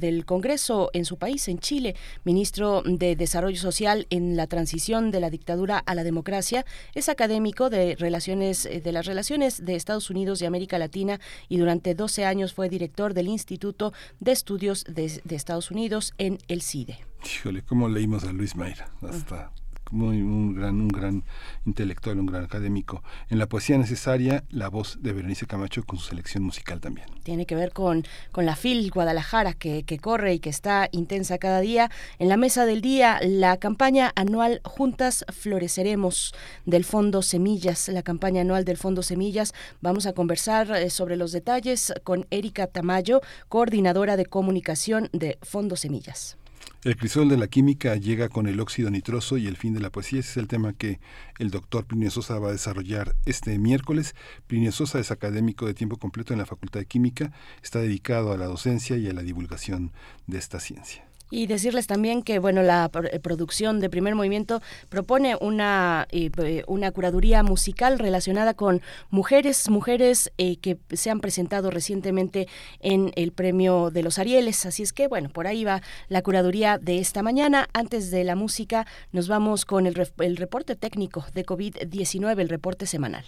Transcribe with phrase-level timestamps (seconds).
[0.00, 1.94] del Congreso en su país, en Chile,
[2.24, 6.64] ministro de Desarrollo Social en la transición de la dictadura a la democracia.
[6.94, 11.58] Es académico de, relaciones, eh, de las relaciones de Estados Unidos y América Latina y
[11.58, 16.98] durante 12 años fue director del Instituto de Estudios de, Estados Unidos en el CIDE.
[17.24, 18.92] Híjole, ¿cómo leímos a Luis Mayra?
[19.02, 19.52] Hasta
[19.92, 21.24] muy un gran un gran
[21.66, 23.02] intelectual, un gran académico.
[23.28, 27.06] En la poesía necesaria, la voz de Berenice Camacho con su selección musical también.
[27.22, 31.38] Tiene que ver con, con la FIL Guadalajara que, que corre y que está intensa
[31.38, 31.90] cada día.
[32.18, 38.40] En la mesa del día, la campaña anual Juntas Floreceremos del Fondo Semillas, la campaña
[38.40, 39.54] anual del Fondo Semillas.
[39.80, 45.76] Vamos a conversar eh, sobre los detalles con Erika Tamayo, coordinadora de comunicación de Fondo
[45.76, 46.36] Semillas.
[46.84, 49.90] El crisol de la química llega con el óxido nitroso y el fin de la
[49.90, 50.18] poesía.
[50.18, 50.98] Ese es el tema que
[51.38, 54.16] el doctor Plinio Sosa va a desarrollar este miércoles.
[54.48, 57.30] Plinio Sosa es académico de tiempo completo en la Facultad de Química.
[57.62, 59.92] Está dedicado a la docencia y a la divulgación
[60.26, 61.04] de esta ciencia.
[61.34, 64.60] Y decirles también que bueno la eh, producción de Primer Movimiento
[64.90, 71.70] propone una eh, una curaduría musical relacionada con mujeres mujeres eh, que se han presentado
[71.70, 72.48] recientemente
[72.80, 74.66] en el premio de los Arieles.
[74.66, 77.66] Así es que bueno por ahí va la curaduría de esta mañana.
[77.72, 82.84] Antes de la música nos vamos con el, el reporte técnico de COVID-19, el reporte
[82.84, 83.24] semanal.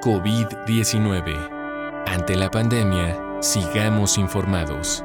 [0.00, 1.50] COVID-19.
[2.06, 5.04] Ante la pandemia Sigamos informados.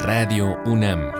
[0.00, 1.12] Radio UNAM.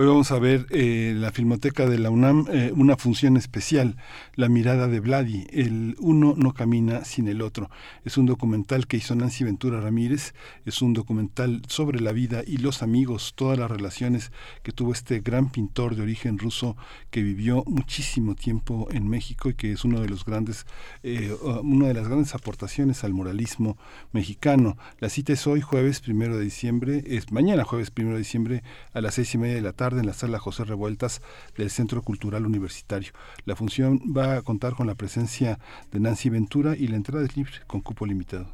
[0.00, 3.96] Hoy vamos a ver eh, la Filmoteca de la UNAM eh, una función especial,
[4.36, 7.68] La mirada de Vladi, El uno no camina sin el otro.
[8.04, 10.34] Es un documental que hizo Nancy Ventura Ramírez,
[10.64, 14.30] es un documental sobre la vida y los amigos, todas las relaciones
[14.62, 16.76] que tuvo este gran pintor de origen ruso
[17.10, 20.64] que vivió muchísimo tiempo en México y que es uno de los grandes,
[21.02, 21.34] eh,
[21.64, 23.76] una de las grandes aportaciones al moralismo
[24.12, 24.78] mexicano.
[25.00, 28.62] La cita es hoy, jueves primero de diciembre, es mañana jueves primero de diciembre
[28.92, 31.22] a las seis y media de la tarde en la sala José Revueltas
[31.56, 33.12] del Centro Cultural Universitario.
[33.44, 35.58] La función va a contar con la presencia
[35.90, 38.46] de Nancy Ventura y la entrada es libre con cupo limitado.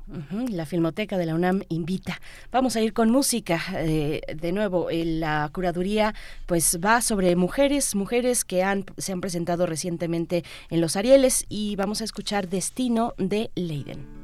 [0.49, 2.21] la Filmoteca de la UNAM invita.
[2.53, 3.61] Vamos a ir con música.
[3.75, 6.15] Eh, de nuevo, la curaduría
[6.47, 8.65] pues va sobre mujeres, mujeres que
[8.99, 14.24] se han presentado recientemente en los Arieles y vamos a escuchar Destino de Leiden.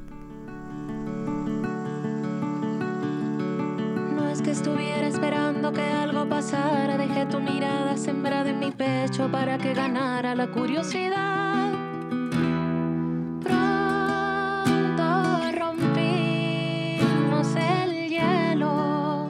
[4.39, 6.95] Que estuviera esperando que algo pasara.
[6.95, 11.73] Dejé tu mirada sembrada en mi pecho para que ganara la curiosidad.
[13.41, 15.03] Pronto
[15.59, 19.29] rompimos el hielo.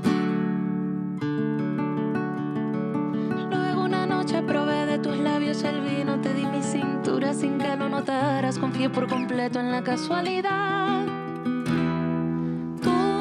[3.49, 7.75] Luego una noche probé de tus labios el vino, te di mi cintura sin que
[7.75, 8.59] lo notaras.
[8.59, 11.05] Confié por completo en la casualidad.
[12.83, 13.20] con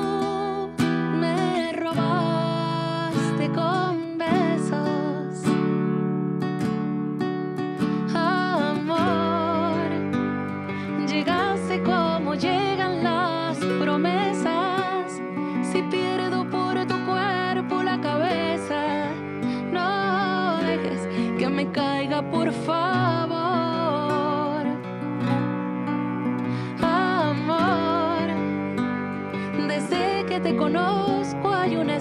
[30.42, 31.99] te conozco hay una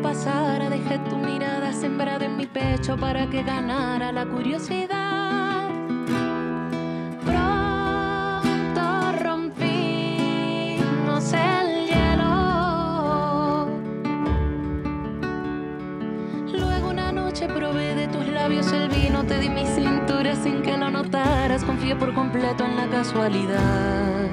[0.00, 5.68] pasara, dejé tu mirada sembrada en mi pecho para que ganara la curiosidad.
[7.24, 13.66] Pronto rompimos el hielo.
[16.52, 20.76] Luego una noche probé de tus labios el vino, te di mi cintura sin que
[20.76, 24.30] lo notaras, confié por completo en la casualidad.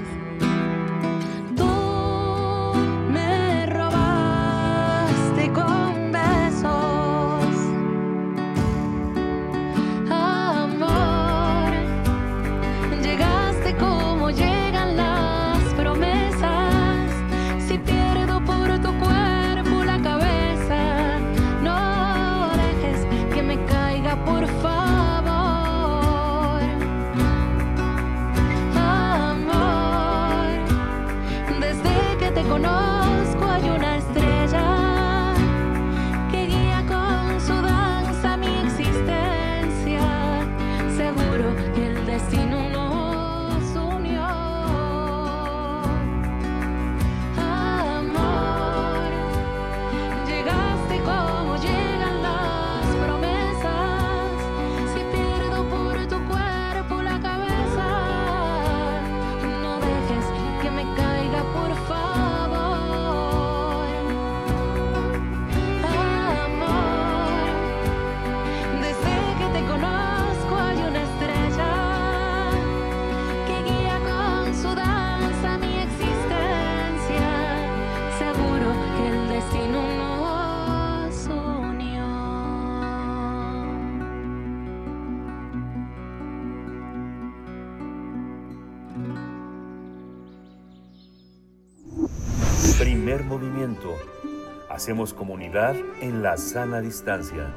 [94.81, 97.53] Hacemos comunidad en la sana distancia.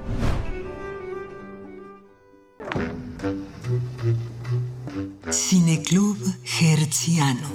[5.31, 6.19] Cineclub
[6.61, 7.49] Herziano.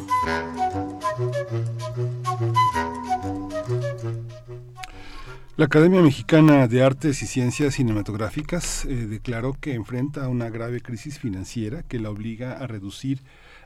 [5.56, 11.20] La Academia Mexicana de Artes y Ciencias Cinematográficas eh, declaró que enfrenta una grave crisis
[11.20, 13.22] financiera que la obliga a reducir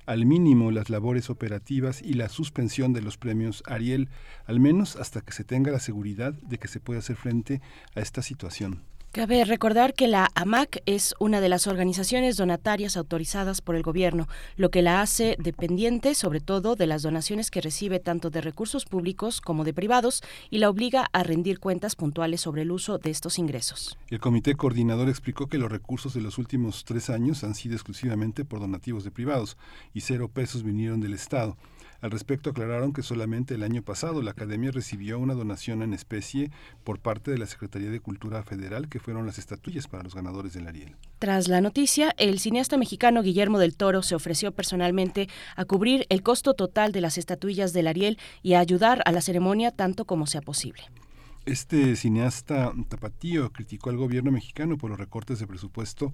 [0.05, 4.09] al mínimo las labores operativas y la suspensión de los premios Ariel,
[4.45, 7.61] al menos hasta que se tenga la seguridad de que se puede hacer frente
[7.95, 8.83] a esta situación.
[9.13, 14.27] Cabe recordar que la AMAC es una de las organizaciones donatarias autorizadas por el gobierno,
[14.55, 18.85] lo que la hace dependiente sobre todo de las donaciones que recibe tanto de recursos
[18.85, 23.11] públicos como de privados y la obliga a rendir cuentas puntuales sobre el uso de
[23.11, 23.99] estos ingresos.
[24.09, 28.45] El comité coordinador explicó que los recursos de los últimos tres años han sido exclusivamente
[28.45, 29.57] por donativos de privados
[29.93, 31.55] y cero pesos vinieron del Estado.
[32.03, 36.51] Al respecto aclararon que solamente el año pasado la Academia recibió una donación en especie
[36.83, 40.51] por parte de la Secretaría de Cultura Federal, que fueron las estatuillas para los ganadores
[40.51, 40.97] del Ariel.
[41.19, 46.23] Tras la noticia, el cineasta mexicano Guillermo del Toro se ofreció personalmente a cubrir el
[46.23, 50.27] costo total de las estatuillas del Ariel y a ayudar a la ceremonia tanto como
[50.27, 50.83] sea posible.
[51.45, 56.11] Este cineasta tapatío criticó al gobierno mexicano por los recortes de presupuesto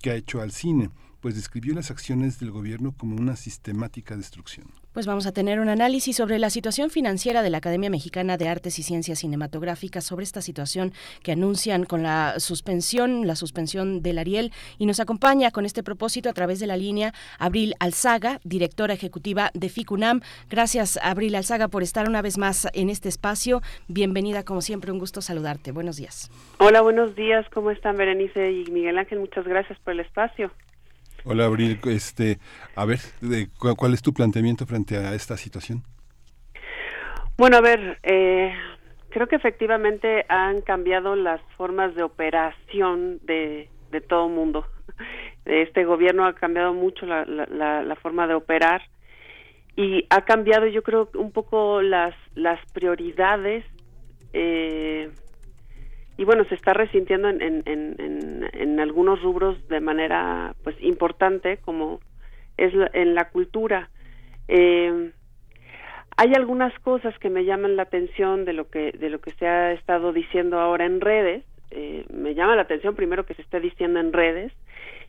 [0.00, 0.90] que ha hecho al cine,
[1.22, 4.66] pues describió las acciones del gobierno como una sistemática destrucción.
[4.92, 8.48] Pues vamos a tener un análisis sobre la situación financiera de la Academia Mexicana de
[8.48, 14.18] Artes y Ciencias Cinematográficas, sobre esta situación que anuncian con la suspensión, la suspensión del
[14.18, 18.92] Ariel, y nos acompaña con este propósito a través de la línea Abril Alzaga, directora
[18.92, 20.20] ejecutiva de FICUNAM.
[20.50, 23.62] Gracias, Abril Alzaga, por estar una vez más en este espacio.
[23.86, 25.70] Bienvenida, como siempre, un gusto saludarte.
[25.70, 26.30] Buenos días.
[26.58, 27.46] Hola, buenos días.
[27.54, 29.20] ¿Cómo están, Berenice y Miguel Ángel?
[29.20, 30.50] Muchas gracias por el espacio.
[31.24, 31.78] Hola, Abril.
[31.86, 32.38] Este,
[32.74, 32.98] a ver,
[33.76, 35.82] ¿cuál es tu planteamiento frente a esta situación?
[37.38, 38.52] Bueno, a ver, eh,
[39.10, 43.68] creo que efectivamente han cambiado las formas de operación de,
[44.08, 44.66] todo mundo.
[45.44, 48.80] Este gobierno ha cambiado mucho la, la, la, forma de operar
[49.74, 53.64] y ha cambiado, yo creo, un poco las, las prioridades
[54.32, 55.10] eh,
[56.22, 61.56] y bueno, se está resintiendo en, en, en, en, algunos rubros de manera pues importante,
[61.56, 61.98] como
[62.56, 63.90] es en la cultura.
[64.46, 65.10] Eh,
[66.16, 69.48] hay algunas cosas que me llaman la atención de lo que de lo que se
[69.48, 71.44] ha estado diciendo ahora en redes.
[71.72, 74.52] Eh, me llama la atención primero que se esté diciendo en redes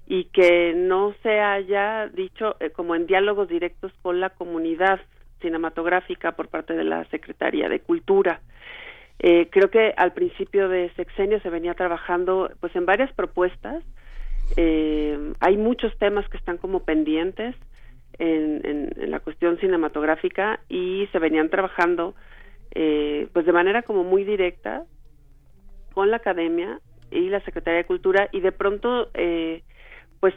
[0.08, 5.00] y que no se haya dicho eh, como en diálogos directos con la comunidad
[5.42, 8.42] cinematográfica por parte de la Secretaría de Cultura.
[9.26, 13.84] Eh, creo que al principio de sexenio se venía trabajando pues en varias propuestas.
[14.58, 17.56] Eh, hay muchos temas que están como pendientes
[18.20, 22.16] en, en, la cuestión cinematográfica y se venían trabajando
[22.76, 24.84] eh, pues de manera como muy directa
[25.94, 29.64] con la academia y la Secretaría de Cultura y de pronto eh,
[30.20, 30.34] pues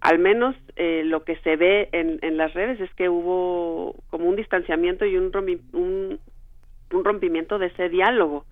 [0.00, 4.26] al menos eh, lo que se ve en, en, las redes es que hubo como
[4.26, 5.30] un distanciamiento y un,
[5.72, 6.18] un,
[6.92, 8.44] un rompimiento de ese diálogo,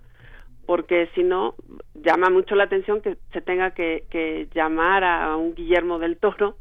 [0.65, 1.55] porque si no,
[1.95, 6.57] llama mucho la atención que se tenga que, que llamar a un Guillermo del Toro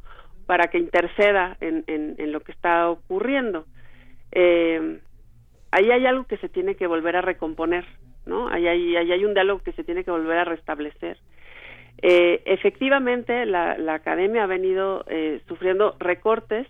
[0.49, 1.85] para que interceda en,
[2.32, 3.66] lo que está ocurriendo.
[4.32, 4.99] Eh,
[5.70, 7.85] ahí hay algo que se tiene que volver a recomponer,
[8.25, 8.49] ¿no?
[8.49, 11.18] Ahí hay, ahí hay un diálogo que se tiene que volver a restablecer.
[12.00, 16.66] Eh, efectivamente, la, la, academia ha venido eh, sufriendo recortes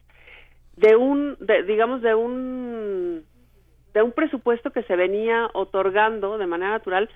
[0.77, 3.23] de un, de, digamos, de un
[3.95, 7.09] de un presupuesto que se venía otorgando de manera natural,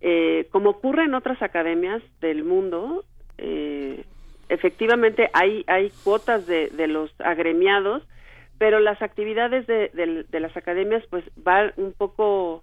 [0.00, 3.04] eh, como ocurre en otras academias del mundo,
[3.38, 4.04] eh,
[4.48, 8.02] efectivamente hay, hay cuotas de, de, los agremiados,
[8.58, 12.62] pero las actividades de, de, de, las academias pues van un poco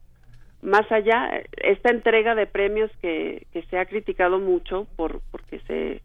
[0.61, 1.43] más allá.
[1.57, 6.01] Esta entrega de premios que, que se ha criticado mucho por porque se,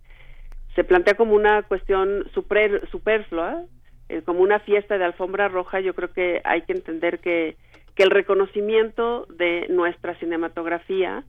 [0.74, 3.64] se plantea como una cuestión super, superflua,
[4.12, 7.56] eh, como una fiesta de alfombra roja, yo creo que hay que entender que,
[7.94, 11.24] que el reconocimiento de nuestra cinematografía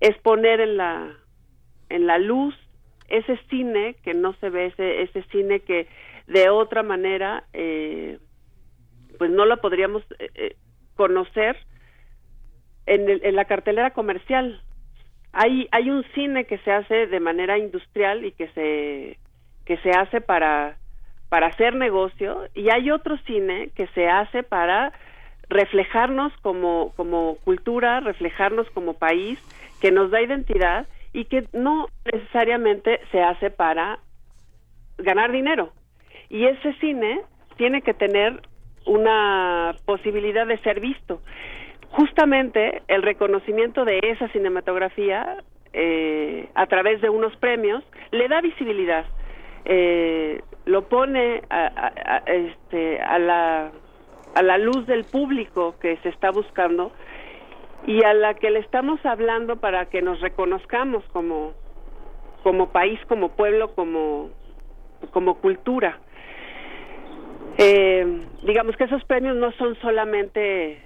[0.00, 1.16] es poner en la,
[1.88, 2.54] en la luz
[3.08, 5.88] ese cine que no se ve, ese, ese cine que
[6.26, 8.18] de otra manera eh,
[9.16, 10.56] pues no lo podríamos eh, eh
[10.96, 11.56] conocer
[12.84, 14.60] en, el, en la cartelera comercial.
[15.32, 19.18] Hay, hay un cine que se hace de manera industrial y que se,
[19.64, 20.76] que se hace para
[21.28, 24.92] para hacer negocio y hay otro cine que se hace para
[25.48, 29.38] reflejarnos como, como cultura, reflejarnos como país,
[29.80, 33.98] que nos da identidad y que no necesariamente se hace para
[34.98, 35.72] ganar dinero.
[36.28, 37.22] Y ese cine
[37.56, 38.42] tiene que tener
[38.86, 41.20] una posibilidad de ser visto.
[41.90, 45.42] Justamente el reconocimiento de esa cinematografía
[45.72, 49.06] eh, a través de unos premios le da visibilidad,
[49.68, 53.70] eh, lo pone a, este, a, la,
[54.34, 56.90] a la luz del público que se está buscando
[57.86, 61.52] y a la que le estamos hablando para que nos reconozcamos como,
[62.72, 64.30] país, como pueblo, como,
[65.12, 65.98] como cultura.
[67.58, 70.82] Eh, digamos que esos premios no son solamente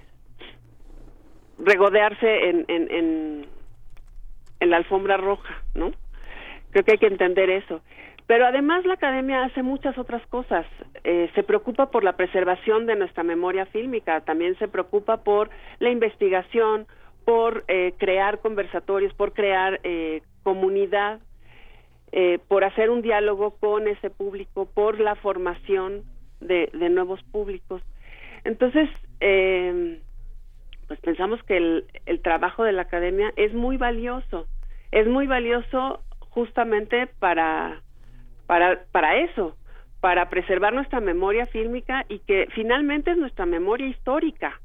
[1.57, 3.47] regodearse en, en,
[4.59, 5.91] en, la alfombra roja, ¿no?
[6.71, 7.81] Creo que hay que entender eso.
[8.33, 10.65] Pero además la academia hace muchas otras cosas.
[11.03, 15.91] Eh, se preocupa por la preservación de nuestra memoria fílmica, también se preocupa por la
[15.91, 16.87] investigación,
[17.25, 21.19] por eh, crear conversatorios, por crear eh, comunidad,
[22.47, 26.01] por hacer un diálogo con ese público, por la formación
[26.41, 27.83] de, de nuevos públicos.
[28.45, 28.89] Entonces,
[30.87, 34.47] pues pensamos que el, el trabajo de la academia es muy valioso,
[34.91, 37.82] es muy valioso justamente para
[38.53, 39.57] para, para eso,
[39.99, 44.61] para preservar nuestra memoria fílmica y que finalmente es nuestra memoria histórica,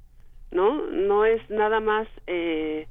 [0.50, 0.82] ¿no?
[0.88, 2.86] No es nada más eh,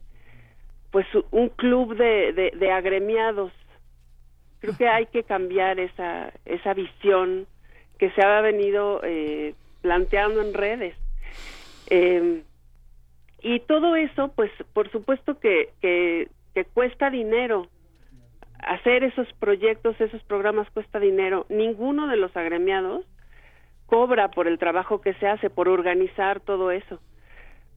[0.89, 3.51] pues un club de, de, agremiados.
[4.59, 7.45] Creo que hay que cambiar esa, esa visión
[7.99, 10.95] que se ha venido eh, planteando en redes.
[11.91, 12.41] Eh,
[13.43, 17.67] y todo eso, pues por supuesto que, que, que cuesta dinero,
[18.59, 21.45] hacer esos proyectos, esos programas cuesta dinero.
[21.49, 23.05] Ninguno de los agremiados
[23.85, 26.99] cobra por el trabajo que se hace, por organizar todo eso.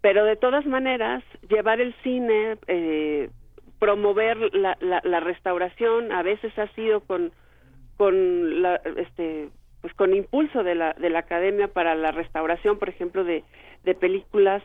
[0.00, 3.30] Pero de todas maneras, llevar el cine, eh,
[3.78, 7.32] promover la, la, restauración, a veces ha sido con,
[7.96, 12.88] con la, este, pues con impulso de la, de la academia para la restauración, por
[12.88, 13.44] ejemplo, de,
[13.84, 14.62] de películas,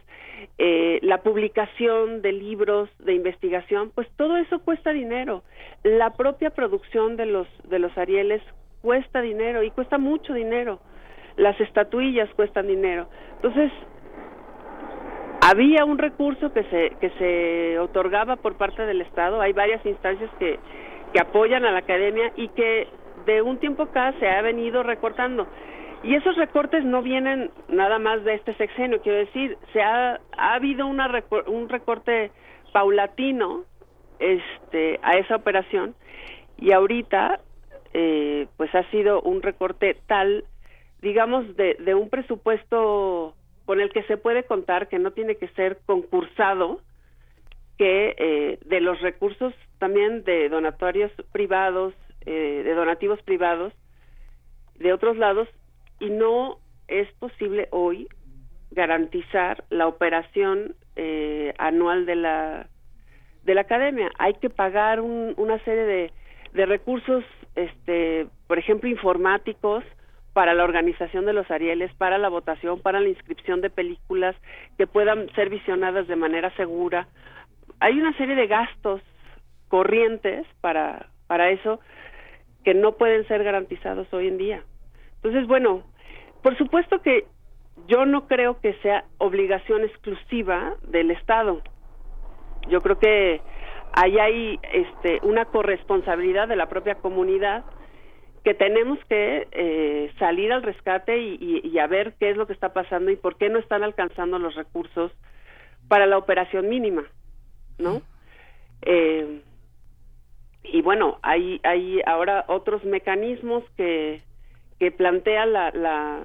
[0.58, 5.44] eh, la publicación de libros de investigación, pues todo eso cuesta dinero.
[5.84, 8.42] La propia producción de los de los Arieles
[8.82, 10.80] cuesta dinero y cuesta mucho dinero.
[11.38, 13.08] Las estatuillas cuestan dinero.
[13.36, 13.72] Entonces,
[15.42, 20.30] había un recurso que se que se otorgaba por parte del Estado, hay varias instancias
[20.40, 20.60] que
[21.14, 22.90] que apoyan a la academia y que
[23.26, 25.48] de un tiempo acá se ha venido recortando.
[26.04, 30.54] Y esos recortes no vienen nada más de este sexenio, quiero decir, se ha, ha
[30.54, 31.10] habido una
[31.48, 32.32] un recorte
[32.72, 33.64] paulatino
[34.20, 35.96] este, a esa operación
[36.58, 37.40] y ahorita
[37.94, 40.46] eh, pues ha sido un recorte tal,
[41.02, 43.34] digamos, de, de un presupuesto
[43.66, 46.82] con el que se puede contar, que no tiene que ser concursado,
[47.78, 51.94] que eh, de los recursos también de donatorios privados,
[52.26, 53.74] eh, de donativos privados,
[54.76, 55.48] de otros lados,
[56.00, 58.08] y no es posible hoy
[58.72, 62.68] garantizar la operación eh, anual de la
[63.44, 66.12] de la academia hay que pagar una serie de,
[66.54, 67.24] de recursos
[67.56, 69.84] este por ejemplo informáticos
[70.36, 74.36] para la organización de los Arieles, para la votación, para la inscripción de películas
[74.78, 77.08] que puedan ser visionadas de manera segura.
[77.80, 79.02] Hay una serie de gastos
[79.70, 81.80] corrientes para, para eso
[82.66, 84.64] que no pueden ser garantizados hoy en día.
[85.18, 85.84] Entonces, bueno,
[86.42, 87.26] por supuesto que
[87.88, 91.62] yo no creo que sea obligación exclusiva del Estado.
[92.68, 93.42] Yo creo que
[93.94, 97.64] ahí hay este, una corresponsabilidad de la propia comunidad
[98.44, 102.74] que tenemos que eh, salir al rescate y, a ver qué es lo que está
[102.74, 105.12] pasando y por qué no están alcanzando los recursos
[105.88, 107.04] para la operación mínima,
[107.78, 108.02] ¿no?
[108.82, 109.42] Eh,
[110.72, 114.22] y bueno, hay, hay ahora otros mecanismos que
[114.80, 116.22] que plantea la, la,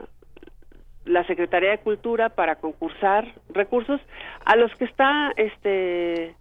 [1.04, 4.00] la Secretaría de Cultura para concursar recursos.
[4.44, 6.34] A los que está este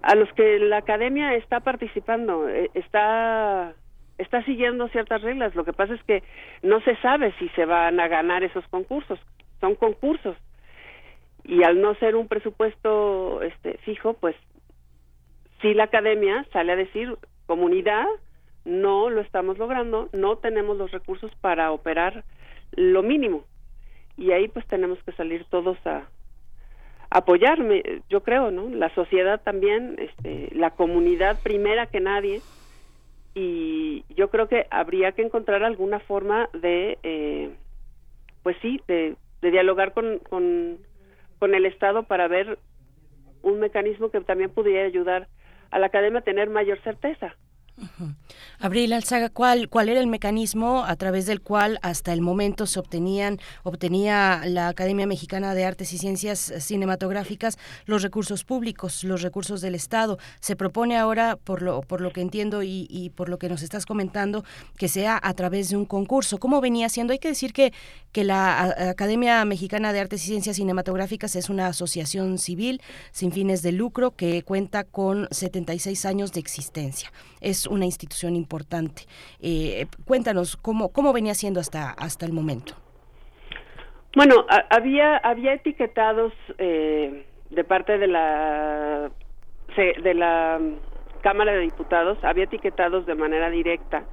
[0.00, 3.74] a los que la academia está participando eh, está
[4.18, 5.54] está siguiendo ciertas reglas.
[5.54, 6.22] Lo que pasa es que
[6.62, 9.18] no se sabe si se van a ganar esos concursos.
[9.60, 10.36] Son concursos.
[11.44, 14.36] Y al no ser un presupuesto este fijo pues
[15.60, 17.16] si la academia sale a decir
[17.46, 18.06] comunidad
[18.64, 22.24] no lo estamos logrando, no tenemos los recursos para operar
[22.72, 23.44] lo mínimo.
[24.16, 26.08] Y ahí pues tenemos que salir todos a,
[27.10, 28.68] apoyarme, yo creo, ¿no?
[28.68, 32.42] La sociedad también, este, la comunidad primera que nadie,
[33.34, 37.50] y yo creo que habría que encontrar alguna forma de, eh,
[38.42, 42.58] pues sí, de, dialogar con, con el Estado para ver
[43.42, 45.28] un mecanismo que también pudiera ayudar
[45.70, 47.36] a la academia tener mayor certeza
[48.58, 52.78] Abril Alzaga, ¿cuál, ¿cuál era el mecanismo a través del cual hasta el momento se
[52.78, 59.60] obtenían, obtenía la Academia Mexicana de Artes y Ciencias Cinematográficas los recursos públicos, los recursos
[59.60, 60.18] del Estado?
[60.40, 63.62] Se propone ahora, por lo, por lo que entiendo y, y por lo que nos
[63.62, 64.44] estás comentando,
[64.76, 66.38] que sea a través de un concurso.
[66.38, 67.12] ¿Cómo venía siendo?
[67.12, 67.72] Hay que decir que,
[68.12, 72.80] que la Academia Mexicana de Artes y Ciencias Cinematográficas es una asociación civil
[73.12, 77.12] sin fines de lucro que cuenta con 76 años de existencia.
[77.40, 79.02] Es una institución importante.
[79.40, 82.74] Eh, cuéntanos cómo, cómo venía siendo hasta, hasta el momento.
[84.16, 89.10] Bueno, había, había etiquetados eh, de parte de la,
[89.76, 90.60] de la
[91.22, 94.04] Cámara de Diputados, había etiquetados de manera directa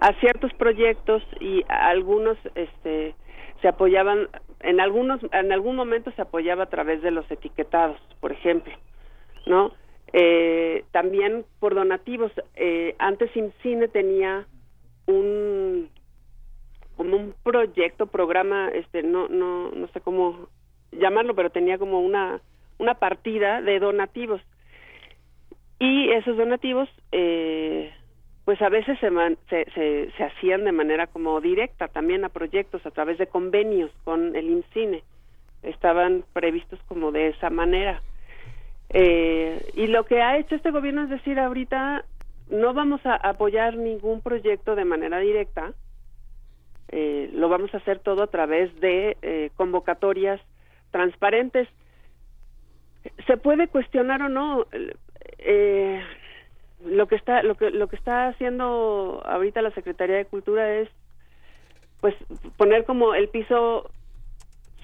[0.00, 3.14] a ciertos proyectos y algunos este,
[3.62, 4.28] se apoyaban
[4.60, 8.72] en algunos en algún momento se apoyaba a través de los etiquetados por ejemplo
[9.46, 9.72] no
[10.18, 12.32] eh, también por donativos.
[12.54, 13.30] Eh, antes
[13.62, 14.46] cine tenía
[15.06, 15.90] un
[16.96, 20.48] como un proyecto, programa, este, no, no, no sé cómo
[20.92, 22.40] llamarlo, pero tenía como una
[22.78, 24.40] una partida de donativos
[25.78, 27.92] y esos donativos, eh,
[28.44, 29.10] pues a veces se,
[29.50, 34.34] se, se, hacían de manera como directa también a proyectos a través de convenios con
[34.36, 35.02] el INCINE.
[35.62, 38.00] Estaban previstos como de esa manera.
[38.98, 42.06] Eh, y lo que ha hecho este gobierno es decir, ahorita
[42.48, 45.74] no vamos a apoyar ningún proyecto de manera directa,
[46.88, 50.40] eh, lo vamos a hacer todo a través de eh, convocatorias
[50.92, 51.68] transparentes.
[53.26, 54.64] Se puede cuestionar o no
[55.40, 56.02] eh,
[56.82, 60.88] lo que está lo que lo que está haciendo ahorita la Secretaría de Cultura es
[62.00, 62.14] pues
[62.56, 63.90] poner como el piso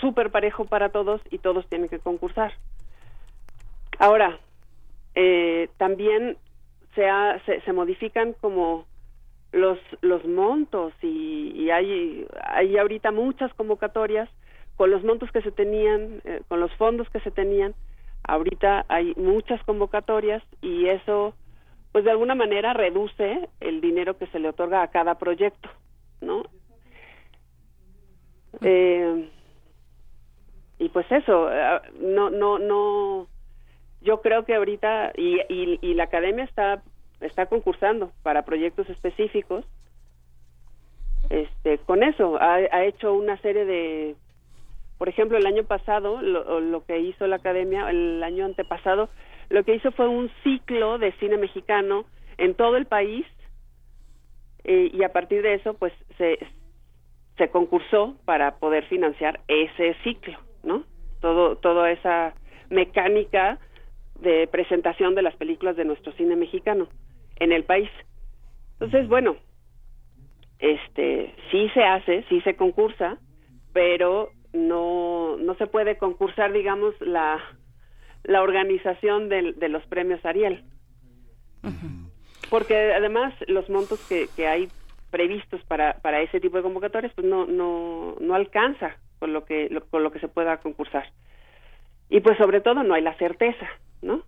[0.01, 2.53] súper parejo para todos y todos tienen que concursar.
[3.98, 4.38] Ahora,
[5.14, 6.37] eh, también
[6.94, 8.87] se, se, modifican como
[9.52, 14.28] los, los montos y, hay, hay ahorita muchas convocatorias
[14.76, 17.74] con los montos que se tenían, eh, con los fondos que se tenían.
[18.24, 21.35] Ahorita hay muchas convocatorias y eso,
[21.92, 25.68] pues de alguna manera reduce el dinero que se le otorga a cada proyecto,
[26.20, 26.44] ¿no?
[28.61, 29.28] Eh,
[30.78, 31.48] y pues eso,
[32.00, 33.28] no, no, no,
[34.03, 36.83] yo creo que ahorita y, y, la academia está
[37.21, 39.65] está concursando para proyectos específicos
[41.31, 42.37] este con eso.
[42.41, 44.17] Ha, ha hecho una serie de
[44.99, 49.09] por ejemplo el año pasado lo, lo, que hizo la academia el año antepasado
[49.51, 52.05] lo que hizo fue un ciclo de cine mexicano
[52.38, 53.27] en todo el país
[54.65, 56.38] eh, y a partir de eso pues se
[57.37, 60.85] se concursó para poder financiar ese ciclo no
[61.21, 62.35] todo toda esa
[62.71, 63.59] mecánica
[64.22, 66.88] de presentación de las películas de nuestro cine mexicano
[67.37, 67.90] en el país.
[68.74, 69.37] Entonces, bueno,
[70.58, 73.18] este sí se hace, sí se concursa,
[73.72, 77.40] pero no no se puede concursar, digamos, la
[78.24, 80.64] la organización de, de los premios Ariel.
[82.50, 84.68] Porque además los montos que, que hay
[85.11, 89.68] previstos para, para ese tipo de convocatorias pues no no no alcanza con lo que
[89.90, 91.11] con lo que se pueda concursar.
[92.08, 93.68] Y pues sobre todo no hay la certeza
[94.03, 94.23] ¿no?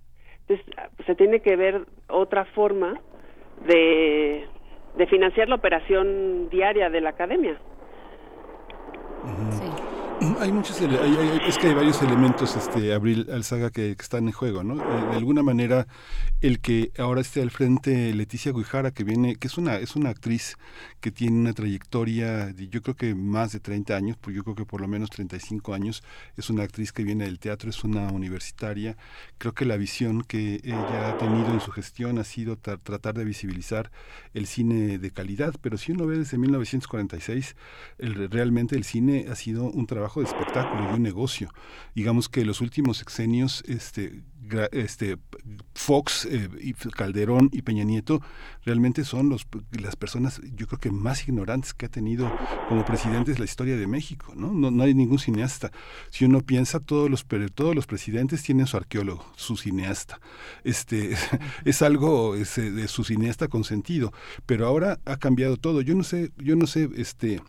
[0.47, 0.67] Entonces,
[1.07, 3.01] se tiene que ver otra forma
[3.67, 4.47] de,
[4.97, 7.59] de financiar la operación diaria de la academia.
[10.41, 14.65] Hay muchos, es que hay varios elementos, este, Abril Alzaga, que, que están en juego,
[14.65, 14.75] ¿no?
[14.75, 15.87] Eh, de alguna manera,
[16.41, 20.11] el que ahora esté al frente Leticia Guijara, que viene, que es una, es una
[20.11, 20.57] actriz
[21.01, 24.57] que tiene una trayectoria de, yo creo que más de 30 años, pues yo creo
[24.57, 26.03] que por lo menos 35 años,
[26.37, 28.97] es una actriz que viene del teatro, es una universitaria.
[29.39, 33.25] Creo que la visión que ella ha tenido en su gestión ha sido tratar de
[33.25, 33.91] visibilizar
[34.33, 37.57] el cine de calidad, pero si uno ve desde 1946,
[37.99, 41.51] el, realmente el cine ha sido un trabajo de espectáculo y un negocio.
[41.95, 44.23] Digamos que los últimos sexenios, este,
[44.73, 45.19] este
[45.75, 46.49] Fox, eh,
[46.95, 48.21] Calderón y Peña Nieto
[48.65, 52.31] realmente son los, las personas, yo creo que más ignorantes que ha tenido
[52.69, 54.53] como presidentes la historia de México, ¿no?
[54.53, 55.71] No, hay ningún cineasta.
[56.11, 60.21] Si uno piensa, todos los, todos los presidentes tienen su arqueólogo, su cineasta.
[60.63, 61.17] Este,
[61.65, 64.13] es algo de su cineasta consentido.
[64.47, 65.81] Pero ahora ha cambiado todo.
[65.81, 67.41] Yo no sé, yo no sé, este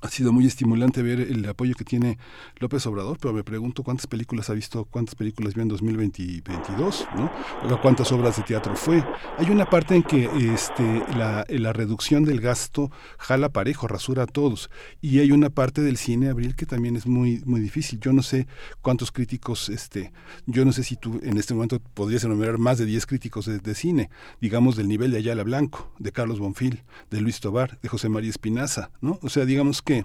[0.00, 2.18] ha sido muy estimulante ver el apoyo que tiene
[2.58, 7.30] López Obrador, pero me pregunto cuántas películas ha visto, cuántas películas vio en 2022, ¿no?
[7.70, 9.04] O cuántas obras de teatro fue.
[9.38, 14.70] Hay una parte en que este, la, reducción del gasto jala parejo, rasura a todos.
[15.00, 17.98] Y hay una parte del cine, Abril, que también es muy, muy difícil.
[18.00, 18.46] Yo no sé
[18.82, 20.12] cuántos críticos, este,
[20.46, 23.58] yo no sé si tú en este momento podrías enumerar más de 10 críticos de,
[23.58, 27.88] de cine, digamos del nivel de Ayala Blanco, de Carlos Bonfil, de Luis Tobar, de
[27.88, 29.18] José María Espinaza, ¿no?
[29.22, 30.04] O sea, digamos que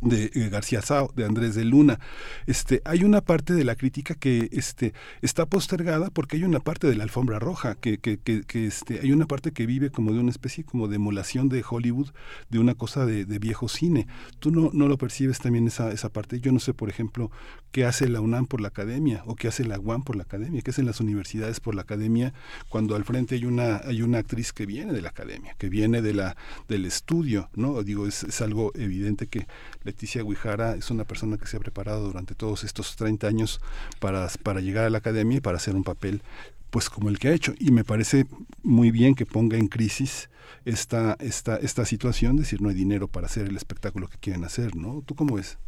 [0.00, 2.00] de eh, García Sao, de Andrés de Luna.
[2.46, 6.86] Este, hay una parte de la crítica que este, está postergada porque hay una parte
[6.86, 10.20] de la alfombra roja, que, que, que, este, hay una parte que vive como de
[10.20, 12.10] una especie como de emulación de Hollywood,
[12.48, 14.06] de una cosa de, viejo cine.
[14.38, 16.40] Tú no, no lo percibes también esa, esa parte.
[16.40, 17.30] Yo no sé, por ejemplo,
[17.72, 20.60] qué hace la UNAM por la academia o qué hace la UAM por la academia,
[20.62, 22.34] qué hacen las universidades por la academia
[22.68, 26.02] cuando al frente hay una, hay una actriz que viene de la academia, que viene
[26.02, 26.36] de la,
[26.68, 27.82] del estudio, ¿no?
[27.82, 29.46] Digo, es, es algo evidente que
[29.90, 33.60] Leticia Guijara es una persona que se ha preparado durante todos estos 30 años
[33.98, 36.22] para, para llegar a la academia y para hacer un papel
[36.70, 37.54] pues como el que ha hecho.
[37.58, 38.26] Y me parece
[38.62, 40.30] muy bien que ponga en crisis
[40.64, 44.76] esta, esta, esta situación, decir, no hay dinero para hacer el espectáculo que quieren hacer,
[44.76, 45.02] ¿no?
[45.04, 45.58] ¿Tú cómo ves?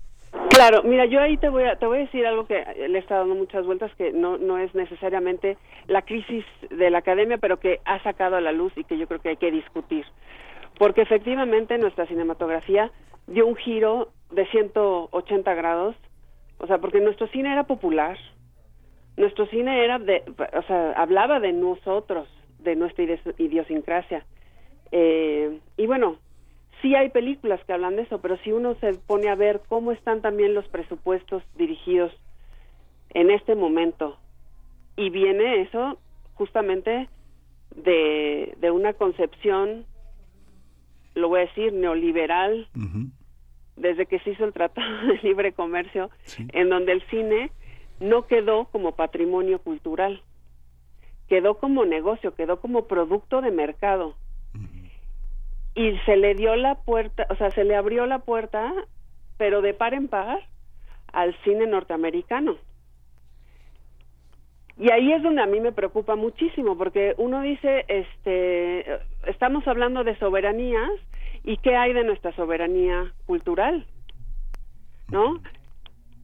[0.50, 3.22] Claro, mira, yo ahí te voy a, te voy a decir algo que le estado
[3.22, 5.58] dando muchas vueltas, que no, no es necesariamente
[5.88, 9.08] la crisis de la academia, pero que ha sacado a la luz y que yo
[9.08, 10.06] creo que hay que discutir.
[10.78, 12.92] Porque efectivamente nuestra cinematografía
[13.32, 15.96] dio un giro de 180 grados,
[16.58, 18.18] o sea, porque nuestro cine era popular,
[19.16, 20.22] nuestro cine era de,
[20.54, 22.28] o sea, hablaba de nosotros,
[22.60, 23.04] de nuestra
[23.38, 24.24] idiosincrasia.
[24.90, 26.16] Eh, y bueno,
[26.80, 29.92] sí hay películas que hablan de eso, pero si uno se pone a ver cómo
[29.92, 32.12] están también los presupuestos dirigidos
[33.10, 34.18] en este momento,
[34.96, 35.98] y viene eso
[36.34, 37.08] justamente
[37.74, 39.86] de, de una concepción
[41.14, 42.68] lo voy a decir, neoliberal,
[43.76, 46.10] desde que se hizo el Tratado de Libre Comercio,
[46.52, 47.50] en donde el cine
[48.00, 50.22] no quedó como patrimonio cultural,
[51.28, 54.14] quedó como negocio, quedó como producto de mercado.
[55.74, 58.74] Y se le dio la puerta, o sea, se le abrió la puerta,
[59.38, 60.40] pero de par en par,
[61.12, 62.56] al cine norteamericano.
[64.78, 68.84] Y ahí es donde a mí me preocupa muchísimo, porque uno dice, este,
[69.26, 70.90] estamos hablando de soberanías,
[71.44, 73.86] ¿y qué hay de nuestra soberanía cultural?
[75.10, 75.40] ¿No?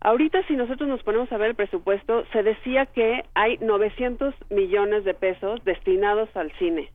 [0.00, 5.04] Ahorita si nosotros nos ponemos a ver el presupuesto, se decía que hay 900 millones
[5.04, 6.90] de pesos destinados al cine.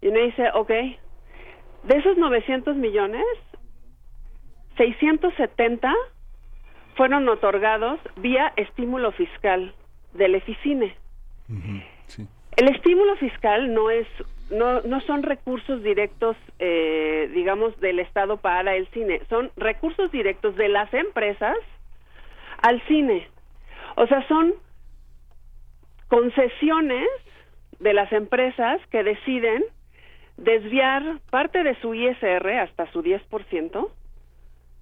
[0.00, 3.24] Y uno dice, ok, de esos 900 millones,
[4.76, 5.92] 670
[6.94, 9.74] fueron otorgados vía estímulo fiscal
[10.14, 10.94] del EFICINE.
[12.56, 14.06] El estímulo fiscal no es
[14.50, 20.56] no, no son recursos directos, eh, digamos, del Estado para el cine, son recursos directos
[20.56, 21.56] de las empresas
[22.62, 23.28] al cine.
[23.96, 24.54] O sea, son
[26.08, 27.08] concesiones
[27.78, 29.64] de las empresas que deciden
[30.36, 33.90] desviar parte de su ISR hasta su 10%,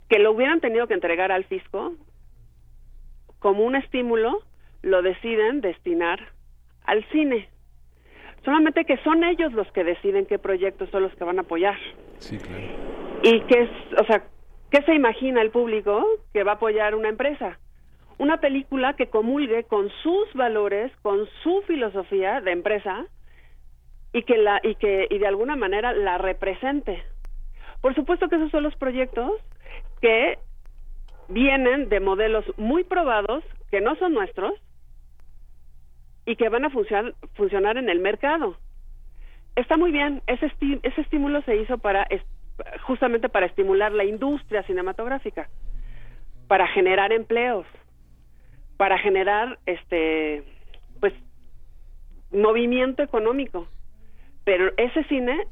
[0.09, 1.94] que lo hubieran tenido que entregar al fisco
[3.38, 4.42] como un estímulo
[4.83, 6.33] lo deciden destinar
[6.85, 7.48] al cine.
[8.44, 11.77] Solamente que son ellos los que deciden qué proyectos son los que van a apoyar.
[12.18, 12.64] Sí, claro.
[13.22, 13.68] Y qué,
[14.01, 14.24] o sea,
[14.70, 17.59] ¿qué se imagina el público que va a apoyar una empresa?
[18.18, 23.07] Una película que comulgue con sus valores, con su filosofía de empresa
[24.12, 27.03] y que la y que y de alguna manera la represente.
[27.81, 29.33] Por supuesto que esos son los proyectos
[30.01, 30.38] que
[31.29, 34.55] vienen de modelos muy probados que no son nuestros
[36.29, 38.55] y que van a funcionar, funcionar en el mercado.
[39.57, 42.07] Está muy bien, ese, ese estímulo se hizo para
[42.83, 45.49] justamente para estimular la industria cinematográfica,
[46.47, 47.64] para generar empleos,
[48.77, 50.45] para generar este
[51.01, 51.14] pues
[52.31, 53.67] movimiento económico.
[54.45, 55.47] Pero ese cine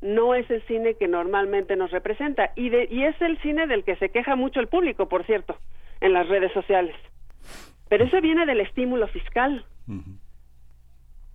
[0.00, 3.84] no es el cine que normalmente nos representa y, de, y es el cine del
[3.84, 5.58] que se queja mucho el público, por cierto,
[6.00, 6.96] en las redes sociales.
[7.90, 9.66] Pero ese viene del estímulo fiscal.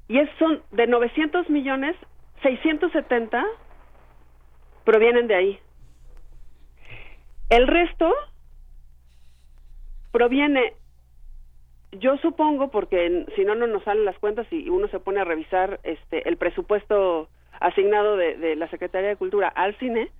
[0.08, 1.96] Y es, son de 900 millones,
[2.44, 3.44] 670
[4.84, 5.60] provienen de ahí.
[7.50, 8.14] El resto
[10.12, 10.74] proviene,
[11.92, 15.26] yo supongo, porque si no, no nos salen las cuentas y uno se pone a
[15.26, 20.12] revisar este el presupuesto asignado de, de la Secretaría de Cultura al cine,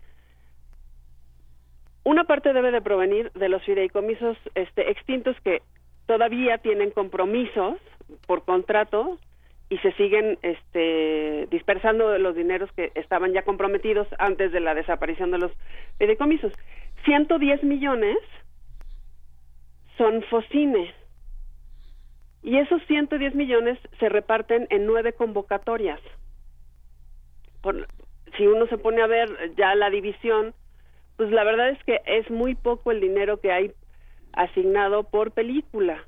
[2.06, 5.64] una parte debe de provenir de los fideicomisos este, extintos que
[6.06, 7.78] todavía tienen compromisos
[8.28, 9.20] por contrato
[9.70, 15.32] y se siguen este, dispersando los dineros que estaban ya comprometidos antes de la desaparición
[15.32, 15.52] de los
[15.98, 16.54] fideicomisos.
[17.06, 18.18] 110 millones
[19.98, 20.94] son Focine.
[22.44, 26.00] Y esos 110 millones se reparten en nueve convocatorias.
[28.38, 30.54] si uno se pone a ver ya la división,
[31.18, 33.72] pues la verdad es que es muy poco el dinero que hay
[34.36, 36.04] asignado por película.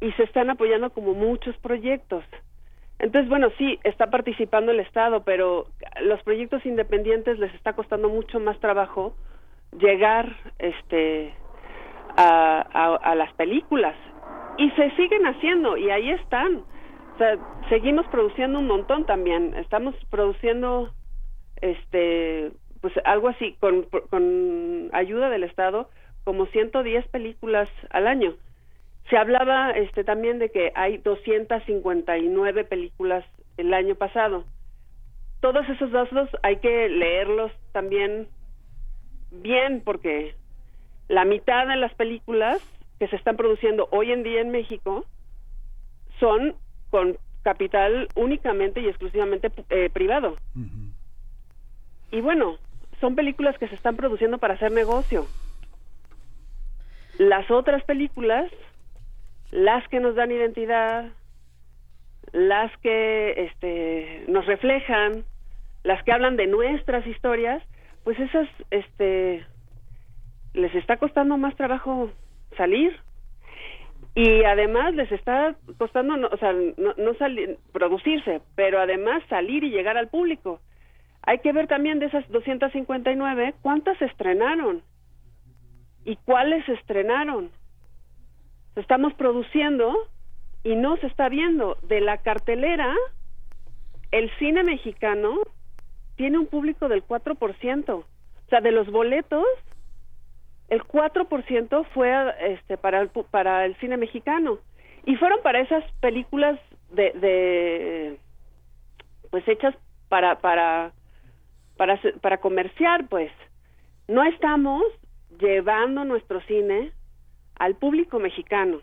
[0.00, 2.24] Y se están apoyando como muchos proyectos.
[2.98, 5.66] Entonces, bueno, sí, está participando el Estado, pero
[6.02, 9.16] los proyectos independientes les está costando mucho más trabajo
[9.78, 11.34] llegar este
[12.16, 12.60] a,
[13.02, 13.96] a, las películas
[14.56, 16.62] y se siguen haciendo y ahí están
[17.14, 17.36] o sea
[17.68, 20.92] seguimos produciendo un montón también estamos produciendo
[21.60, 25.88] este pues algo así con, con ayuda del estado
[26.24, 28.34] como 110 películas al año
[29.10, 33.24] se hablaba este también de que hay 259 películas
[33.56, 34.44] el año pasado
[35.40, 38.28] todos esos datos hay que leerlos también
[39.30, 40.34] bien porque
[41.08, 42.62] la mitad de las películas
[42.98, 45.04] que se están produciendo hoy en día en México
[46.18, 46.54] son
[46.90, 50.36] con capital únicamente y exclusivamente eh, privado.
[52.10, 52.56] Y bueno,
[53.00, 55.26] son películas que se están produciendo para hacer negocio.
[57.18, 58.50] Las otras películas,
[59.50, 61.12] las que nos dan identidad,
[62.32, 65.24] las que este, nos reflejan,
[65.84, 67.62] las que hablan de nuestras historias,
[68.02, 69.46] pues esas este,
[70.54, 72.10] les está costando más trabajo
[72.56, 72.98] salir
[74.16, 79.62] y además les está costando, no, o sea, no, no salir, producirse, pero además salir
[79.62, 80.60] y llegar al público.
[81.22, 84.82] Hay que ver también de esas 259 cuántas se estrenaron
[86.04, 87.50] y cuáles se estrenaron.
[88.76, 89.94] Estamos produciendo
[90.62, 91.76] y no se está viendo.
[91.82, 92.94] De la cartelera,
[94.10, 95.38] el cine mexicano
[96.16, 97.94] tiene un público del 4%.
[97.94, 98.04] O
[98.48, 99.46] sea, de los boletos,
[100.68, 104.58] el 4% fue este, para, el, para el cine mexicano.
[105.06, 106.58] Y fueron para esas películas
[106.90, 108.18] de, de
[109.30, 109.74] pues hechas
[110.08, 110.92] para, para,
[111.76, 113.32] para, para comerciar, pues.
[114.08, 114.82] No estamos
[115.38, 116.92] llevando nuestro cine
[117.56, 118.80] al público mexicano.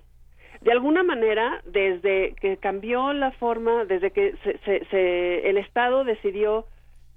[0.62, 6.68] De alguna manera, desde que cambió la forma, desde que se, se, el Estado decidió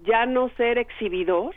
[0.00, 1.54] ya no ser exhibidor,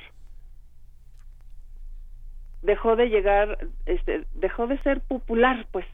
[2.61, 5.85] dejó de llegar, este, dejó de ser popular, pues.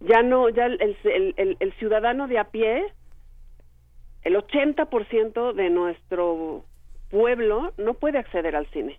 [0.00, 2.86] Ya no, ya el, el, el, ciudadano de a pie,
[4.22, 6.64] el 80% de nuestro
[7.10, 8.98] pueblo no puede acceder al cine.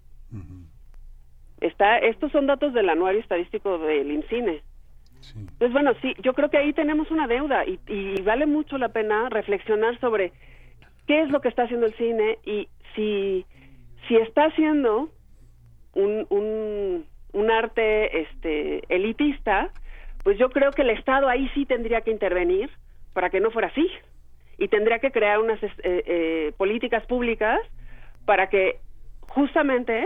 [1.62, 4.62] Está, estos son datos del anuario estadístico del INCINE.
[5.60, 8.89] Pues bueno, sí, yo creo que ahí tenemos una deuda y, y vale mucho la
[8.89, 10.34] pena reflexionar sobre
[11.06, 13.45] qué es lo que está haciendo el cine y si,
[14.08, 15.10] si está haciendo
[15.93, 19.69] un, un, un arte este, elitista,
[20.24, 22.69] pues yo creo que el Estado ahí sí tendría que intervenir
[23.13, 23.88] para que no fuera así
[24.58, 27.60] y tendría que crear unas eh, eh, políticas públicas
[28.26, 28.80] para que
[29.30, 30.06] justamente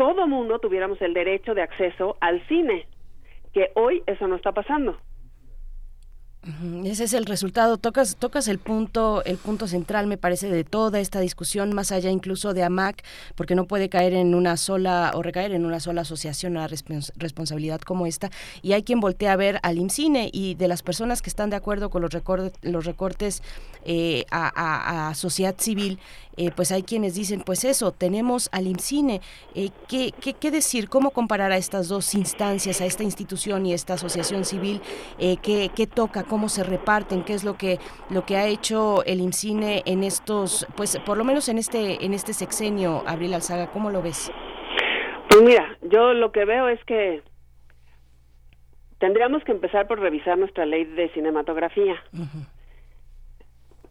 [0.00, 2.86] todo mundo tuviéramos el derecho de acceso al cine,
[3.52, 4.96] que hoy eso no está pasando.
[6.84, 7.76] Ese es el resultado.
[7.76, 12.10] Tocas, tocas el punto, el punto central, me parece, de toda esta discusión, más allá
[12.10, 16.00] incluso de AMAC, porque no puede caer en una sola o recaer en una sola
[16.00, 18.30] asociación a responsabilidad como esta.
[18.62, 21.56] Y hay quien voltea a ver al IMCINE y de las personas que están de
[21.56, 23.42] acuerdo con los, recortes, los recortes
[23.84, 25.98] eh, a, sociedad civil,
[26.36, 29.20] eh, pues hay quienes dicen, pues eso, tenemos al IMCINE.
[29.54, 30.88] Eh, ¿qué, qué, qué, decir?
[30.88, 34.80] ¿Cómo comparar a estas dos instancias, a esta institución y esta asociación civil?
[35.18, 36.24] ¿qué, ¿Qué toca?
[36.30, 40.64] Cómo se reparten, qué es lo que lo que ha hecho el IMCINE en estos,
[40.76, 44.32] pues por lo menos en este en este sexenio, Abril Alzaga, ¿cómo lo ves?
[45.28, 47.22] Pues mira, yo lo que veo es que
[48.98, 51.96] tendríamos que empezar por revisar nuestra ley de cinematografía.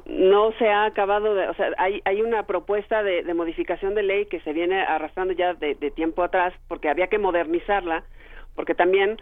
[0.05, 4.25] No se ha acabado de, o sea, hay, hay una propuesta de, modificación de ley
[4.27, 8.03] que se viene arrastrando ya de tiempo atrás porque había que modernizarla,
[8.55, 9.17] porque también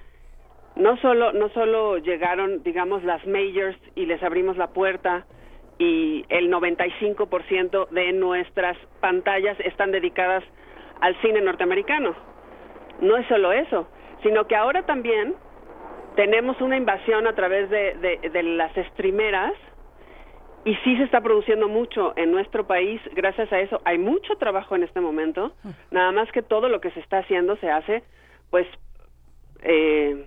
[0.77, 5.25] no solo no solo llegaron digamos las majors y les abrimos la puerta
[5.79, 10.43] y el 95% de nuestras pantallas están dedicadas
[11.01, 12.15] al cine norteamericano.
[12.99, 13.87] No es solo eso,
[14.23, 15.35] sino que ahora también
[16.15, 19.53] tenemos una invasión a través de, de, las streameras
[20.65, 23.79] y sí se está produciendo mucho en nuestro país gracias a eso.
[23.85, 25.53] Hay mucho trabajo en este momento,
[25.91, 28.03] nada más que todo lo que se está haciendo se hace
[28.49, 28.65] pues
[29.61, 30.25] eh,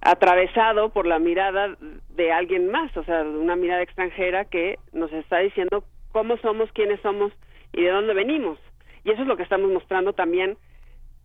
[0.00, 1.76] atravesado por la mirada
[2.10, 7.00] de alguien más, o sea, una mirada extranjera que nos está diciendo cómo somos, quiénes
[7.00, 7.32] somos
[7.72, 8.58] y de dónde venimos.
[9.04, 10.56] Y eso es lo que estamos mostrando también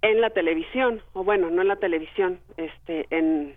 [0.01, 3.55] en la televisión, o bueno, no en la televisión, este, en,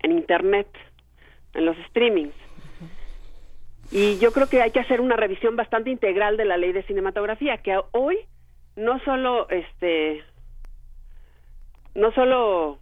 [0.00, 0.66] en internet,
[1.54, 2.34] en los streamings.
[3.90, 6.82] Y yo creo que hay que hacer una revisión bastante integral de la ley de
[6.84, 8.18] cinematografía, que hoy
[8.74, 10.24] no solo este
[11.94, 12.78] no solo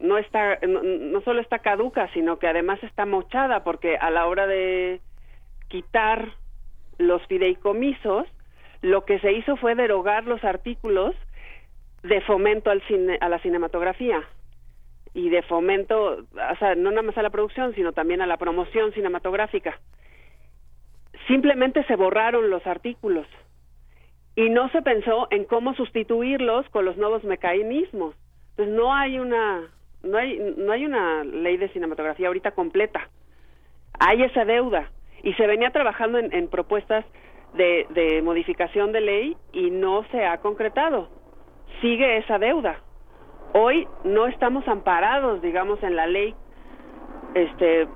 [0.00, 4.46] no está no, solo está caduca, sino que además está mochada porque a la hora
[4.46, 5.00] de
[5.68, 6.32] quitar
[6.98, 8.26] los fideicomisos,
[8.82, 11.14] lo que se hizo fue derogar los artículos
[12.02, 14.22] de fomento al cine, a la cinematografía
[15.12, 18.36] y de fomento, o sea, no nada más a la producción, sino también a la
[18.36, 19.78] promoción cinematográfica.
[21.26, 23.26] Simplemente se borraron los artículos
[24.36, 28.14] y no se pensó en cómo sustituirlos con los nuevos mecanismos.
[28.50, 29.68] Entonces no hay una
[30.02, 33.08] no hay no hay una ley de cinematografía ahorita completa.
[33.98, 34.90] Hay esa deuda
[35.22, 37.04] y se venía trabajando en, propuestas
[37.54, 41.08] de, de modificación de ley y no se ha concretado.
[41.80, 42.80] Sigue esa deuda.
[43.52, 46.34] Hoy no estamos amparados, digamos, en la ley
[47.34, 47.86] este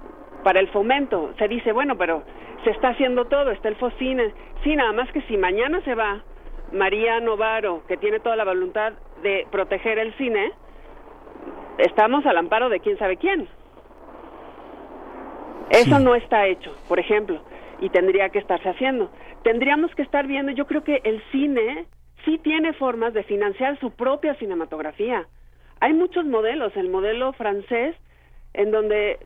[0.43, 1.33] para el fomento.
[1.39, 2.23] Se dice, bueno, pero
[2.65, 4.33] se está haciendo todo, está el FOCINE.
[4.63, 6.23] Sí, nada más que si mañana se va
[6.73, 8.93] María Novaro, que tiene toda la voluntad
[9.23, 10.53] de proteger el cine,
[11.78, 13.49] estamos al amparo de quién sabe quién.
[15.70, 17.40] Eso no está hecho, por ejemplo,
[17.80, 19.11] y tendría que estarse haciendo.
[19.42, 21.86] Tendríamos que estar viendo, yo creo que el cine
[22.24, 25.26] sí tiene formas de financiar su propia cinematografía.
[25.80, 27.97] Hay muchos modelos, el modelo francés,
[28.53, 29.18] en donde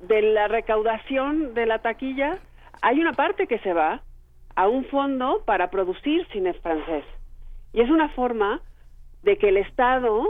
[0.00, 2.38] de la recaudación de la taquilla
[2.82, 4.02] hay una parte que se va
[4.56, 7.04] a un fondo para producir cine francés.
[7.72, 8.60] Y es una forma
[9.22, 10.24] de que el Estado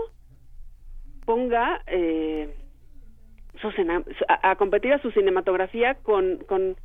[1.25, 2.55] ponga eh,
[4.29, 6.77] a, competir a su cinematografía con, con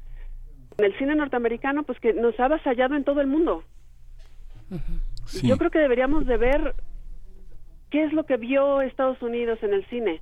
[0.78, 3.64] el cine norteamericano, pues que nos ha avasallado en todo el mundo.
[5.44, 6.76] Yo creo que deberíamos de ver
[7.90, 10.22] qué es lo que vio Estados Unidos en el cine.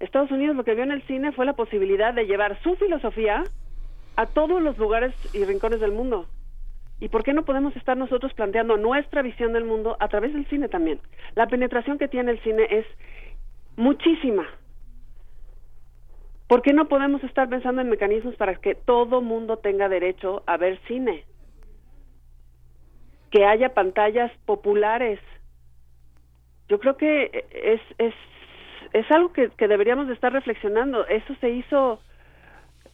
[0.00, 3.44] Estados Unidos lo que vio en el cine fue la posibilidad de llevar su filosofía
[4.16, 6.26] a todos los lugares y rincones del mundo.
[7.00, 10.46] ¿Y por qué no podemos estar nosotros planteando nuestra visión del mundo a través del
[10.48, 11.00] cine también?
[11.36, 12.86] La penetración que tiene el cine es
[13.78, 14.46] muchísima.
[16.48, 20.56] ¿Por qué no podemos estar pensando en mecanismos para que todo mundo tenga derecho a
[20.56, 21.24] ver cine?
[23.30, 25.20] Que haya pantallas populares.
[26.68, 28.14] Yo creo que es, es,
[28.92, 31.06] es algo que, que deberíamos de estar reflexionando.
[31.06, 32.00] Eso se hizo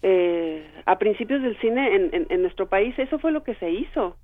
[0.03, 4.17] eh, a principios del cine en, en, nuestro país, eso fue lo que se hizo.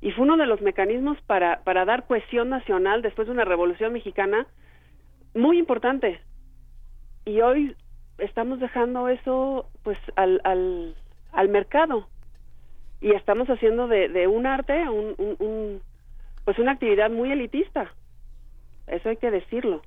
[0.00, 3.92] Y fue uno de los mecanismos para, para dar cohesión nacional después de una revolución
[3.92, 4.46] mexicana
[5.34, 6.20] muy importante.
[7.24, 7.76] Y hoy
[8.18, 10.94] estamos dejando eso pues al, al,
[11.32, 12.08] al mercado.
[13.00, 15.80] Y estamos haciendo de, de un arte un, un,
[16.44, 17.92] pues una actividad muy elitista.
[18.86, 19.82] Eso hay que decirlo.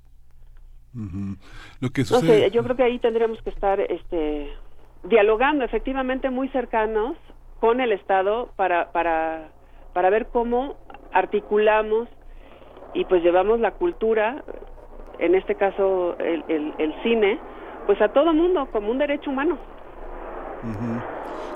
[1.80, 2.52] Lo que sucede...
[2.52, 4.54] yo creo que ahí tendríamos que estar este
[5.04, 7.18] dialogando efectivamente muy cercanos
[7.60, 9.50] con el Estado para, para,
[9.94, 10.78] para ver cómo
[11.12, 12.08] articulamos
[12.94, 14.44] y pues llevamos la cultura,
[15.24, 17.40] en este caso el, el, el cine,
[17.88, 19.58] pues a todo mundo como un derecho humano.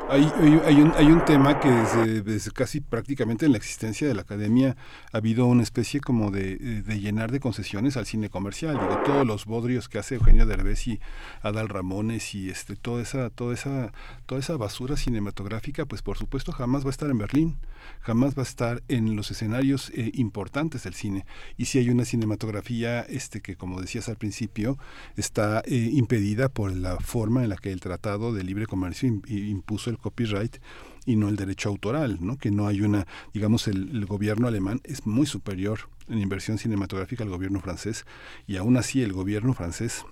[0.09, 0.31] Hay,
[0.65, 4.77] hay, un, hay un tema que desde, casi prácticamente en la existencia de la academia
[5.11, 8.79] ha habido una especie como de, de, llenar de concesiones al cine comercial.
[8.79, 11.01] Digo, todos los bodrios que hace Eugenio Derbez y
[11.41, 13.91] Adal Ramones y este, toda esa, toda esa,
[14.25, 17.57] toda esa basura cinematográfica, pues por supuesto jamás va a estar en Berlín,
[17.99, 21.25] jamás va a estar en los escenarios eh, importantes del cine.
[21.57, 24.77] Y si hay una cinematografía este, que, como decías al principio,
[25.17, 29.89] está eh, impedida por la forma en la que el Tratado de Libre Comercio impuso
[29.89, 30.57] el copyright
[31.05, 32.37] y no el derecho autoral, ¿no?
[32.37, 37.23] que no hay una, digamos, el, el, gobierno alemán es muy superior en inversión cinematográfica
[37.23, 38.05] al gobierno francés
[38.45, 40.05] y aún así el gobierno francés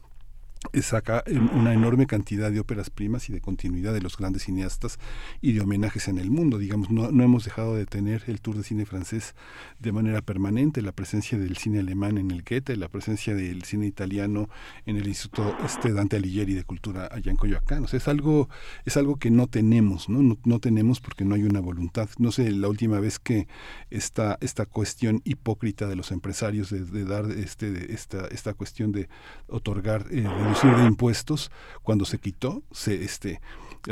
[0.82, 5.00] saca una enorme cantidad de óperas primas y de continuidad de los grandes cineastas
[5.42, 6.58] y de homenajes en el mundo.
[6.58, 9.36] Digamos, no, no hemos dejado de tener el tour de cine francés
[9.80, 13.86] de manera permanente, la presencia del cine alemán en el Goethe, la presencia del cine
[13.86, 14.50] italiano
[14.86, 17.84] en el Instituto este Dante Alighieri de Cultura allá en Coyoacán.
[17.84, 18.50] O sea, es algo,
[18.86, 20.38] es algo que no tenemos, ¿no?
[20.44, 20.60] ¿no?
[20.60, 22.10] Tenemos porque no hay una voluntad.
[22.18, 23.48] No sé, la última vez que
[23.90, 28.92] esta, esta cuestión hipócrita de los empresarios de, de dar este, de esta, esta cuestión
[28.92, 29.10] de
[29.48, 30.28] otorgar eh,
[30.64, 31.52] impuestos,
[31.84, 33.42] cuando se quitó, se este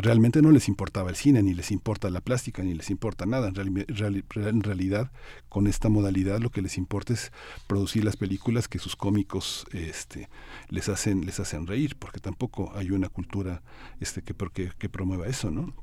[0.02, 3.50] realmente no les importaba el cine, ni les importa la plástica, ni les importa nada.
[3.50, 5.12] En, realidad,
[5.50, 7.32] con esta modalidad lo que les importa es
[7.68, 10.30] producir las películas que sus cómicos este,
[10.70, 13.62] les hacen les hacen reír, porque tampoco hay una cultura
[14.00, 15.74] este que, porque, que promueva eso, ¿no?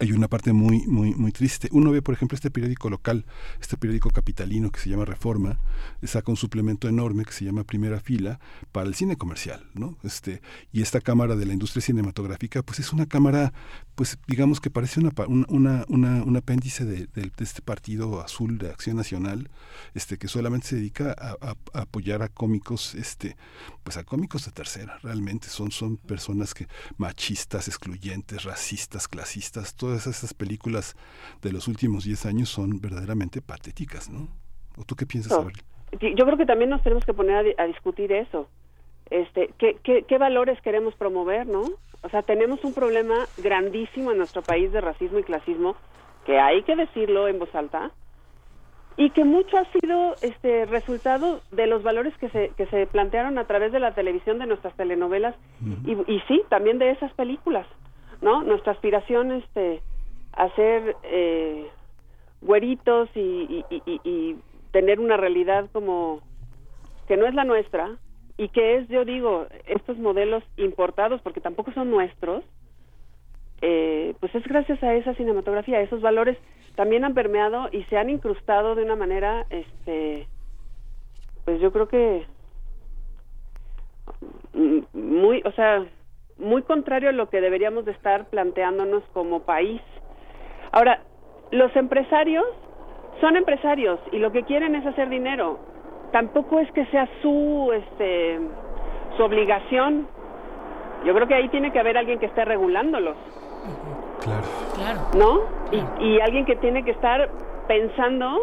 [0.00, 1.68] Hay una parte muy, muy, muy triste.
[1.72, 3.24] Uno ve, por ejemplo, este periódico local,
[3.60, 5.58] este periódico capitalino que se llama Reforma,
[6.02, 8.40] saca un suplemento enorme que se llama Primera Fila
[8.72, 9.96] para el cine comercial, ¿no?
[10.02, 13.52] Este, y esta cámara de la industria cinematográfica, pues es una cámara,
[13.94, 15.10] pues digamos que parece una,
[15.48, 19.50] una, una, un apéndice de, este partido azul de Acción Nacional,
[19.94, 23.36] este, que solamente se dedica a, apoyar a cómicos, este,
[23.82, 26.66] pues a cómicos de tercera, realmente son, son personas que
[26.96, 30.96] machistas, excluyentes, racistas, clasistas, todas esas películas
[31.42, 34.28] de los últimos 10 años son verdaderamente patéticas, ¿no?
[34.76, 35.38] ¿O tú qué piensas,
[35.92, 38.48] Yo creo que también nos tenemos que poner a, discutir eso.
[39.12, 41.62] Este, ¿qué, qué, qué valores queremos promover, no?
[42.02, 45.76] O sea, tenemos un problema grandísimo en nuestro país de racismo y clasismo,
[46.24, 47.90] que hay que decirlo en voz alta,
[48.96, 53.38] y que mucho ha sido este resultado de los valores que se, que se plantearon
[53.38, 55.34] a través de la televisión, de nuestras telenovelas,
[55.86, 57.66] y, y sí, también de esas películas.
[58.22, 58.42] ¿no?
[58.42, 59.82] Nuestra aspiración este
[60.32, 61.68] hacer eh,
[62.40, 64.36] güeritos y, y,
[64.70, 66.20] tener una realidad como
[67.06, 67.90] que no es la nuestra
[68.36, 72.44] y que es, yo digo, estos modelos importados, porque tampoco son nuestros,
[73.60, 76.36] eh, pues es gracias a esa cinematografía, esos valores
[76.74, 80.26] también han permeado y se han incrustado de una manera, este,
[81.44, 82.26] pues yo creo que
[84.54, 85.86] mm, muy, o sea,
[86.38, 89.80] muy contrario a lo que deberíamos de estar planteándonos como país.
[90.72, 91.02] Ahora,
[91.50, 92.46] los empresarios
[93.20, 95.60] son empresarios y lo que quieren es hacer dinero.
[96.12, 98.40] Tampoco es que sea su este
[99.16, 100.06] su obligación.
[101.04, 103.16] Yo creo que ahí tiene que haber alguien que esté regulándolos.
[104.20, 104.42] Claro.
[104.76, 105.00] Claro.
[105.16, 105.40] ¿No?
[105.72, 107.28] Y, y alguien que tiene que estar
[107.66, 108.38] pensando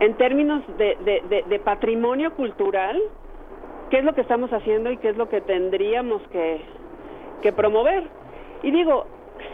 [0.00, 0.96] en términos de,
[1.28, 2.98] de, de patrimonio cultural,
[3.90, 6.62] qué es lo que estamos haciendo y qué es lo que tendríamos que,
[7.42, 8.04] que promover.
[8.62, 9.06] Y digo,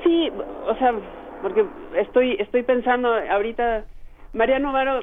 [0.04, 0.30] sí,
[0.68, 0.94] o sea,
[1.42, 1.64] porque
[1.96, 3.84] estoy estoy pensando ahorita,
[4.32, 5.00] Mariano Varo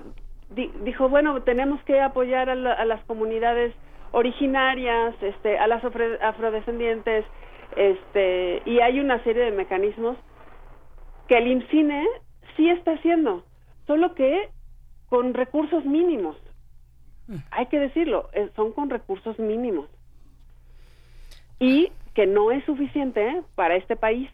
[0.56, 3.74] dijo, bueno, tenemos que apoyar a, las comunidades
[4.12, 7.26] originarias, este, a las afrodescendientes,
[7.76, 10.18] este, y hay una serie de mecanismos
[11.28, 12.06] que el IMCINE
[12.56, 13.44] sí está haciendo,
[13.88, 14.50] solo que
[15.08, 16.38] con recursos mínimos.
[17.28, 17.36] Mm.
[17.52, 19.90] Hay que decirlo, eh, son con recursos mínimos.
[21.60, 24.30] Y que no es suficiente para este país.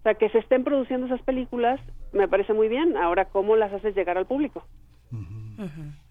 [0.00, 1.78] O sea, que se estén produciendo esas películas
[2.12, 2.96] me parece muy bien.
[2.96, 4.64] Ahora, ¿cómo las haces llegar al público?
[5.12, 6.01] 嗯哼。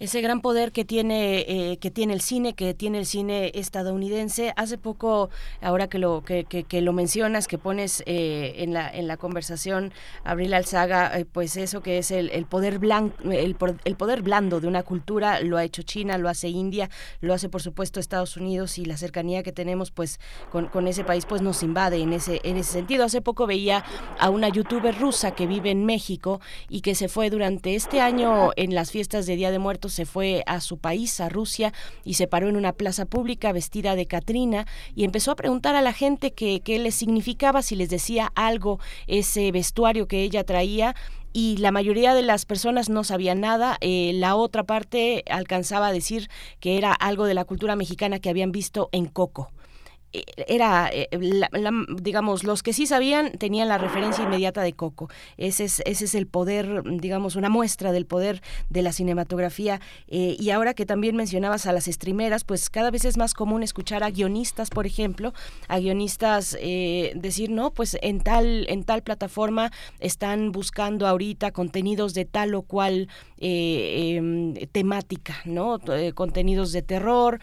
[0.00, 4.52] Ese gran poder que tiene eh, que tiene el cine que tiene el cine estadounidense.
[4.56, 5.30] Hace poco
[5.60, 9.92] ahora que lo que, que, lo mencionas que pones eh, en la en la conversación
[10.24, 14.60] Abril Alzaga eh, pues eso que es el, el poder blanco el, el, poder blando
[14.60, 16.90] de una cultura lo ha hecho China lo hace India
[17.20, 20.20] lo hace por supuesto Estados Unidos y la cercanía que tenemos pues
[20.50, 23.04] con, con ese país pues nos invade en ese en ese sentido.
[23.04, 23.84] Hace poco veía
[24.18, 28.50] a una youtuber rusa que vive en México y que se fue durante este año
[28.56, 31.72] en las fiestas de Día de Muertos se fue a su país, a Rusia,
[32.04, 35.82] y se paró en una plaza pública vestida de Catrina y empezó a preguntar a
[35.82, 40.94] la gente qué, qué les significaba, si les decía algo ese vestuario que ella traía
[41.32, 43.76] y la mayoría de las personas no sabían nada.
[43.80, 46.28] Eh, la otra parte alcanzaba a decir
[46.60, 49.50] que era algo de la cultura mexicana que habían visto en Coco.
[50.12, 51.08] Eh, era, eh,
[52.00, 55.10] digamos, los que sí sabían tenían la referencia inmediata de Coco.
[55.36, 59.80] Ese es, ese es el poder, digamos, una muestra del poder de la cinematografía.
[60.08, 63.62] Eh, y ahora que también mencionabas a las streameras, pues cada vez es más común
[63.62, 65.34] escuchar a guionistas, por ejemplo,
[65.68, 72.24] a guionistas decir, no, pues en tal, en tal plataforma están buscando ahorita contenidos de
[72.24, 75.78] tal o cual em, temática, ¿no?
[76.14, 77.40] contenidos de terror,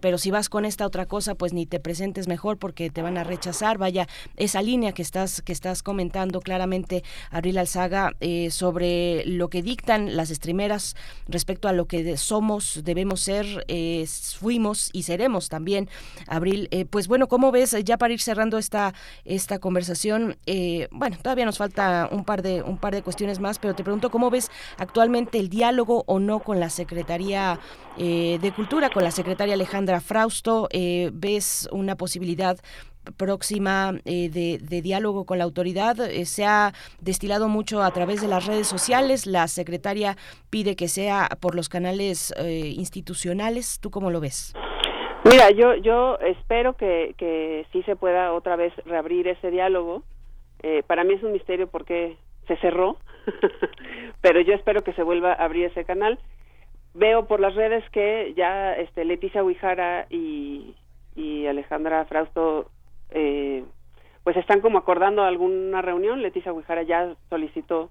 [0.00, 3.16] pero si vas con esta otra cosa, pues ni te presentas mejor porque te van
[3.18, 3.78] a rechazar.
[3.78, 9.62] Vaya, esa línea que estás, que estás comentando claramente, Abril Alzaga, eh, sobre lo que
[9.62, 10.96] dictan las streameras
[11.28, 14.06] respecto a lo que somos, debemos ser, eh,
[14.38, 15.88] fuimos y seremos también,
[16.26, 16.68] Abril.
[16.70, 18.94] Eh, pues bueno, ¿cómo ves, ya para ir cerrando esta,
[19.24, 20.36] esta conversación?
[20.90, 24.10] bueno, todavía nos falta un par, de, un par de cuestiones más, pero te pregunto,
[24.10, 27.58] ¿cómo ves actualmente el diálogo o no con la Secretaría
[27.96, 30.68] de Cultura, con la secretaria Alejandra Frausto?
[30.72, 32.58] ¿Ves una posibilidad
[33.12, 36.00] próxima eh, de, diálogo con la autoridad.
[36.00, 39.26] Eh, se ha destilado mucho a través de las redes sociales.
[39.26, 40.16] La secretaria
[40.50, 43.78] pide que sea por los canales eh, institucionales.
[43.80, 44.54] ¿Tú cómo lo ves?
[45.24, 50.02] Mira, yo, yo espero que, que sí se pueda otra vez reabrir ese diálogo.
[50.86, 52.16] para mí es un misterio porque
[52.46, 52.98] se cerró,
[54.20, 56.18] pero yo espero que se vuelva a abrir ese canal.
[56.94, 60.74] Veo por las redes que ya este, Leticia Huijara y,
[61.14, 62.70] y Alejandra Frausto
[63.10, 63.64] eh,
[64.24, 66.22] pues están como acordando alguna reunión.
[66.22, 67.90] Leticia Huijara ya solicitó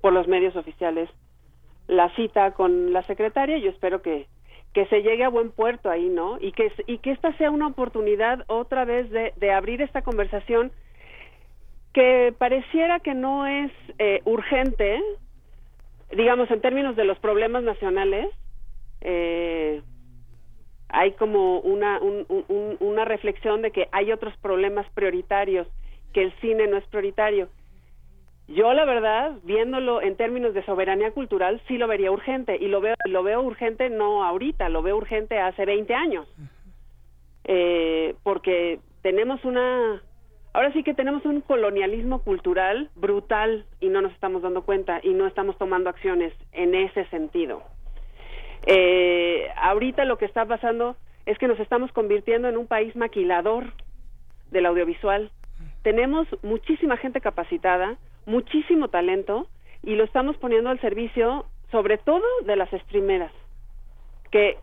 [0.00, 1.10] por los medios oficiales
[1.86, 3.58] la cita con la secretaria.
[3.58, 4.26] Yo espero que,
[4.72, 6.38] que se llegue a buen puerto ahí, ¿no?
[6.40, 10.72] Y que, y que esta sea una oportunidad otra vez de, de abrir esta conversación
[11.92, 15.02] que pareciera que no es eh, urgente,
[16.12, 18.28] digamos, en términos de los problemas nacionales.
[19.00, 19.82] Eh,
[20.88, 22.00] hay como una,
[22.80, 25.66] una reflexión de que hay otros problemas prioritarios,
[26.12, 27.48] que el cine no es prioritario.
[28.48, 32.80] Yo la verdad, viéndolo en términos de soberanía cultural, sí lo vería urgente y lo
[32.80, 36.26] veo lo veo urgente no ahorita, lo veo urgente hace 20 años.
[37.44, 40.02] Eh, porque tenemos una
[40.54, 45.10] ahora sí que tenemos un colonialismo cultural brutal y no nos estamos dando cuenta y
[45.10, 47.62] no estamos tomando acciones en ese sentido.
[48.66, 50.96] Eh, ahorita lo que está pasando
[51.26, 53.72] es que nos estamos convirtiendo en un país maquilador
[54.50, 55.30] del audiovisual.
[55.82, 57.96] Tenemos muchísima gente capacitada,
[58.26, 59.48] muchísimo talento
[59.82, 63.32] y lo estamos poniendo al servicio sobre todo de las streameras,
[64.30, 64.58] que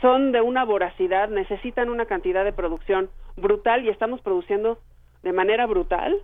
[0.00, 4.78] son de una voracidad, necesitan una cantidad de producción brutal y estamos produciendo
[5.22, 6.14] de manera brutal,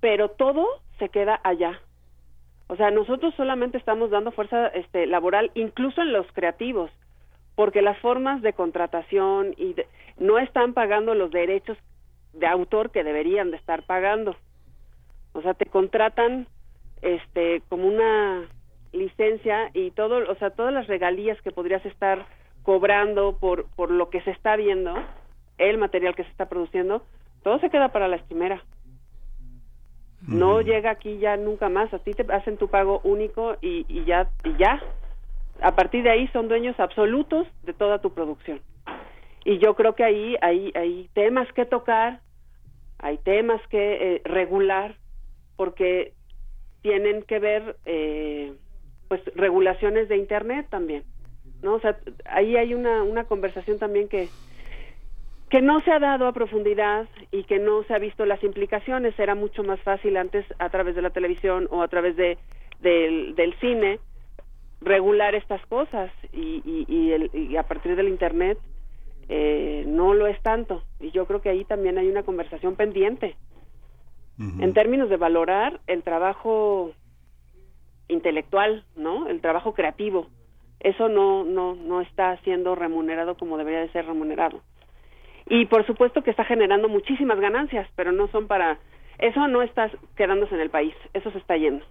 [0.00, 0.66] pero todo
[0.98, 1.80] se queda allá.
[2.68, 6.90] O sea, nosotros solamente estamos dando fuerza este, laboral, incluso en los creativos,
[7.54, 9.76] porque las formas de contratación y
[10.18, 11.78] no están pagando los derechos
[12.32, 14.36] de autor que deberían de estar pagando.
[15.32, 16.48] O sea, te contratan
[17.02, 18.48] este como una
[18.92, 22.26] licencia y todo, o sea, todas las regalías que podrías estar
[22.62, 24.94] cobrando por por lo que se está viendo,
[25.58, 27.02] el material que se está produciendo,
[27.42, 28.62] todo se queda para la estimera
[30.26, 34.04] no llega aquí ya nunca más, a ti te hacen tu pago único y, y
[34.04, 34.82] ya, y ya.
[35.62, 38.60] A partir de ahí son dueños absolutos de toda tu producción.
[39.44, 42.20] Y yo creo que ahí hay, hay temas que tocar,
[42.98, 44.96] hay temas que eh, regular,
[45.56, 46.14] porque
[46.82, 48.54] tienen que ver, eh,
[49.08, 51.04] pues, regulaciones de Internet también,
[51.62, 51.74] ¿no?
[51.74, 54.28] O sea, ahí hay una, una conversación también que,
[55.56, 59.18] que no se ha dado a profundidad y que no se ha visto las implicaciones.
[59.18, 62.36] Era mucho más fácil antes a través de la televisión o a través de,
[62.82, 63.98] del, cine
[64.82, 68.58] regular estas cosas y, y, a partir del Internet
[69.30, 70.82] eh, no lo es tanto.
[71.00, 73.34] Y yo creo que ahí también hay una conversación pendiente
[74.38, 76.92] en términos de valorar el trabajo
[78.08, 79.26] intelectual, ¿no?
[79.26, 80.26] El trabajo creativo.
[80.80, 84.60] Eso no, no, no está siendo remunerado como debería de ser remunerado
[85.46, 88.78] y por supuesto que está generando muchísimas ganancias, pero no son para
[89.18, 91.84] eso no está quedándose en el país, eso se está yendo.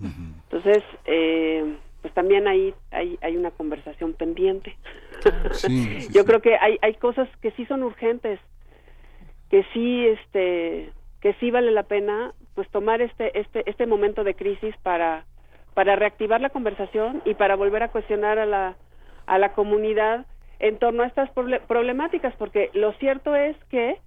[0.00, 4.76] Entonces, eh, pues también hay, hay, hay una conversación pendiente.
[6.12, 8.38] Yo creo que hay, hay cosas que sí son urgentes,
[9.50, 14.34] que sí, este, que sí vale la pena, pues tomar este, este, este momento de
[14.34, 15.24] crisis para,
[15.74, 18.76] para reactivar la conversación y para volver a cuestionar a la,
[19.26, 20.26] a la comunidad
[20.58, 24.00] en torno a estas problemáticas, porque lo cierto es que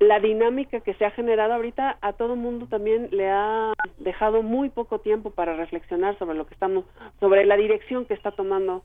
[0.00, 4.70] la dinámica que se ha generado ahorita a todo mundo también le ha dejado muy
[4.70, 6.84] poco tiempo para reflexionar sobre lo que estamos,
[7.20, 8.84] sobre la dirección que está tomando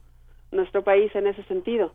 [0.51, 1.93] nuestro país en ese sentido.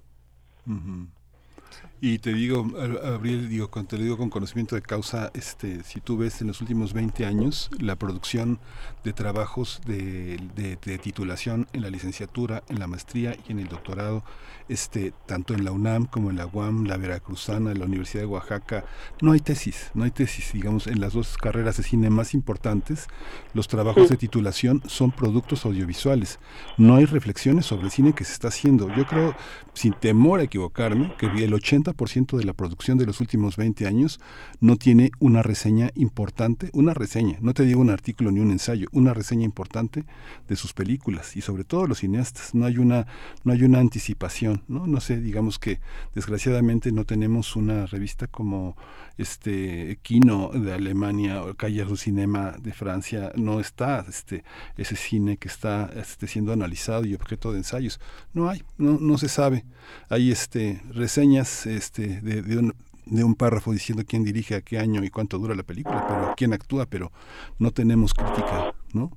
[2.07, 6.18] Y te digo, Gabriel, digo, te lo digo con conocimiento de causa, este, si tú
[6.18, 8.59] ves en los últimos 20 años la producción
[9.05, 14.22] de trabajos de, de, titulación en la licenciatura, en la maestría y en el doctorado,
[14.69, 18.85] este, tanto en la UNAM como en la UAM, la Veracruzana, la Universidad de Oaxaca,
[19.21, 23.09] no hay tesis, no hay tesis, digamos, en las dos carreras de cine más importantes,
[23.53, 26.39] los trabajos de titulación son productos audiovisuales,
[26.79, 28.89] no hay reflexiones sobre el cine que se está haciendo.
[28.95, 29.37] Yo creo,
[29.75, 33.87] sin temor a equivocarme, que el 80 ciento de la producción de los últimos 20
[33.87, 34.21] años
[34.61, 38.89] no tiene una reseña importante, una reseña, no te digo un artículo ni un ensayo,
[38.93, 40.05] una reseña importante
[40.49, 41.37] de sus películas.
[41.37, 43.07] Y sobre todo los cineastas, no hay una
[43.43, 44.86] no hay una anticipación, ¿no?
[44.86, 45.80] No sé, digamos que
[46.14, 48.76] desgraciadamente no tenemos una revista como
[49.18, 54.44] este Kino de Alemania o Calle du Cinema de Francia, no está este
[54.76, 58.00] ese cine que está este, siendo analizado y objeto de ensayos.
[58.32, 59.64] No hay, no, no se sabe.
[60.09, 62.74] Hay este reseñas este, de, un,
[63.07, 66.34] de un párrafo diciendo quién dirige a qué año y cuánto dura la película, pero
[66.36, 67.12] quién actúa, pero
[67.59, 69.11] no tenemos crítica, ¿no?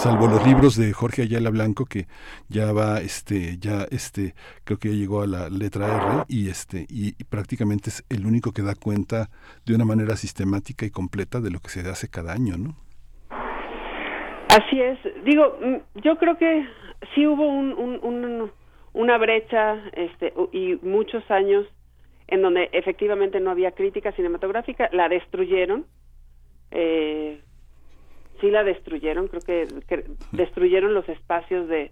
[0.00, 2.06] Salvo los libros de Jorge Ayala Blanco que
[2.48, 4.32] ya va este ya este
[4.64, 8.52] creo que ya llegó a la letra R y este y, prácticamente es el único
[8.52, 9.28] que da cuenta
[9.66, 12.76] de una manera sistemática y completa de lo que se hace cada año, ¿no?
[14.48, 14.98] Así es.
[15.22, 16.66] Digo, mm, yo creo que
[17.14, 17.72] sí hubo un,
[18.02, 18.50] un,
[18.94, 21.66] una brecha este y muchos años
[22.26, 25.84] en donde efectivamente no había crítica cinematográfica, la destruyeron.
[26.70, 27.42] Eh,
[28.40, 31.90] sí la destruyeron, creo que, destruyeron los espacios de,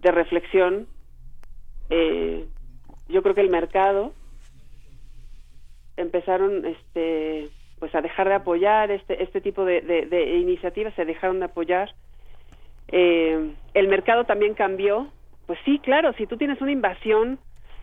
[0.00, 0.86] de reflexión.
[1.90, 2.46] Eh,
[3.08, 4.12] yo creo que el mercado
[5.96, 11.40] empezaron este pues a dejar de apoyar este este tipo de, de, iniciativas se dejaron
[11.40, 11.92] de apoyar
[12.88, 15.08] eh, el mercado también cambió
[15.46, 17.38] pues sí claro si tú tienes una invasión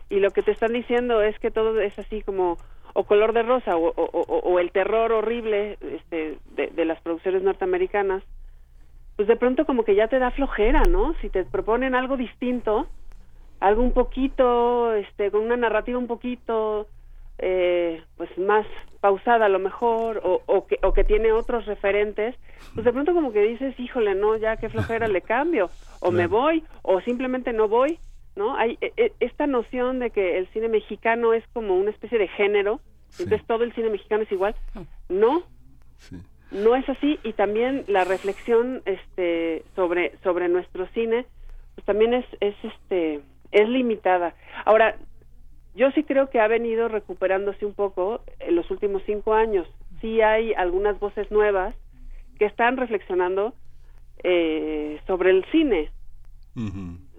[0.09, 2.57] y lo que te están diciendo es que todo es así como
[2.97, 8.23] o color de rosa o, o, el terror horrible este, de, de, las producciones norteamericanas,
[9.15, 11.13] pues de pronto como que ya te da flojera, ¿no?
[11.21, 12.87] Si te proponen algo distinto,
[13.59, 16.87] algo un poquito, este, con una narrativa un poquito,
[17.37, 18.65] eh, pues más
[18.99, 22.33] pausada a lo mejor, o, o, que, o que tiene otros referentes,
[22.73, 25.69] pues de pronto como que dices, híjole, no, ya qué flojera le cambio,
[25.99, 27.99] o me voy, o simplemente no voy,
[28.37, 28.55] ¿no?
[28.55, 32.27] Hay e, e, esta noción de que el cine mexicano es como una especie de
[32.29, 32.79] género,
[33.19, 34.55] entonces todo el cine mexicano es igual.
[34.75, 34.83] Ah.
[35.09, 35.43] No,
[36.51, 41.25] no es así y también la reflexión este sobre sobre nuestro cine
[41.75, 43.21] pues también es es este
[43.51, 44.35] es limitada.
[44.65, 44.97] Ahora
[45.75, 49.67] yo sí creo que ha venido recuperándose un poco en los últimos cinco años.
[50.01, 51.75] Sí hay algunas voces nuevas
[52.39, 53.53] que están reflexionando
[54.23, 55.91] eh, sobre el cine.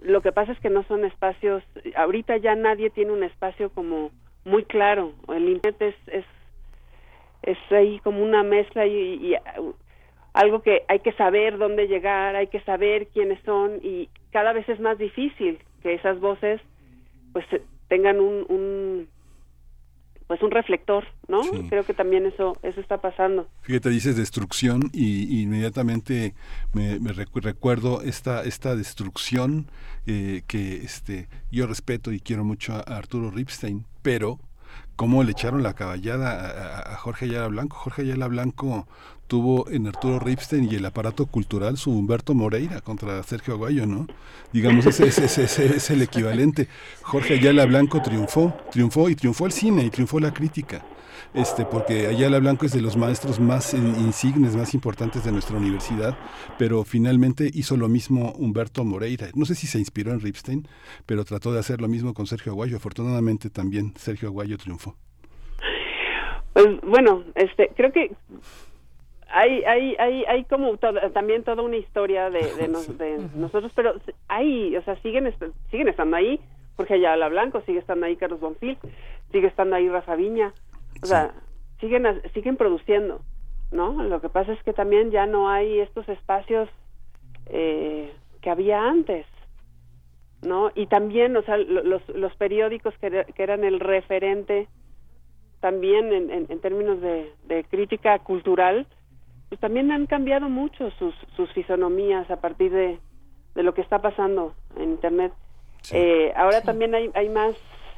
[0.01, 1.63] Lo que pasa es que no son espacios,
[1.95, 4.11] ahorita ya nadie tiene un espacio como
[4.45, 6.25] muy claro, el internet es,
[7.41, 9.73] es, ahí como una mezcla y, uh,
[10.33, 14.67] algo que hay que saber dónde llegar, hay que saber quiénes son y cada vez
[14.69, 16.61] es más difícil que esas voces
[17.33, 17.45] pues
[17.87, 19.07] tengan un
[20.29, 21.41] pues un reflector, ¿no?
[21.69, 23.47] Creo que también eso eso está pasando.
[23.61, 26.35] Fíjate, dices destrucción y, inmediatamente
[26.71, 26.99] me,
[27.41, 29.71] recuerdo esta esta destrucción
[30.05, 34.37] eh, que este yo respeto y quiero mucho a Arturo Ripstein, pero
[34.99, 37.77] cómo le echaron la caballada a, Jorge Ayala Blanco.
[37.77, 38.85] Jorge Ayala Blanco
[39.27, 44.07] tuvo en Arturo Ripstein y el aparato cultural su Humberto Moreira contra Sergio Aguayo, ¿no?
[44.51, 46.67] Digamos, ese, es el equivalente.
[47.01, 50.83] Jorge Ayala Blanco triunfó, triunfó y triunfó el cine y triunfó la crítica.
[51.33, 56.17] Este, porque Ayala Blanco es de los maestros más insignes, más importantes de nuestra universidad,
[56.57, 59.27] pero finalmente hizo lo mismo Humberto Moreira.
[59.35, 60.67] No sé si se inspiró en Ripstein,
[61.05, 62.77] pero trató de hacer lo mismo con Sergio Aguayo.
[62.77, 64.95] Afortunadamente también Sergio Aguayo triunfó.
[66.53, 68.11] Pues bueno, este, creo que
[69.31, 72.67] hay, hay, hay, hay como también toda una historia de, de,
[73.35, 73.93] nosotros, pero
[74.27, 75.31] hay, o sea, siguen,
[75.69, 76.39] siguen estando ahí,
[76.75, 78.77] Jorge Ayala Blanco, sigue estando ahí Carlos Bonfil,
[79.31, 80.53] sigue estando ahí Rafa Viña,
[81.01, 81.33] o sea,
[81.79, 83.21] siguen, siguen produciendo,
[83.71, 84.03] ¿no?
[84.03, 86.69] Lo que pasa es que también ya no hay estos espacios
[87.47, 89.25] eh, que había antes,
[90.41, 90.71] ¿no?
[90.75, 94.67] Y también, o sea, los, los periódicos que, que eran el referente
[95.59, 98.87] también en, en, términos de, de, crítica cultural,
[99.49, 102.99] pues también han cambiado mucho sus, sus fisonomías a partir de,
[103.55, 105.33] de lo que está pasando en Internet.
[105.91, 107.55] Eh, ahora también hay, hay más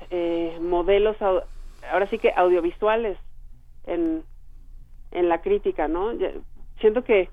[0.09, 1.17] eh, modelos,
[1.89, 3.17] ahora sí que audiovisuales
[3.85, 4.23] en,
[5.11, 6.11] en la crítica, ¿no?
[6.79, 7.29] siento que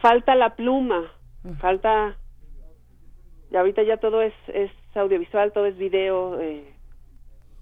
[0.00, 1.10] falta la pluma,
[1.58, 2.16] falta...
[3.50, 6.64] Y ahorita ya todo es, es audiovisual, todo es video, eh,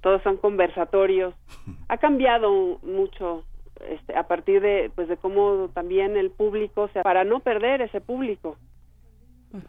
[0.03, 1.35] todos son conversatorios.
[1.89, 3.45] Ha cambiado mucho
[3.89, 7.83] este, a partir de pues de cómo también el público, o sea, para no perder
[7.83, 8.57] ese público.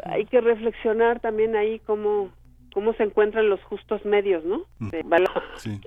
[0.03, 2.29] Hay que reflexionar también ahí cómo
[2.73, 4.65] cómo se encuentran los justos medios, ¿no?
[4.79, 4.89] Mm.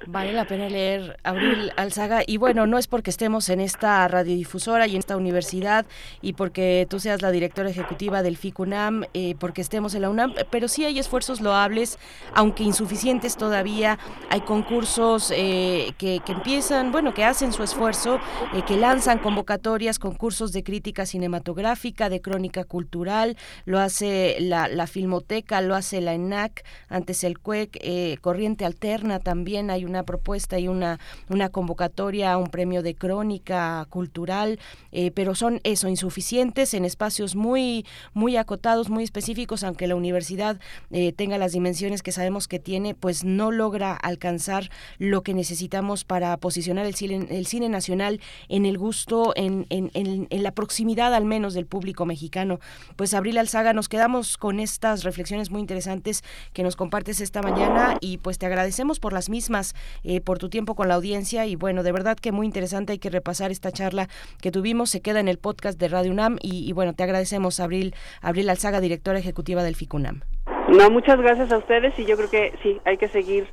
[0.06, 0.32] Vale.
[0.32, 4.92] la pena leer Abril Alzaga y bueno, no es porque estemos en esta radiodifusora y
[4.92, 5.86] en esta universidad
[6.20, 10.34] y porque tú seas la directora ejecutiva del FICUNAM, eh, porque estemos en la UNAM,
[10.50, 11.98] pero sí hay esfuerzos loables,
[12.34, 13.98] aunque insuficientes todavía,
[14.30, 18.18] hay concursos eh, que, empiezan, bueno, que hacen su esfuerzo,
[18.54, 24.86] eh, que lanzan convocatorias, concursos de crítica cinematográfica, de crónica cultural, lo hace la, la
[24.86, 30.58] Filmoteca, lo hace la ENAC, antes el CUEC, eh, Corriente Alterna también hay una propuesta
[30.58, 30.98] y una,
[31.28, 34.58] una convocatoria un premio de crónica cultural,
[34.92, 40.58] eh, pero son eso, insuficientes en espacios muy, muy acotados, muy específicos, aunque la universidad
[40.90, 46.04] eh, tenga las dimensiones que sabemos que tiene, pues no logra alcanzar lo que necesitamos
[46.04, 50.50] para posicionar el cine, el cine nacional en el gusto, en, en, en, en la
[50.50, 52.58] proximidad al menos del público mexicano.
[52.96, 57.96] Pues Abril Alzaga, nos quedamos con estas reflexiones muy interesantes que nos compartes esta mañana
[58.00, 61.54] y pues te agradecemos por las mismas, eh, por tu tiempo con la audiencia y
[61.54, 64.08] bueno, de verdad que muy interesante, hay que repasar esta charla
[64.42, 67.94] que tuvimos, se queda en el podcast de Radio UNAM y, bueno, te agradecemos Abril,
[68.20, 70.22] Abril Alzaga, directora ejecutiva del FICUNAM.
[70.68, 73.46] No, muchas gracias a ustedes y yo creo que sí, hay que seguir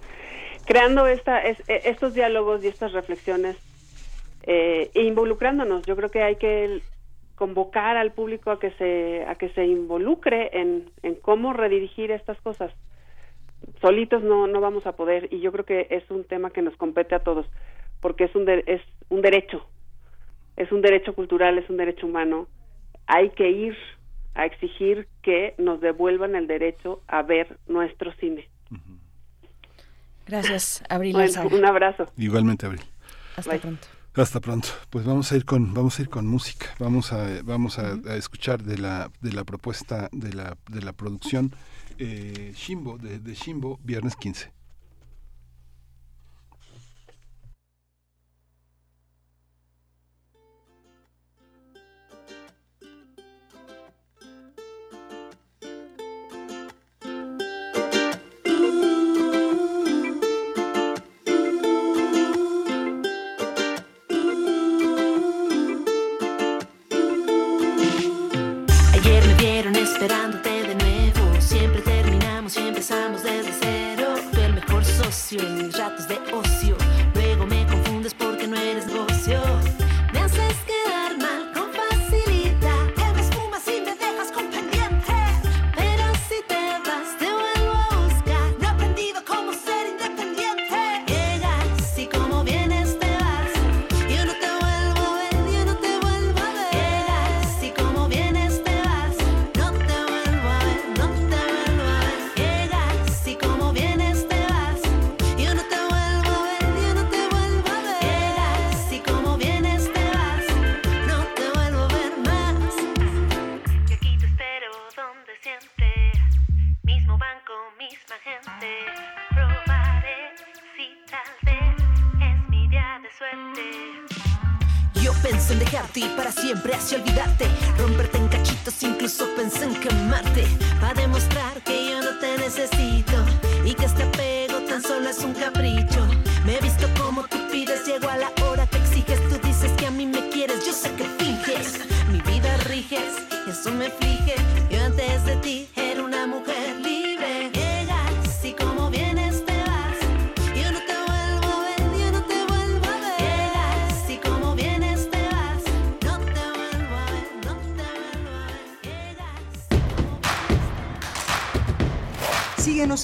[0.65, 3.57] creando esta, e, estos diálogos y estas reflexiones
[4.43, 5.85] eh, e involucrándonos.
[5.85, 6.81] Yo creo que hay que
[7.35, 12.39] convocar al público a que se a que se involucre en, en cómo redirigir estas
[12.41, 12.71] cosas.
[13.81, 16.75] Solitos no no vamos a poder y yo creo que es un tema que nos
[16.77, 17.45] compete a todos
[17.99, 19.65] porque es un es un derecho.
[20.57, 22.47] Es un derecho cultural, es un derecho humano.
[23.07, 23.75] Hay que ir
[24.35, 28.49] a exigir que nos devuelvan el derecho a ver nuestro cine.
[30.27, 31.15] Gracias, Abril.
[31.51, 32.05] un abrazo.
[32.17, 32.81] Igualmente, Abril.
[33.35, 33.87] Hasta pronto.
[34.15, 34.67] Hasta pronto.
[34.89, 36.67] Pues vamos a ir con vamos a ir con música.
[36.79, 41.53] Vamos a vamos a, escuchar de la de la propuesta de la de la producción
[42.03, 44.51] eh, Shimbo de, Shimbo viernes 15.
[76.11, 76.50] De.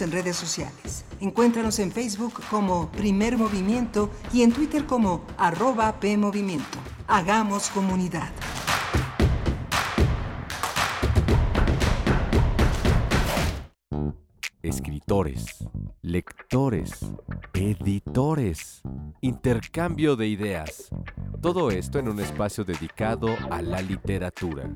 [0.02, 1.06] En redes sociales.
[1.22, 6.78] Encuéntranos en Facebook como Primer Movimiento y en Twitter como arroba PMovimiento.
[7.08, 8.30] Hagamos comunidad.
[14.62, 15.46] Escritores,
[16.04, 16.92] lectores,
[17.54, 18.82] editores,
[19.22, 20.90] intercambio de ideas.
[21.42, 24.70] Todo esto en un espacio dedicado a la literatura.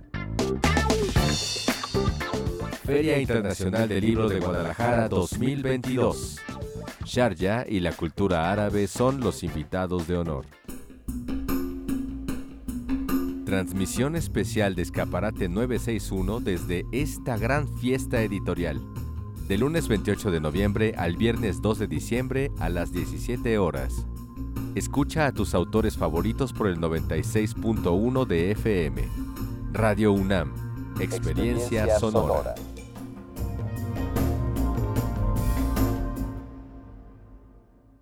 [2.84, 6.40] Feria Internacional del Libro de Guadalajara 2022.
[7.06, 10.46] Sharjah y la cultura árabe son los invitados de honor.
[13.46, 18.82] Transmisión especial de Escaparate 961 desde esta gran fiesta editorial.
[19.48, 24.06] De lunes 28 de noviembre al viernes 2 de diciembre a las 17 horas.
[24.74, 29.04] Escucha a tus autores favoritos por el 96.1 de FM.
[29.72, 30.54] Radio UNAM.
[31.00, 32.56] Experiencia, sonora.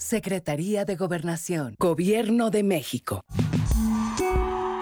[0.00, 1.76] Secretaría de Gobernación.
[1.78, 3.22] Gobierno de México.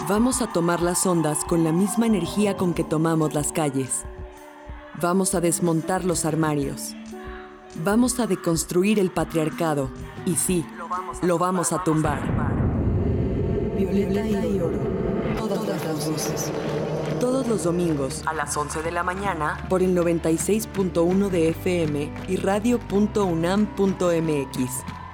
[0.09, 4.05] Vamos a tomar las ondas con la misma energía con que tomamos las calles.
[5.03, 6.95] Vamos a desmontar los armarios.
[7.85, 9.91] Vamos a deconstruir el patriarcado.
[10.25, 10.64] Y sí,
[11.23, 12.23] lo vamos a tumbar.
[13.77, 14.79] violeta y oro.
[15.37, 16.53] Todas las voces.
[17.19, 22.37] Todos los domingos a las 11 de la mañana por el 96.1 de FM y
[22.37, 24.97] radio.unam.mx.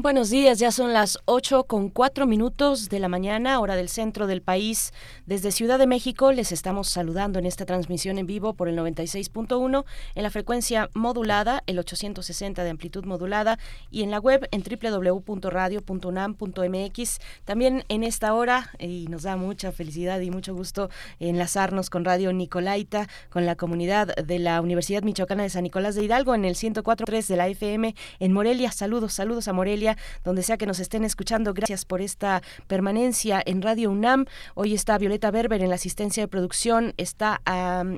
[0.00, 4.28] Buenos días, ya son las 8 con 4 minutos de la mañana, hora del centro
[4.28, 4.92] del país.
[5.26, 9.84] Desde Ciudad de México les estamos saludando en esta transmisión en vivo por el 96.1
[10.14, 13.58] en la frecuencia modulada, el 860 de amplitud modulada
[13.90, 17.18] y en la web en www.radio.unam.mx.
[17.44, 22.32] También en esta hora, y nos da mucha felicidad y mucho gusto enlazarnos con Radio
[22.32, 26.54] Nicolaita, con la comunidad de la Universidad Michoacana de San Nicolás de Hidalgo en el
[26.54, 28.70] 104.3 de la FM en Morelia.
[28.70, 29.87] Saludos, saludos a Morelia
[30.24, 31.54] donde sea que nos estén escuchando.
[31.54, 34.26] Gracias por esta permanencia en Radio UNAM.
[34.54, 37.40] Hoy está Violeta Berber en la asistencia de producción, está,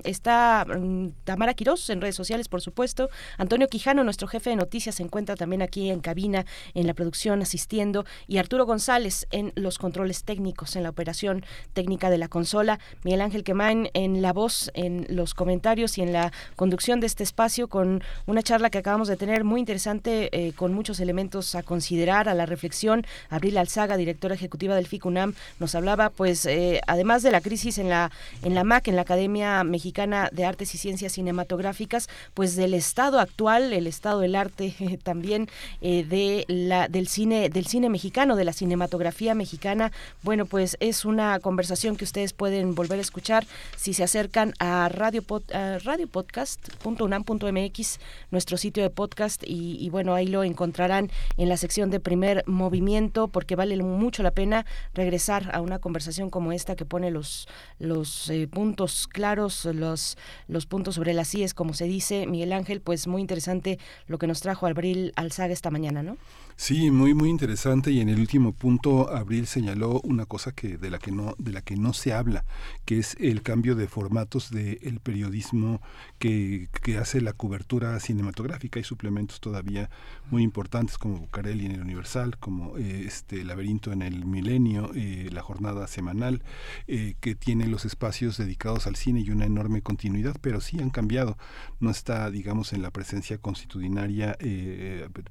[0.04, 3.08] está mm, Tamara Quirós en redes sociales, por supuesto.
[3.38, 7.42] Antonio Quijano, nuestro jefe de noticias, se encuentra también aquí en cabina, en la producción,
[7.42, 8.04] asistiendo.
[8.26, 12.78] Y Arturo González en los controles técnicos, en la operación técnica de la consola.
[13.04, 17.22] Miguel Ángel Quemain en la voz, en los comentarios y en la conducción de este
[17.22, 21.62] espacio con una charla que acabamos de tener muy interesante, eh, con muchos elementos a
[21.62, 23.06] considerar considerar, a la reflexión.
[23.30, 27.88] Abril Alzaga, directora ejecutiva del FICUNAM, nos hablaba, pues, eh, además de la crisis en
[27.88, 28.10] la,
[28.42, 33.18] en la MAC, en la Academia Mexicana de Artes y Ciencias Cinematográficas, pues del estado
[33.18, 35.48] actual, el estado del arte también
[35.80, 39.90] eh, de la, del cine, del cine mexicano, de la cinematografía mexicana.
[40.22, 43.46] Bueno, pues es una conversación que ustedes pueden volver a escuchar
[43.78, 48.00] si se acercan a radio, radiopodcast.unam.mx,
[48.30, 52.42] nuestro sitio de podcast, y, y bueno, ahí lo encontrarán en la sección de primer
[52.46, 57.46] movimiento porque vale mucho la pena regresar a una conversación como esta que pone los,
[57.78, 60.18] los eh, puntos claros, los,
[60.48, 62.26] los puntos sobre las IES, como se dice.
[62.26, 66.16] Miguel Ángel, pues muy interesante lo que nos trajo Abril Alzaga esta mañana, ¿no?
[66.60, 70.90] Sí, muy muy interesante y en el último punto Abril señaló una cosa que de
[70.90, 72.44] la que no de la que no se habla,
[72.84, 75.80] que es el cambio de formatos del periodismo
[76.18, 79.88] que, que, hace la cobertura cinematográfica y suplementos todavía
[80.30, 85.30] muy importantes como Bucareli en el Universal, como eh, este Laberinto en el Milenio, eh,
[85.32, 86.42] la jornada semanal
[86.88, 90.90] eh, que tiene los espacios dedicados al cine y una enorme continuidad, pero sí han
[90.90, 91.38] cambiado.
[91.80, 94.36] No está, digamos, en la presencia constitucionaria,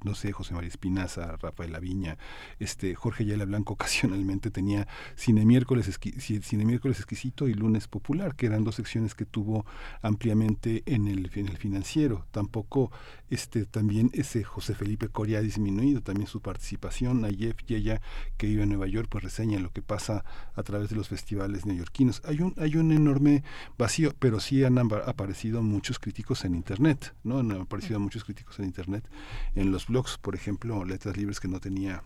[0.02, 2.18] no sé, José María Espinaza Rafael Laviña,
[2.58, 8.76] este, Jorge Yala Blanco ocasionalmente tenía Cine Miércoles, Exquisito y Lunes Popular, que eran dos
[8.76, 9.64] secciones que tuvo
[10.02, 12.26] ampliamente en el financiero.
[12.30, 12.90] Tampoco
[13.30, 17.20] este, también ese José Felipe Coria ha disminuido también su participación.
[17.20, 18.00] Nayef ella
[18.36, 20.24] que vive en Nueva York, pues reseña lo que pasa
[20.54, 22.22] a través de los festivales neoyorquinos.
[22.24, 23.44] Hay un, hay un enorme
[23.78, 27.38] vacío, pero sí han aparecido muchos críticos en Internet, ¿no?
[27.38, 29.08] Han aparecido muchos críticos en Internet,
[29.54, 32.02] en los blogs, por ejemplo, Letras Libres que no tenía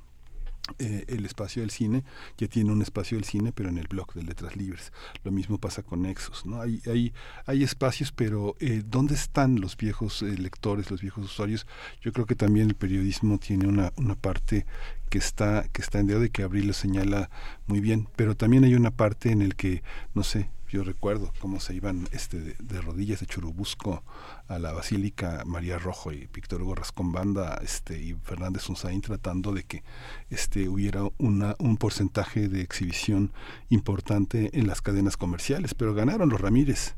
[0.78, 2.04] eh, el espacio del cine,
[2.38, 4.92] ya tiene un espacio del cine, pero en el blog de Letras Libres.
[5.22, 6.62] Lo mismo pasa con Nexus, ¿no?
[6.62, 7.12] Hay, hay,
[7.44, 11.66] hay espacios, pero eh, ¿dónde están los viejos eh, lectores, los viejos usuarios?
[12.00, 14.64] Yo creo que también el periodismo tiene una, una parte
[15.10, 17.28] que está, que está en deuda y que Abril lo señala
[17.66, 19.82] muy bien, pero también hay una parte en el que,
[20.14, 24.02] no sé, yo recuerdo cómo se iban este, de, rodillas de Churubusco
[24.48, 29.52] a la Basílica María Rojo y Víctor Hugo Rascón Banda este, y Fernández Unzaín tratando
[29.52, 29.84] de que
[30.30, 33.32] este, hubiera una, un porcentaje de exhibición
[33.68, 36.96] importante en las cadenas comerciales, pero ganaron los Ramírez.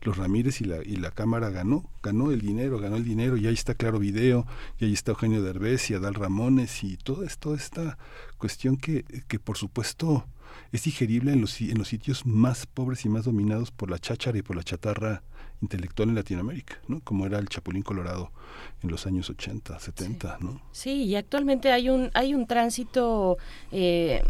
[0.00, 3.46] Los Ramírez y la, y la Cámara ganó, ganó el dinero, ganó el dinero, y
[3.46, 4.46] ahí está Claro Video,
[4.78, 7.98] y ahí está Eugenio Derbez y Adal Ramones, y todo esto, esta
[8.38, 10.26] cuestión que, que por supuesto
[10.72, 14.38] es digerible en los, en los sitios más pobres y más dominados por la cháchara
[14.38, 15.22] y por la chatarra
[15.60, 17.00] intelectual en Latinoamérica, ¿no?
[17.00, 18.30] Como era el Chapulín Colorado
[18.82, 20.60] en los años 80, 70, ¿no?
[20.70, 23.38] Sí, y actualmente hay un hay un tránsito
[23.72, 24.22] eh,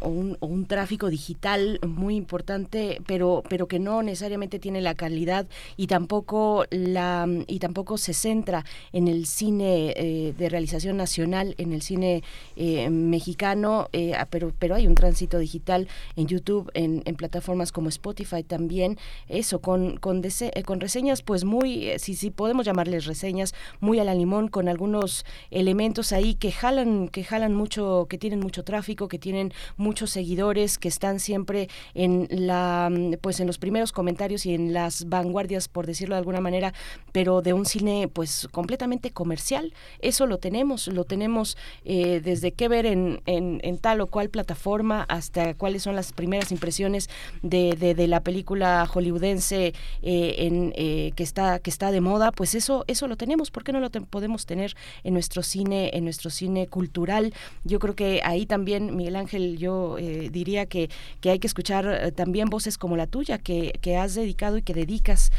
[0.00, 5.86] o, un, tráfico digital muy importante, pero pero que no necesariamente tiene la calidad y
[5.86, 11.80] tampoco la y tampoco se centra en el cine eh, de realización nacional, en el
[11.80, 12.22] cine
[12.56, 13.88] eh, mexicano,
[14.30, 19.60] pero pero hay un tránsito digital en YouTube, en, en plataformas como Spotify también, eso
[19.60, 20.22] con con,
[20.64, 24.48] con con reseñas pues muy, eh, si, si podemos llamarles reseñas, muy a la limón,
[24.48, 29.52] con algunos elementos ahí que jalan, que jalan mucho, que tienen mucho tráfico, que tienen
[29.76, 35.08] muchos seguidores, que están siempre en la, pues en los primeros comentarios y en las
[35.08, 36.74] vanguardias, por decirlo de alguna manera,
[37.12, 39.72] pero de un cine pues completamente comercial.
[40.00, 44.28] Eso lo tenemos, lo tenemos eh, desde qué ver en, en, en, tal o cual
[44.28, 47.08] plataforma hasta cuáles son las primeras impresiones
[47.42, 49.72] de, de, la película hollywoodense
[50.02, 53.50] eh, en, eh, que está que está de moda, pues eso eso lo tenemos.
[53.50, 57.32] ¿Por qué no lo podemos tener en nuestro cine en nuestro cine cultural?
[57.64, 60.90] Yo creo que ahí también Miguel Ángel yo diría que,
[61.20, 64.74] que hay que escuchar también voces como la tuya que, que has dedicado y que
[64.74, 65.32] dedicas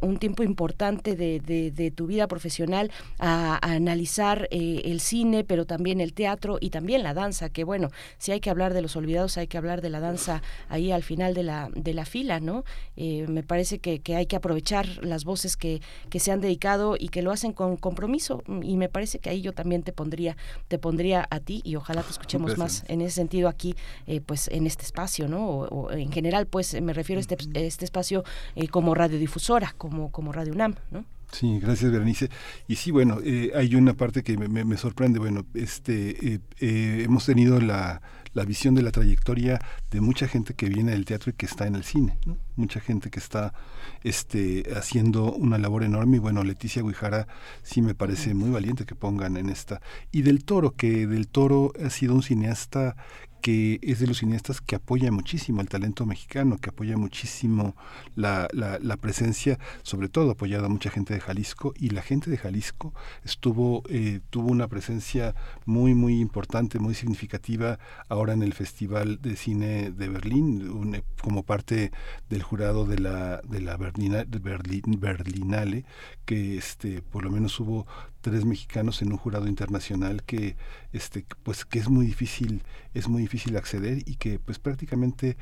[0.00, 6.12] un tiempo importante de, de, tu vida profesional a, analizar el cine, pero también el
[6.12, 9.46] teatro y también la danza, que bueno, si hay que hablar de los olvidados, hay
[9.46, 12.64] que hablar de la danza ahí al final de la, de la fila, ¿no?
[12.96, 14.63] Eh, me parece que, que, hay que aprovechar
[15.02, 18.88] las voces que, que se han dedicado y que lo hacen con compromiso y me
[18.88, 20.36] parece que ahí yo también te pondría,
[20.68, 23.74] te pondría a ti y ojalá te escuchemos más en ese sentido aquí,
[24.06, 25.46] eh, pues en este espacio, ¿no?
[25.46, 28.24] O, en general, pues me refiero a este, este espacio
[28.56, 31.04] eh, como radiodifusora, como, como Radio UNAM, ¿no?
[31.34, 32.30] Sí, gracias Berenice.
[32.68, 35.18] Y sí, bueno, eh, hay una parte que me, me, sorprende.
[35.18, 38.00] Bueno, este, eh, eh, hemos tenido la,
[38.34, 39.60] la, visión de la trayectoria
[39.90, 42.18] de mucha gente que viene del teatro y que está en el cine,
[42.56, 43.54] mucha gente que está
[44.02, 46.16] este, haciendo una labor enorme.
[46.16, 47.26] Y bueno, Leticia Guijara
[47.62, 49.80] sí me parece muy valiente que pongan en esta.
[50.12, 52.96] Y del Toro, que del Toro ha sido un cineasta
[53.44, 57.76] que es de los cineastas que apoya muchísimo el talento mexicano, que apoya muchísimo
[58.16, 62.38] la, la, presencia, sobre todo apoyado a mucha gente de Jalisco, y la gente de
[62.38, 65.34] Jalisco estuvo, eh, tuvo una presencia
[65.66, 67.78] muy, muy importante, muy significativa
[68.08, 71.92] ahora en el Festival de Cine de Berlín, como parte
[72.30, 75.84] del jurado de la, de la Berlina, Berlinale,
[76.24, 77.86] que este, por lo menos hubo
[78.24, 80.56] tres mexicanos en un jurado internacional que
[80.94, 82.62] este pues que es muy difícil
[82.94, 85.36] es muy difícil acceder y que pues prácticamente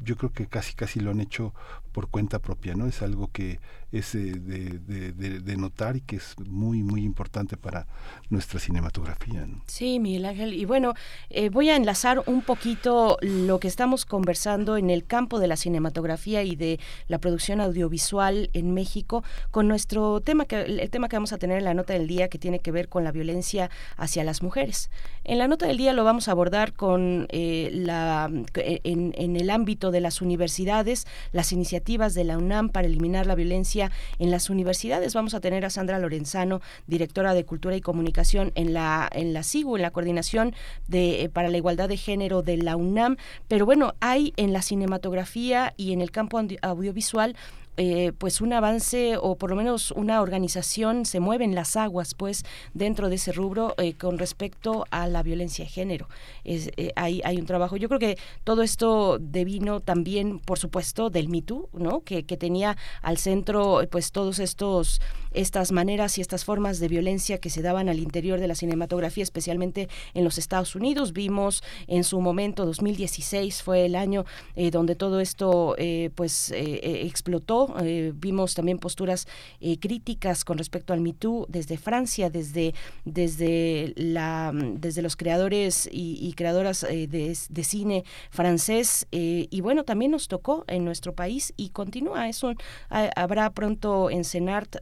[0.00, 1.54] yo creo que casi casi lo han hecho
[1.96, 3.58] por cuenta propia no es algo que
[3.90, 7.86] es eh, de, de, notar y que es muy muy importante para
[8.28, 10.92] nuestra cinematografía sí Miguel Ángel y bueno
[11.30, 15.56] eh, voy a enlazar un poquito lo que estamos conversando en el campo de la
[15.56, 16.78] cinematografía y de
[17.08, 21.56] la producción audiovisual en México con nuestro tema que el tema que vamos a tener
[21.56, 24.90] en la nota del día que tiene que ver con la violencia hacia las mujeres.
[25.24, 29.48] En la nota del día lo vamos a abordar con eh, la, en, en, el
[29.48, 34.50] ámbito de las universidades, las iniciativas de la UNAM para eliminar la violencia en las
[34.50, 35.14] universidades.
[35.14, 39.44] Vamos a tener a Sandra Lorenzano, directora de Cultura y Comunicación en la, en la
[39.44, 40.52] SIGU, en la Coordinación
[40.88, 43.18] de, eh, para la Igualdad de Género de la UNAM.
[43.46, 47.36] Pero bueno, hay en la cinematografía y en el campo audiovisual
[47.76, 52.14] eh, pues un avance o por lo menos una organización se mueve en las aguas
[52.14, 56.08] pues dentro de ese rubro eh, con respecto a la violencia de género.
[56.44, 57.76] Es, eh, hay, hay un trabajo.
[57.76, 61.36] Yo creo que todo esto devino también por supuesto del Me
[61.72, 65.00] no que, que tenía al centro pues todos estos
[65.36, 69.22] estas maneras y estas formas de violencia que se daban al interior de la cinematografía
[69.22, 74.24] especialmente en los Estados Unidos vimos en su momento 2016 fue el año
[74.72, 75.76] donde todo esto
[76.14, 79.26] pues explotó eh, vimos también posturas
[79.60, 82.74] eh, críticas con respecto al MeToo desde Francia, desde,
[83.04, 89.06] desde, la, desde los creadores y, creadoras eh, de, cine francés.
[89.10, 92.28] y bueno, también nos tocó en nuestro país y continúa.
[92.28, 92.52] Eso
[92.90, 94.76] habrá pronto en CENART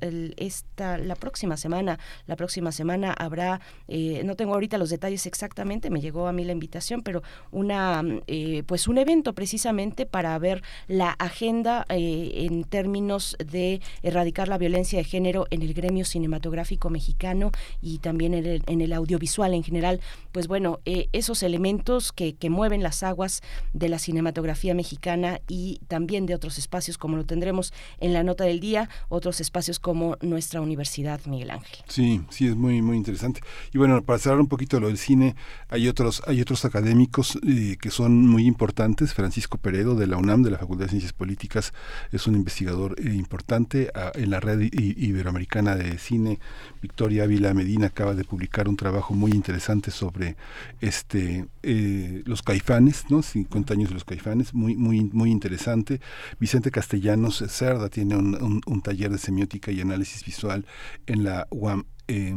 [0.47, 1.99] esta, la próxima semana.
[2.27, 6.53] La próxima semana habrá, no tengo ahorita los detalles exactamente, me llegó a mí la
[6.53, 8.03] invitación, pero una
[8.67, 15.05] pues un evento precisamente para ver la agenda en términos de erradicar la violencia de
[15.05, 17.51] género en el gremio cinematográfico mexicano
[17.81, 20.01] y también en el, en el audiovisual en general.
[20.33, 23.43] Pues bueno, eh, esos elementos que, que mueven las aguas
[23.73, 28.45] de la cinematografía mexicana y también de otros espacios como lo tendremos en la nota
[28.45, 31.79] del día, otros espacios como nuestra universidad, Miguel Ángel.
[31.87, 33.41] Sí, sí, es muy, muy interesante.
[33.73, 35.37] Y bueno, para cerrar un poquito lo del cine,
[35.69, 39.15] hay otros, hay otros académicos eh, que son muy importantes.
[39.15, 41.73] Francisco Peredo de la UNAM, de la Facultad de Ciencias Políticas,
[42.11, 46.41] es un investigador eh, importante en la red iberoamericana de cine.
[46.83, 50.37] Victoria Ávila Medina acaba de publicar un trabajo muy interesante sobre
[50.81, 53.23] este eh, los caifanes, ¿no?
[53.23, 56.01] 50 años de los caifanes, muy muy muy interesante.
[56.39, 60.67] Vicente Castellanos Cerda tiene un, taller de semiótica y análisis visual
[61.07, 62.37] en la UAM eh,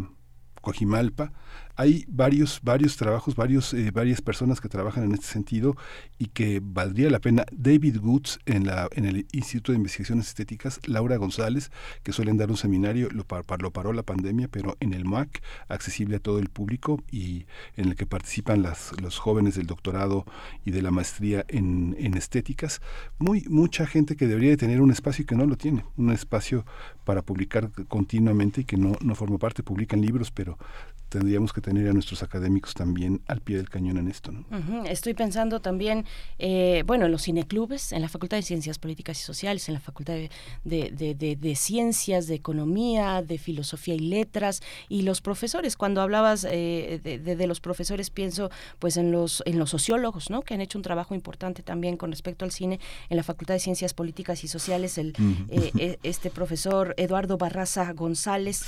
[0.62, 1.32] Coajimalpa
[1.78, 5.78] hay varios, varios trabajos, varios, eh, varias personas que trabajan en este sentido
[6.18, 7.46] y que valdría la pena.
[7.52, 11.72] David Goods en, la, en el Instituto de Investigaciones Estéticas, Laura González,
[12.02, 13.26] que suelen dar un seminario, lo,
[13.60, 17.46] lo paró la pandemia, pero en el MAC, accesible a todo el público y
[17.76, 20.26] en el que participan las, los jóvenes del doctorado
[20.66, 22.82] y de la maestría en, en estéticas.
[23.20, 26.12] Muy, mucha gente que debería de tener un espacio y que no lo tiene, un
[26.12, 26.66] espacio
[27.06, 30.58] para publicar continuamente y que no, no forma parte, publican libros, pero
[31.10, 34.32] tendríamos que tener a nuestros académicos también al pie del cañón en esto.
[34.32, 34.86] ¿no?
[34.86, 36.06] Estoy pensando también,
[36.38, 39.80] eh, bueno, en los cineclubes, en la Facultad de Ciencias Políticas y Sociales, en la
[39.80, 40.30] Facultad de,
[40.64, 45.78] de, Ciencias, de Economía, de Filosofía y Letras, y los profesores.
[45.78, 50.42] Cuando hablabas eh, de, los profesores, pienso pues en los, en los sociólogos, ¿no?
[50.42, 52.80] que han hecho un trabajo importante también con respecto al cine
[53.10, 55.14] en la Facultad de Ciencias Políticas y Sociales, el,
[55.50, 58.64] eh, este profesor Eduardo Barraza González.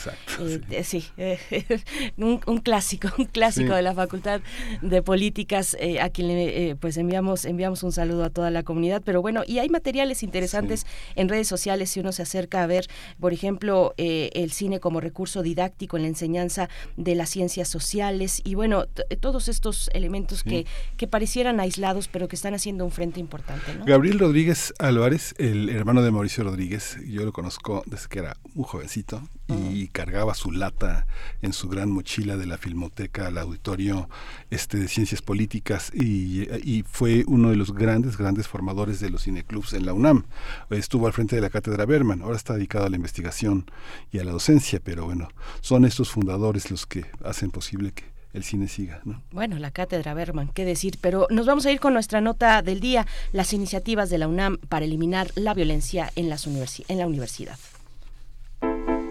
[0.84, 1.03] sí,
[2.45, 4.41] un, clásico, un clásico de la Facultad
[4.81, 8.64] de Políticas, eh, a quien le, eh, pues enviamos, enviamos un saludo a toda la
[8.64, 9.01] comunidad.
[9.03, 10.85] Pero bueno, y hay materiales interesantes
[11.15, 12.88] en redes sociales si uno se acerca a ver,
[13.19, 18.41] por ejemplo, eh, el cine como recurso didáctico en la enseñanza de las ciencias sociales
[18.43, 18.85] y bueno,
[19.19, 20.65] todos estos elementos que,
[20.97, 23.72] que parecieran aislados, pero que están haciendo un frente importante.
[23.85, 28.64] Gabriel Rodríguez Álvarez, el hermano de Mauricio Rodríguez, yo lo conozco desde que era un
[28.64, 31.07] jovencito y cargaba su lata
[31.41, 34.10] en su gran mochila de la Filmoteca al auditorio
[34.50, 39.24] este, de Ciencias Políticas y, y, fue uno de los grandes, grandes formadores de los
[39.24, 40.26] cineclubs en la UNAM.
[40.70, 43.66] Estuvo al frente de la cátedra Berman, ahora está dedicado a la investigación
[44.12, 45.30] y a la docencia, pero bueno,
[45.62, 49.02] son estos fundadores los que hacen posible que el cine siga.
[49.06, 49.24] ¿no?
[49.32, 52.80] Bueno, la cátedra Berman, qué decir, pero nos vamos a ir con nuestra nota del
[52.82, 57.58] día, las iniciativas de la UNAM para eliminar la violencia en, las en la universidad.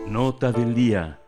[0.06, 1.18] Nota del día.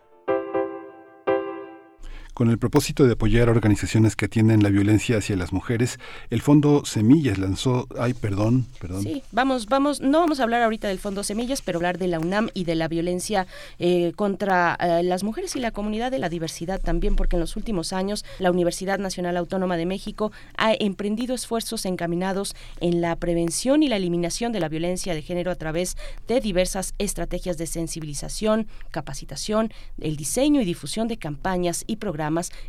[2.34, 5.98] Con el propósito de apoyar organizaciones que atienden la violencia hacia las mujeres,
[6.30, 9.02] el Fondo Semillas lanzó, ay, perdón, perdón.
[9.02, 12.20] Sí, vamos, vamos, no vamos a hablar ahorita del Fondo Semillas, pero hablar de la
[12.20, 13.46] UNAM y de la violencia
[13.78, 17.56] eh, contra eh, las mujeres y la comunidad de la diversidad también, porque en los
[17.56, 23.82] últimos años la Universidad Nacional Autónoma de México ha emprendido esfuerzos encaminados en la prevención
[23.82, 25.96] y la eliminación de la violencia de género a través
[26.28, 32.19] de diversas estrategias de sensibilización, capacitación, el diseño y difusión de campañas y programas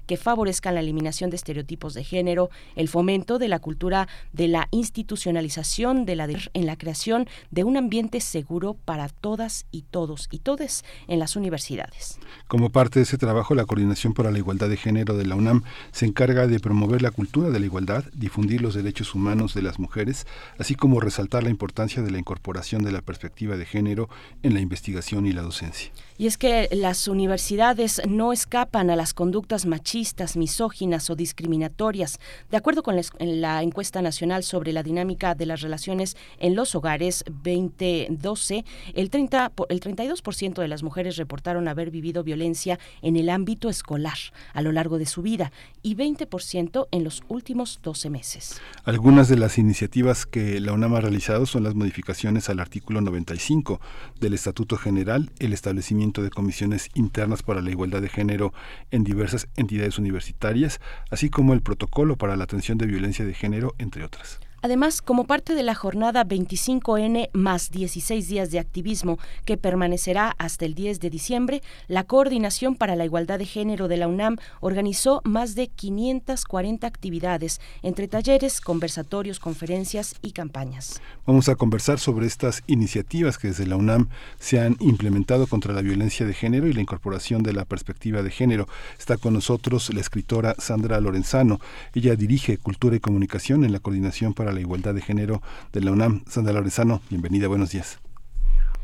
[0.08, 4.68] que favorezcan la eliminación de estereotipos de género, el fomento de la cultura de la
[4.72, 6.22] institucionalización de la
[6.54, 11.36] en la creación de un ambiente seguro para todas y todos y todes en las
[11.36, 12.20] universidades.
[12.48, 15.64] Como parte de ese trabajo, la Coordinación para la Igualdad de Género de la UNAM
[15.92, 19.80] se encarga de promover la cultura de la igualdad, difundir los derechos humanos de las
[19.80, 24.10] mujeres, así como resaltar la importancia de la incorporación de la perspectiva de género
[24.44, 25.92] en la investigación y la docencia.
[26.22, 32.20] Y es que las universidades no escapan a las conductas machistas, misóginas o discriminatorias.
[32.52, 37.24] De acuerdo con la encuesta nacional sobre la dinámica de las relaciones en los hogares
[37.26, 43.68] 2012, el, 30, el 32% de las mujeres reportaron haber vivido violencia en el ámbito
[43.68, 44.20] escolar
[44.54, 48.62] a lo largo de su vida y 20% en los últimos 12 meses.
[48.84, 53.82] Algunas de las iniciativas que la UNAM ha realizado son las modificaciones al artículo 95
[54.20, 58.54] del Estatuto General, el establecimiento de comisiones internas para la igualdad de género
[58.92, 63.74] en diversas entidades universitarias, así como el protocolo para la atención de violencia de género,
[63.78, 64.42] entre otras.
[64.64, 70.66] Además, como parte de la jornada 25N más 16 días de activismo que permanecerá hasta
[70.66, 75.22] el 10 de diciembre, la Coordinación para la Igualdad de Género de la UNAM organizó
[75.24, 81.02] más de 540 actividades, entre talleres, conversatorios, conferencias y campañas.
[81.26, 84.10] Vamos a conversar sobre estas iniciativas que desde la UNAM
[84.40, 88.30] se han implementado contra la violencia de género y la incorporación de la perspectiva de
[88.30, 88.68] género.
[89.00, 91.60] Está con nosotros la escritora Sandra Lorenzano.
[91.96, 95.42] Ella dirige Cultura y Comunicación en la Coordinación para la Igualdad de Género
[95.74, 96.24] de la UNAM.
[96.26, 98.00] Sandra Lorenzano, bienvenida, buenos días.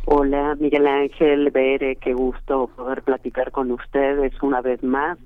[0.06, 5.18] Hola, Miguel Ángel Bere, qué gusto poder platicar con ustedes una vez más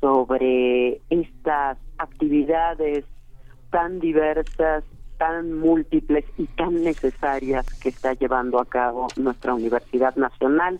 [0.00, 3.04] sobre estas actividades
[3.70, 4.84] tan diversas,
[5.18, 10.78] tan múltiples y tan necesarias que está llevando a cabo nuestra Universidad Nacional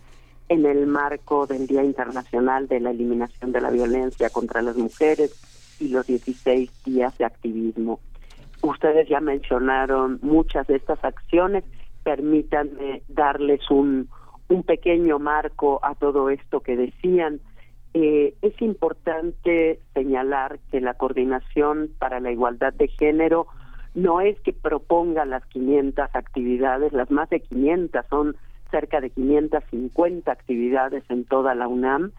[0.49, 5.35] en el marco del Día Internacional de la Eliminación de la Violencia contra las Mujeres
[5.79, 7.99] y los 16 días de activismo.
[8.63, 11.65] Ustedes ya mencionaron muchas de estas acciones.
[12.03, 14.07] Permítanme darles un,
[14.47, 17.41] un pequeño marco a todo esto que decían.
[17.93, 23.47] Eh, es importante señalar que la Coordinación para la Igualdad de Género
[23.95, 28.37] no es que proponga las 500 actividades, las más de 500 son
[28.71, 32.11] cerca de 550 actividades en toda la UNAM,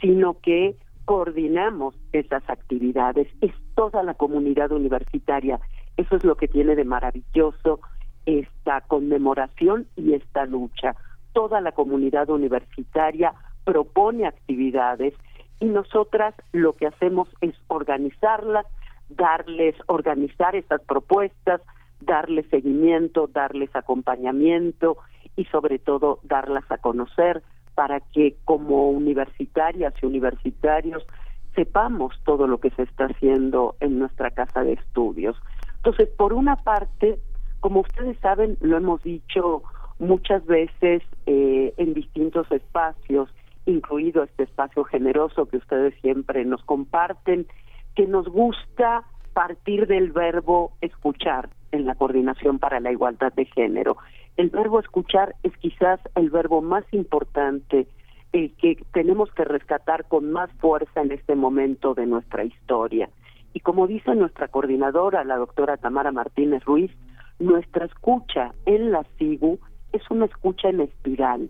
[0.00, 5.58] sino que coordinamos esas actividades, es toda la comunidad universitaria.
[5.96, 7.80] Eso es lo que tiene de maravilloso
[8.26, 10.94] esta conmemoración y esta lucha.
[11.32, 15.14] Toda la comunidad universitaria propone actividades
[15.60, 18.66] y nosotras lo que hacemos es organizarlas,
[19.08, 21.60] darles, organizar estas propuestas,
[22.00, 24.98] darles seguimiento, darles acompañamiento
[25.36, 27.42] y sobre todo darlas a conocer
[27.74, 31.06] para que como universitarias y universitarios
[31.54, 35.36] sepamos todo lo que se está haciendo en nuestra casa de estudios.
[35.76, 37.18] Entonces, por una parte,
[37.60, 39.62] como ustedes saben, lo hemos dicho
[39.98, 43.28] muchas veces eh, en distintos espacios,
[43.66, 47.46] incluido este espacio generoso que ustedes siempre nos comparten,
[47.94, 53.96] que nos gusta partir del verbo escuchar en la coordinación para la igualdad de género.
[54.36, 57.86] El verbo escuchar es quizás el verbo más importante
[58.32, 63.08] que tenemos que rescatar con más fuerza en este momento de nuestra historia.
[63.56, 66.90] Y como dice nuestra coordinadora, la doctora Tamara Martínez Ruiz,
[67.38, 69.58] nuestra escucha en la SIGU
[69.94, 71.48] es una escucha en espiral.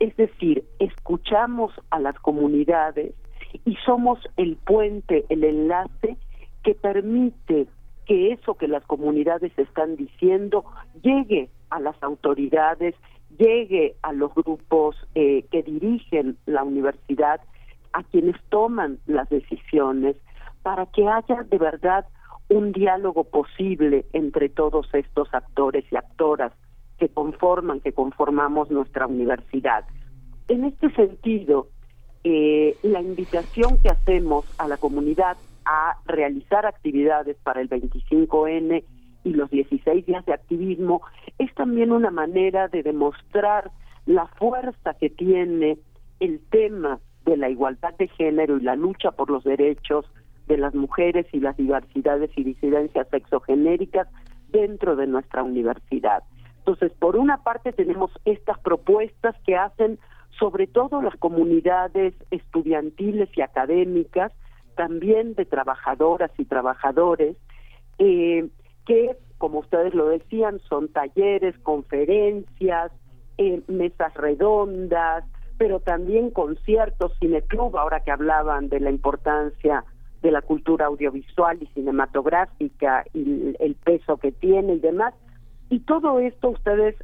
[0.00, 3.14] Es decir, escuchamos a las comunidades
[3.64, 6.16] y somos el puente, el enlace
[6.64, 7.68] que permite
[8.06, 10.64] que eso que las comunidades están diciendo
[11.00, 12.96] llegue a las autoridades,
[13.38, 17.40] llegue a los grupos eh, que dirigen la universidad,
[17.92, 20.16] a quienes toman las decisiones,
[20.66, 22.06] para que haya de verdad
[22.48, 26.52] un diálogo posible entre todos estos actores y actoras
[26.98, 29.84] que conforman, que conformamos nuestra universidad.
[30.48, 31.68] En este sentido,
[32.24, 35.36] eh, la invitación que hacemos a la comunidad
[35.66, 38.82] a realizar actividades para el 25N
[39.22, 41.00] y los 16 días de activismo
[41.38, 43.70] es también una manera de demostrar
[44.04, 45.78] la fuerza que tiene
[46.18, 50.06] el tema de la igualdad de género y la lucha por los derechos
[50.46, 54.08] de las mujeres y las diversidades y disidencias sexogenéricas
[54.48, 56.22] dentro de nuestra universidad.
[56.58, 59.98] Entonces, por una parte tenemos estas propuestas que hacen
[60.38, 64.32] sobre todo las comunidades estudiantiles y académicas,
[64.74, 67.36] también de trabajadoras y trabajadores,
[67.98, 68.48] eh,
[68.84, 72.92] que, como ustedes lo decían, son talleres, conferencias,
[73.38, 75.24] eh, mesas redondas,
[75.58, 79.84] pero también conciertos, cineclub, ahora que hablaban de la importancia
[80.26, 85.14] de la cultura audiovisual y cinematográfica y el peso que tiene y demás.
[85.70, 86.96] Y todo esto ustedes,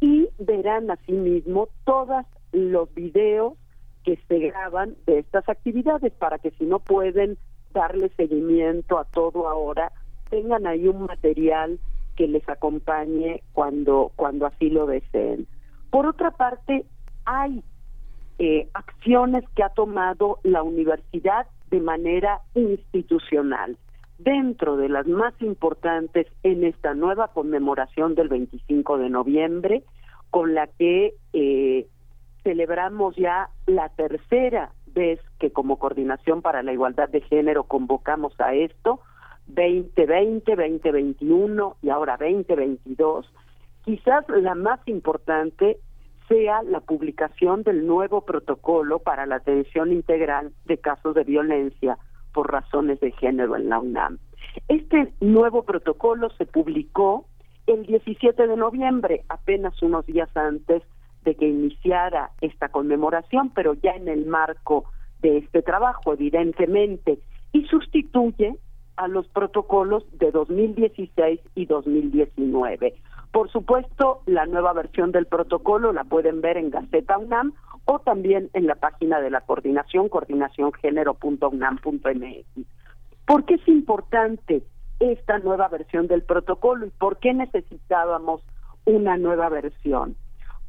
[0.00, 3.54] y verán asimismo todos los videos
[4.06, 7.36] que se graban de estas actividades para que si no pueden
[7.74, 9.90] darle seguimiento a todo ahora,
[10.30, 11.80] tengan ahí un material
[12.14, 15.48] que les acompañe cuando, cuando así lo deseen.
[15.90, 16.86] Por otra parte,
[17.24, 17.64] hay
[18.38, 23.76] eh, acciones que ha tomado la universidad de manera institucional.
[24.18, 29.82] Dentro de las más importantes en esta nueva conmemoración del 25 de noviembre,
[30.30, 31.88] con la que eh,
[32.46, 38.54] celebramos ya la tercera vez que como Coordinación para la Igualdad de Género convocamos a
[38.54, 39.00] esto,
[39.48, 43.28] 2020, 2021 y ahora 2022,
[43.84, 45.80] quizás la más importante
[46.28, 51.98] sea la publicación del nuevo protocolo para la atención integral de casos de violencia
[52.32, 54.18] por razones de género en la UNAM.
[54.68, 57.26] Este nuevo protocolo se publicó
[57.66, 60.84] el 17 de noviembre, apenas unos días antes
[61.26, 64.86] de que iniciara esta conmemoración, pero ya en el marco
[65.20, 67.18] de este trabajo, evidentemente,
[67.52, 68.56] y sustituye
[68.96, 72.94] a los protocolos de 2016 y 2019.
[73.32, 77.54] Por supuesto, la nueva versión del protocolo la pueden ver en Gaceta UNAM
[77.84, 82.66] o también en la página de la coordinación, coordinaciongenero.unam.mx.
[83.26, 84.62] ¿Por qué es importante
[85.00, 88.42] esta nueva versión del protocolo y por qué necesitábamos
[88.84, 90.14] una nueva versión?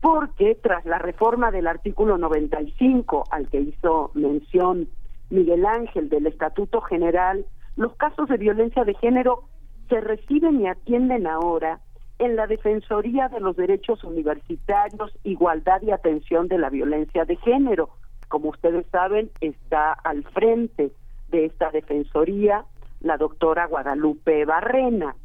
[0.02, 4.88] Porque tras la reforma del artículo 95 al que hizo mención
[5.30, 7.46] Miguel Ángel del Estatuto General,
[7.76, 9.44] los casos de violencia de género
[9.90, 11.80] se reciben y atienden ahora
[12.20, 17.90] en la Defensoría de los Derechos Universitarios, Igualdad y Atención de la Violencia de Género.
[18.28, 20.92] Como ustedes saben, está al frente
[21.30, 22.66] de esta Defensoría
[23.02, 25.16] la doctora Guadalupe Barrena.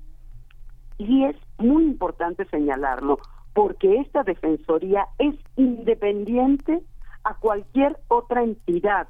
[0.98, 3.18] Y es muy importante señalarlo,
[3.54, 6.80] porque esta Defensoría es independiente
[7.24, 9.08] a cualquier otra entidad.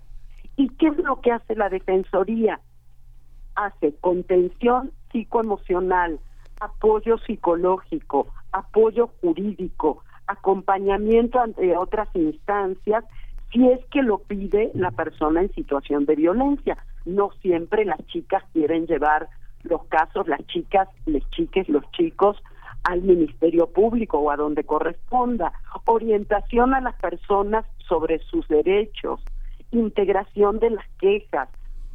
[0.57, 2.61] ¿Y qué es lo que hace la Defensoría?
[3.55, 6.19] Hace contención psicoemocional,
[6.61, 13.05] apoyo psicológico, apoyo jurídico, acompañamiento ante otras instancias
[13.53, 16.79] si es que lo pide la persona en situación de violencia.
[17.05, 19.29] No siempre las chicas quieren llevar
[19.63, 22.43] los casos, las chicas, les chiques, los chicos
[22.85, 25.53] al Ministerio Público o a donde corresponda,
[25.87, 29.21] orientación a las personas sobre sus derechos,
[29.71, 31.49] integración de las quejas,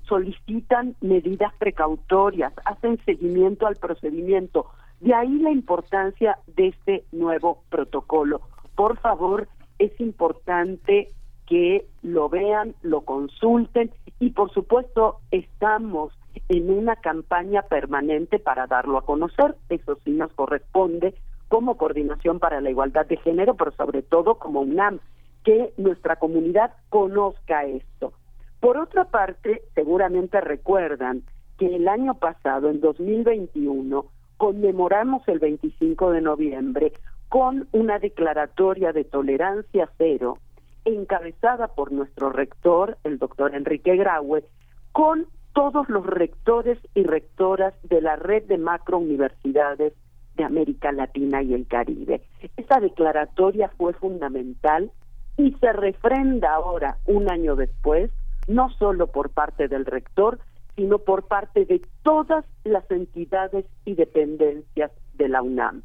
[0.07, 4.67] solicitan medidas precautorias, hacen seguimiento al procedimiento.
[4.99, 8.41] De ahí la importancia de este nuevo protocolo.
[8.75, 9.47] Por favor,
[9.79, 11.09] es importante
[11.45, 13.91] que lo vean, lo consulten.
[14.19, 16.13] Y por supuesto estamos
[16.49, 19.55] en una campaña permanente para darlo a conocer.
[19.69, 21.13] Eso sí nos corresponde
[21.47, 24.99] como Coordinación para la Igualdad de Género, pero sobre todo como UNAM,
[25.43, 28.13] que nuestra comunidad conozca esto.
[28.59, 31.23] Por otra parte, seguramente recuerdan
[31.57, 34.05] que el año pasado, en 2021,
[34.37, 36.93] conmemoramos el 25 de noviembre
[37.29, 40.37] con una declaratoria de tolerancia cero
[40.85, 44.45] encabezada por nuestro rector, el doctor Enrique Graue,
[44.93, 45.27] con
[45.57, 49.91] todos los rectores y rectoras de la red de macrouniversidades
[50.35, 52.21] de América Latina y el Caribe.
[52.57, 54.91] Esta declaratoria fue fundamental
[55.35, 58.11] y se refrenda ahora, un año después,
[58.47, 60.37] no solo por parte del rector,
[60.75, 65.81] sino por parte de todas las entidades y dependencias de la UNAM.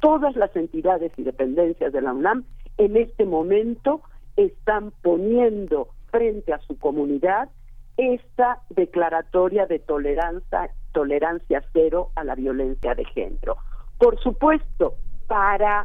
[0.00, 2.44] Todas las entidades y dependencias de la UNAM
[2.78, 4.00] en este momento
[4.36, 7.50] están poniendo frente a su comunidad
[8.00, 13.58] esta declaratoria de tolerancia, tolerancia cero a la violencia de género.
[13.98, 14.94] Por supuesto,
[15.26, 15.84] para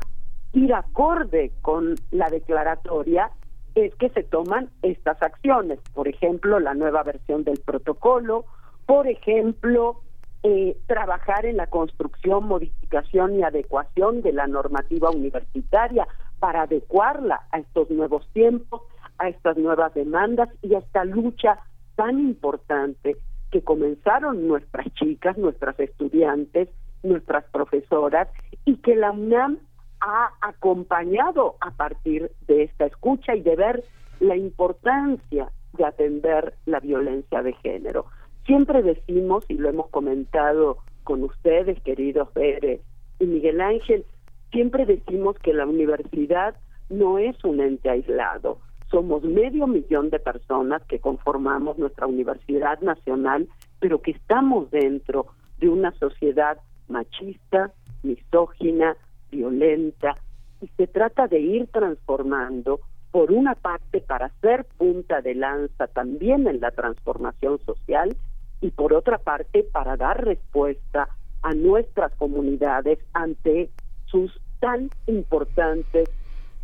[0.53, 3.31] ir acorde con la declaratoria
[3.75, 8.45] es que se toman estas acciones, por ejemplo, la nueva versión del protocolo,
[8.85, 9.99] por ejemplo,
[10.43, 16.07] eh, trabajar en la construcción, modificación y adecuación de la normativa universitaria
[16.39, 18.83] para adecuarla a estos nuevos tiempos,
[19.17, 21.59] a estas nuevas demandas y a esta lucha
[21.95, 23.17] tan importante
[23.51, 26.69] que comenzaron nuestras chicas, nuestras estudiantes,
[27.03, 28.27] nuestras profesoras
[28.65, 29.59] y que la UNAM
[30.01, 33.83] ha acompañado a partir de esta escucha y de ver
[34.19, 38.05] la importancia de atender la violencia de género.
[38.45, 42.81] Siempre decimos, y lo hemos comentado con ustedes, queridos Pérez
[43.19, 44.05] y Miguel Ángel,
[44.51, 46.55] siempre decimos que la universidad
[46.89, 48.59] no es un ente aislado,
[48.95, 53.49] somos medio millón de personas que conformamos nuestra Universidad Nacional,
[53.81, 55.25] pero que estamos dentro
[55.57, 57.73] de una sociedad machista,
[58.03, 58.95] misógina,
[59.29, 60.15] violenta,
[60.61, 62.79] y se trata de ir transformando,
[63.11, 68.15] por una parte, para ser punta de lanza también en la transformación social,
[68.61, 71.09] y por otra parte, para dar respuesta
[71.41, 73.69] a nuestras comunidades ante
[74.05, 74.31] sus
[74.61, 76.09] tan importantes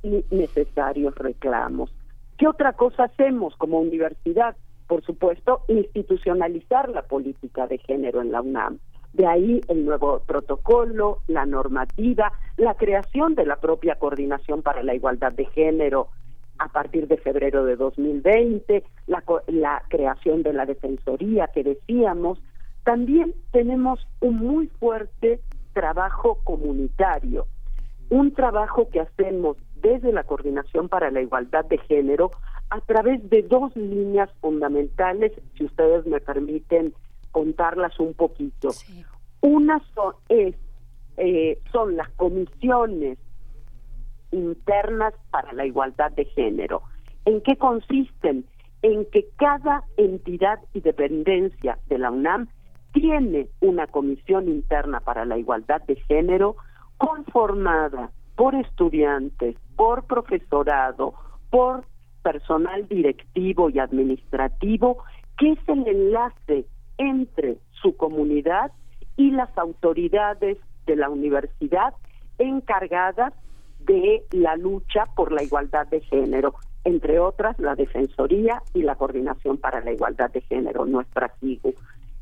[0.01, 1.91] y necesarios reclamos.
[2.41, 4.55] ¿Qué otra cosa hacemos como universidad?
[4.87, 8.79] Por supuesto, institucionalizar la política de género en la UNAM.
[9.13, 14.95] De ahí el nuevo protocolo, la normativa, la creación de la propia Coordinación para la
[14.95, 16.07] Igualdad de Género
[16.57, 22.41] a partir de febrero de 2020, la, la creación de la Defensoría que decíamos.
[22.83, 25.41] También tenemos un muy fuerte
[25.73, 27.45] trabajo comunitario,
[28.09, 32.31] un trabajo que hacemos desde la Coordinación para la Igualdad de Género
[32.69, 36.93] a través de dos líneas fundamentales, si ustedes me permiten
[37.31, 38.69] contarlas un poquito.
[39.41, 40.55] Una son, es,
[41.17, 43.17] eh, son las comisiones
[44.31, 46.83] internas para la igualdad de género.
[47.25, 48.45] ¿En qué consisten?
[48.81, 52.47] En que cada entidad y dependencia de la UNAM
[52.93, 56.55] tiene una comisión interna para la igualdad de género
[56.97, 61.13] conformada por estudiantes, por profesorado,
[61.49, 61.85] por
[62.23, 65.03] personal directivo y administrativo,
[65.37, 66.65] que es el enlace
[66.97, 68.71] entre su comunidad
[69.17, 71.93] y las autoridades de la universidad
[72.37, 73.33] encargadas
[73.79, 79.57] de la lucha por la igualdad de género, entre otras la Defensoría y la Coordinación
[79.57, 81.73] para la Igualdad de Género, nuestra CIGU.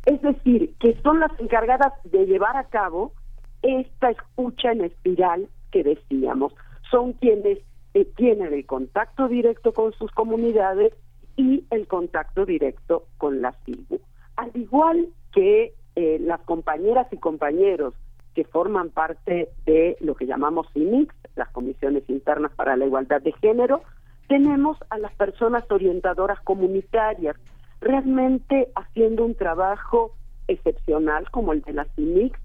[0.06, 3.14] Es decir, que son las encargadas de llevar a cabo
[3.61, 6.53] esta escucha en espiral que decíamos.
[6.89, 7.59] Son quienes
[7.93, 10.93] eh, tienen el contacto directo con sus comunidades
[11.35, 13.99] y el contacto directo con la CIGU.
[14.35, 17.93] Al igual que eh, las compañeras y compañeros
[18.33, 23.33] que forman parte de lo que llamamos CIMIX, las comisiones internas para la igualdad de
[23.33, 23.81] género,
[24.27, 27.35] Tenemos a las personas orientadoras comunitarias,
[27.81, 30.11] realmente haciendo un trabajo
[30.47, 32.39] excepcional como el de la CIMIX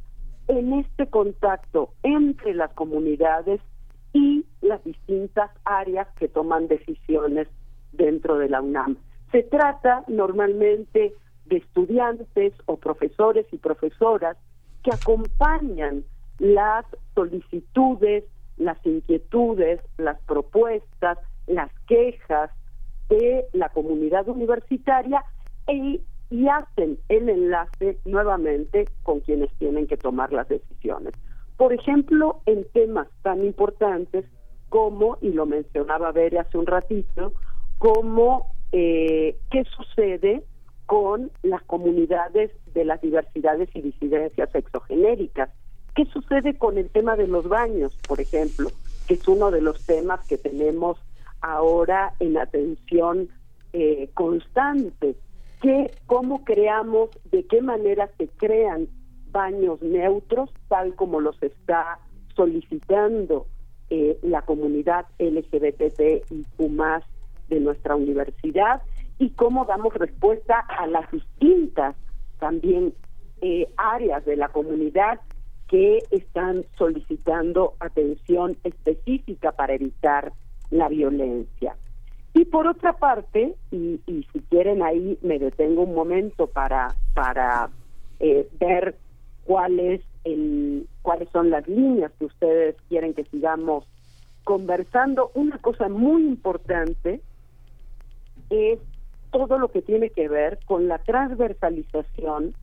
[0.48, 3.60] en este contacto entre las comunidades
[4.12, 7.48] y las distintas áreas que toman decisiones
[7.92, 8.96] dentro de la UNAM.
[9.32, 11.14] Se trata normalmente
[11.46, 14.36] de estudiantes o profesores y profesoras
[14.82, 16.04] que acompañan
[16.38, 16.84] las
[17.14, 18.24] solicitudes,
[18.56, 22.50] las inquietudes, las propuestas, las quejas
[23.08, 25.24] de la comunidad universitaria
[25.66, 26.00] e,
[26.34, 31.14] y hacen el enlace nuevamente con quienes tienen que tomar las decisiones.
[31.56, 34.24] Por ejemplo, en temas tan importantes
[34.68, 37.34] como, y lo mencionaba Bere hace un ratito,
[37.78, 40.42] como eh, qué sucede
[40.86, 45.50] con las comunidades de las diversidades y disidencias exogenéricas.
[45.94, 48.70] ¿Qué sucede con el tema de los baños, por ejemplo?
[49.06, 50.98] Que es uno de los temas que tenemos
[51.40, 53.28] ahora en atención
[53.72, 55.14] eh, constante.
[55.64, 58.86] ¿Qué, ¿Cómo creamos, de qué manera se crean
[59.30, 62.00] baños neutros, tal como los está
[62.36, 63.46] solicitando
[63.88, 67.02] eh, la comunidad LGBT y UMAS
[67.48, 68.82] de nuestra universidad?
[69.18, 71.94] y cómo damos respuesta a las distintas
[72.38, 72.92] también
[73.40, 75.20] eh, áreas de la comunidad
[75.68, 80.32] que están solicitando atención específica para evitar
[80.70, 81.76] la violencia.
[82.34, 87.70] Y por otra parte, y, si quieren ahí me detengo un momento para, para
[88.18, 88.96] eh, ver
[89.44, 93.84] cuál es el, cuáles son las líneas que ustedes quieren que sigamos
[94.42, 95.30] conversando.
[95.34, 97.20] Una cosa muy importante
[98.50, 98.78] es
[99.30, 102.54] todo lo que tiene que ver con la transversalización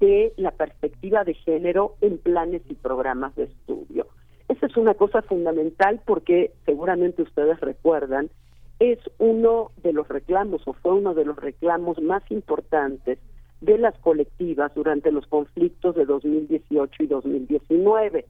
[0.00, 4.06] de la perspectiva de género en planes y programas de estudio.
[4.48, 8.30] Esa es una cosa fundamental porque seguramente ustedes recuerdan,
[8.78, 13.18] es uno de los reclamos o fue uno de los reclamos más importantes
[13.60, 18.26] de las colectivas durante los conflictos de 2018 y 2019.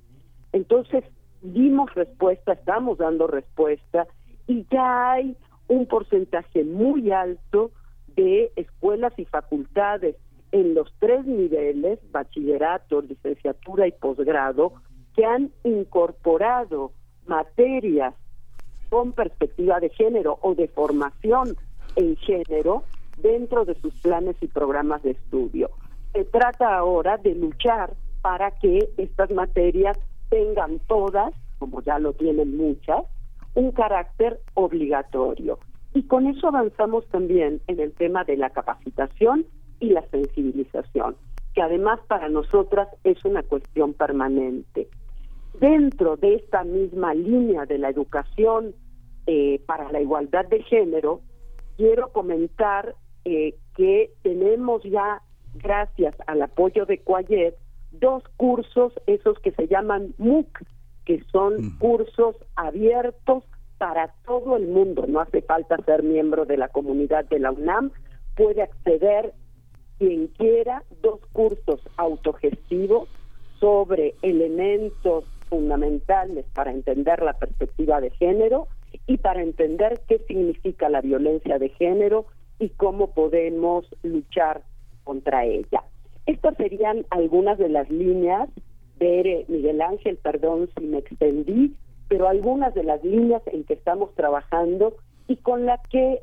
[0.52, 1.04] Entonces,
[1.42, 4.06] dimos respuesta, estamos dando respuesta
[4.46, 5.36] y ya hay
[5.68, 7.72] un porcentaje muy alto
[8.16, 10.16] de escuelas y facultades
[10.52, 14.74] en los tres niveles, bachillerato, licenciatura y posgrado,
[15.16, 16.92] que han incorporado
[17.26, 18.14] materias
[18.88, 21.56] con perspectiva de género o de formación
[21.96, 22.84] en género
[23.18, 25.70] dentro de sus planes y programas de estudio.
[26.12, 29.98] Se trata ahora de luchar para que estas materias
[30.30, 33.04] tengan todas, como ya lo tienen muchas,
[33.54, 35.58] un carácter obligatorio.
[35.92, 39.46] Y con eso avanzamos también en el tema de la capacitación
[39.78, 41.16] y la sensibilización,
[41.54, 44.88] que además para nosotras es una cuestión permanente.
[45.60, 48.74] Dentro de esta misma línea de la educación
[49.26, 51.20] eh, para la igualdad de género,
[51.76, 52.94] quiero comentar
[53.24, 55.22] eh, que tenemos ya,
[55.54, 57.54] gracias al apoyo de Cuayet,
[57.92, 60.62] dos cursos, esos que se llaman MOOC,
[61.04, 63.44] que son cursos abiertos
[63.78, 67.92] para todo el mundo, no hace falta ser miembro de la comunidad de la UNAM,
[68.36, 69.32] puede acceder
[69.98, 73.08] quien quiera dos cursos autogestivos
[73.60, 75.24] sobre elementos
[75.54, 78.66] fundamentales para entender la perspectiva de género
[79.06, 82.26] y para entender qué significa la violencia de género
[82.58, 84.62] y cómo podemos luchar
[85.04, 85.84] contra ella.
[86.26, 88.48] Estas serían algunas de las líneas
[88.98, 91.76] de Miguel Ángel, perdón si me extendí,
[92.08, 94.96] pero algunas de las líneas en que estamos trabajando
[95.28, 96.20] y con la que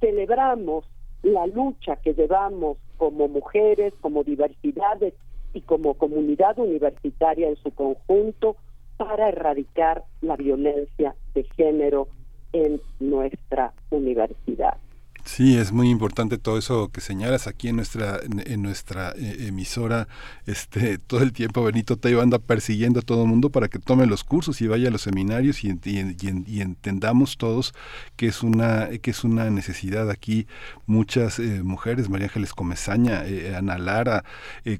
[0.00, 0.86] celebramos
[1.22, 5.12] la lucha que llevamos como mujeres, como diversidades
[5.52, 8.56] y como comunidad universitaria en su conjunto
[8.96, 12.08] para erradicar la violencia de género
[12.52, 14.76] en nuestra universidad.
[15.24, 20.08] Sí, es muy importante todo eso que señalas aquí en nuestra en, nuestra eh, emisora.
[20.46, 24.06] Este todo el tiempo Benito Teo anda persiguiendo a todo el mundo para que tome
[24.06, 27.72] los cursos y vaya a los seminarios y, y, entendamos todos
[28.16, 30.48] que es una que es una necesidad aquí.
[30.86, 34.24] Muchas eh, mujeres, María Ángeles Comezaña, eh, Ana Lara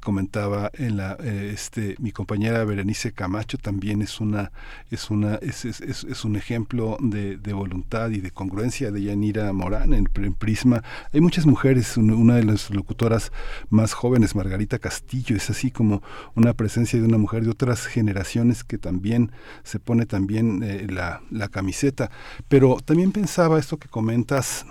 [0.01, 4.51] comentaba en la este mi compañera Berenice Camacho también es una
[4.90, 9.52] es una es, es, es, un ejemplo de, de, voluntad y de congruencia de Yanira
[9.52, 10.83] Morán en Prisma.
[11.13, 13.33] Hay muchas mujeres, una de las locutoras
[13.71, 16.03] más jóvenes, Margarita Castillo, es así como
[16.35, 19.33] una presencia de una mujer de otras generaciones que también
[19.63, 22.11] se pone también eh, la, la camiseta.
[22.49, 24.67] Pero también pensaba esto que comentas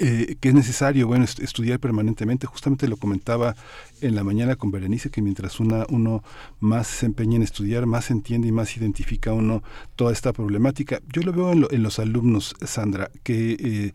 [0.00, 3.54] eh, que es necesario bueno estudiar permanentemente justamente lo comentaba
[4.00, 6.24] en la mañana con Berenice que mientras uno
[6.58, 9.62] más se empeña en estudiar más entiende y más identifica uno
[9.94, 13.92] toda esta problemática yo lo veo en, los alumnos Sandra que eh,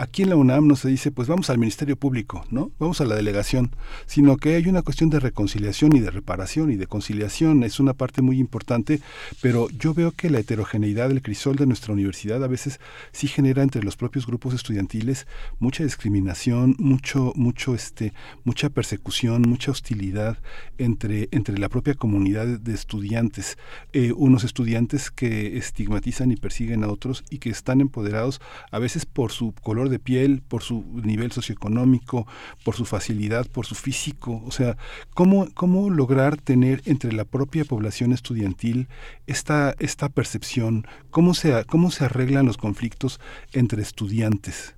[0.00, 2.72] aquí en la UNAM no se dice, pues vamos al Ministerio Público, ¿no?
[2.78, 3.70] Vamos a la delegación,
[4.06, 7.92] sino que hay una cuestión de reconciliación y de reparación y de conciliación, es una
[7.92, 9.00] parte muy importante,
[9.42, 12.80] pero yo veo que la heterogeneidad del crisol de nuestra universidad a veces
[13.12, 15.26] sí genera entre los propios grupos estudiantiles
[15.58, 18.14] mucha discriminación, mucho, mucho, este,
[18.44, 20.38] mucha persecución, mucha hostilidad
[20.78, 23.58] entre, entre la propia comunidad de estudiantes,
[23.92, 28.40] eh, unos estudiantes que estigmatizan y persiguen a otros y que están empoderados
[28.70, 32.26] a veces por su color de piel, por su nivel socioeconómico,
[32.64, 34.42] por su facilidad, por su físico.
[34.46, 34.76] O sea,
[35.14, 38.88] ¿cómo, cómo lograr tener entre la propia población estudiantil
[39.26, 40.86] esta, esta percepción?
[41.10, 43.20] ¿Cómo se, ¿Cómo se arreglan los conflictos
[43.52, 44.76] entre estudiantes?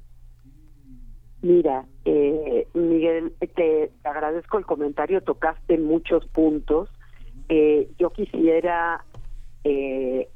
[1.42, 6.88] Mira, eh, Miguel, te agradezco el comentario, tocaste muchos puntos.
[7.48, 9.04] Eh, yo quisiera
[9.64, 10.28] eh,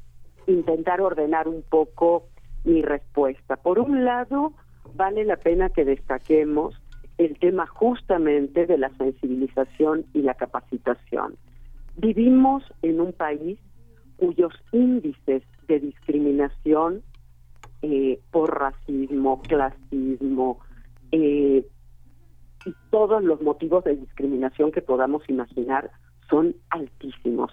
[0.47, 2.25] intentar ordenar un poco
[2.65, 3.55] mi respuesta.
[3.55, 4.51] Por un lado,
[4.95, 6.75] vale la pena que destaquemos
[7.17, 11.35] el tema justamente de la sensibilización y la capacitación.
[11.95, 13.57] Vivimos en un país
[14.17, 17.01] cuyos índices de discriminación
[17.81, 20.59] eh, por racismo, clasismo
[21.11, 21.65] eh,
[22.65, 25.91] y todos los motivos de discriminación que podamos imaginar
[26.29, 27.51] son altísimos.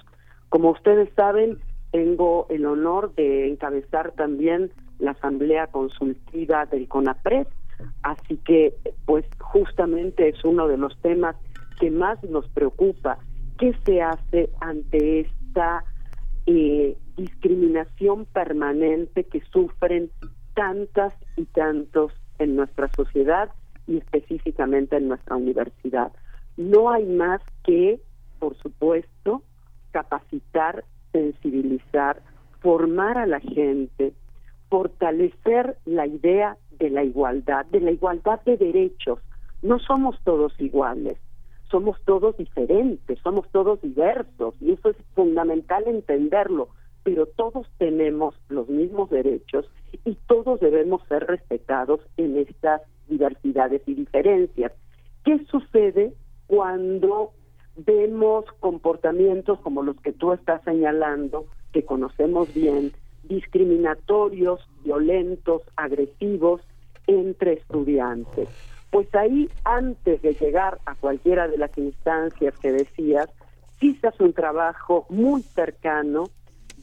[0.49, 1.59] Como ustedes saben,
[1.91, 7.49] tengo el honor de encabezar también la Asamblea Consultiva del CONAPRES,
[8.03, 11.37] así que pues justamente es uno de los temas
[11.81, 13.19] que más nos preocupa.
[13.59, 15.85] ¿Qué se hace ante esta
[16.47, 20.11] eh, discriminación permanente que sufren
[20.55, 23.51] tantas y tantos en nuestra sociedad
[23.87, 26.13] y específicamente en nuestra universidad?
[26.57, 28.01] No hay más que,
[28.39, 29.43] por supuesto,
[29.91, 32.23] capacitar, sensibilizar,
[32.61, 34.15] formar a la gente,
[34.75, 39.21] fortalecer la idea de la igualdad, de la igualdad de derechos.
[39.63, 41.17] No somos todos iguales,
[41.71, 46.71] somos todos diferentes, somos todos diversos y eso es fundamental entenderlo,
[47.05, 49.65] pero todos tenemos los mismos derechos
[50.05, 54.73] y todos debemos ser respetados en estas diversidades y diferencias.
[55.25, 56.15] ¿Qué sucede
[56.49, 57.31] cuando
[57.77, 62.91] vemos comportamientos como los que tú estás señalando, que conocemos bien,
[63.29, 66.61] discriminatorios, violentos, agresivos
[67.07, 68.49] entre estudiantes.
[68.91, 73.29] Pues ahí, antes de llegar a cualquiera de las instancias que decías,
[73.81, 76.31] sí se hace un trabajo muy cercano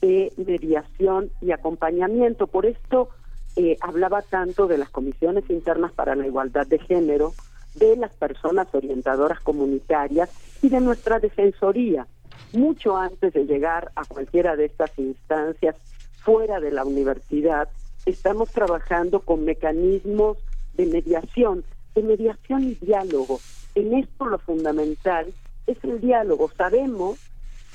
[0.01, 2.47] de mediación y acompañamiento.
[2.47, 3.09] Por esto
[3.55, 7.34] eh, hablaba tanto de las comisiones internas para la igualdad de género,
[7.76, 10.30] de las personas orientadoras comunitarias
[10.61, 12.07] y de nuestra defensoría.
[12.53, 15.76] Mucho antes de llegar a cualquiera de estas instancias,
[16.23, 17.69] fuera de la universidad,
[18.06, 20.38] estamos trabajando con mecanismos
[20.76, 21.64] de mediación,
[21.95, 23.39] de mediación y diálogo.
[23.76, 25.34] En esto lo fundamental
[25.68, 26.49] es el diálogo.
[26.56, 27.19] Sabemos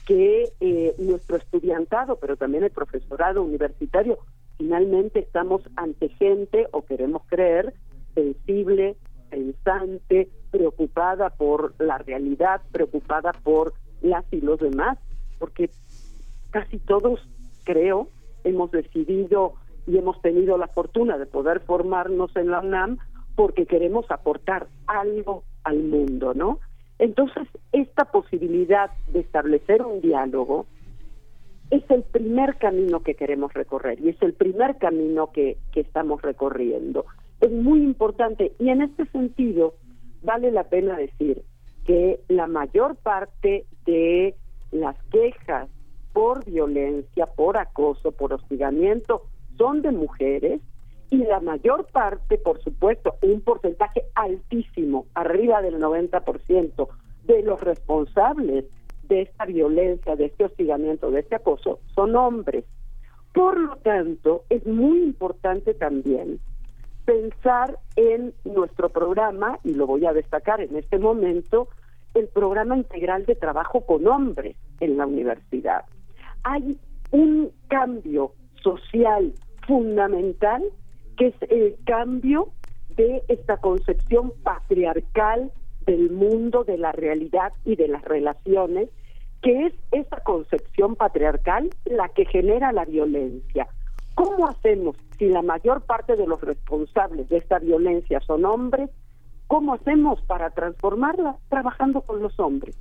[0.06, 4.18] que eh, nuestro estudiantado, pero también el profesorado universitario,
[4.56, 7.74] finalmente estamos ante gente, o queremos creer,
[8.14, 8.96] sensible,
[9.30, 14.98] pensante, preocupada por la realidad, preocupada por las y los demás,
[15.38, 15.70] porque
[16.50, 17.20] casi todos,
[17.64, 18.08] creo,
[18.46, 19.54] hemos decidido
[19.86, 22.98] y hemos tenido la fortuna de poder formarnos en la UNAM
[23.34, 26.60] porque queremos aportar algo al mundo, ¿no?
[26.98, 30.66] Entonces, esta posibilidad de establecer un diálogo
[31.70, 36.22] es el primer camino que queremos recorrer y es el primer camino que, que estamos
[36.22, 37.04] recorriendo.
[37.40, 39.74] Es muy importante y en este sentido
[40.22, 41.42] vale la pena decir
[41.84, 44.34] que la mayor parte de
[44.70, 45.68] las quejas
[46.16, 49.24] por violencia, por acoso, por hostigamiento,
[49.58, 50.62] son de mujeres
[51.10, 56.88] y la mayor parte, por supuesto, un porcentaje altísimo, arriba del 90%
[57.24, 58.64] de los responsables
[59.02, 62.64] de esta violencia, de este hostigamiento, de este acoso, son hombres.
[63.34, 66.40] Por lo tanto, es muy importante también
[67.04, 71.68] pensar en nuestro programa, y lo voy a destacar en este momento,
[72.14, 75.84] el programa integral de trabajo con hombres en la universidad
[76.46, 76.78] hay
[77.10, 78.32] un cambio
[78.62, 79.32] social
[79.66, 80.62] fundamental
[81.16, 82.50] que es el cambio
[82.90, 85.50] de esta concepción patriarcal
[85.86, 88.90] del mundo, de la realidad y de las relaciones,
[89.42, 93.66] que es esa concepción patriarcal la que genera la violencia.
[94.14, 98.90] ¿Cómo hacemos si la mayor parte de los responsables de esta violencia son hombres?
[99.48, 101.36] ¿Cómo hacemos para transformarla?
[101.48, 102.76] Trabajando con los hombres.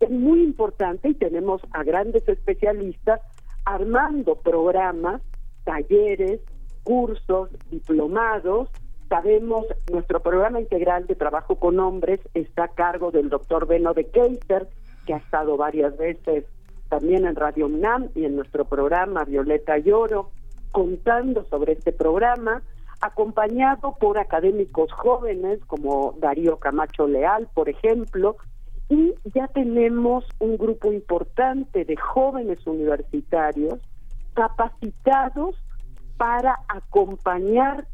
[0.00, 3.20] Es muy importante y tenemos a grandes especialistas
[3.64, 5.22] armando programas,
[5.64, 6.40] talleres,
[6.82, 8.68] cursos, diplomados.
[9.08, 14.06] Sabemos, nuestro programa integral de trabajo con hombres está a cargo del doctor Beno de
[14.06, 14.68] Keiser,
[15.06, 16.44] que ha estado varias veces
[16.88, 20.30] también en Radio UNAM y en nuestro programa Violeta Lloro,
[20.72, 22.62] contando sobre este programa,
[23.00, 28.36] acompañado por académicos jóvenes como Darío Camacho Leal, por ejemplo,
[28.88, 33.80] y ya tenemos un grupo importante de jóvenes universitarios
[34.34, 35.56] capacitados
[36.16, 37.86] para acompañar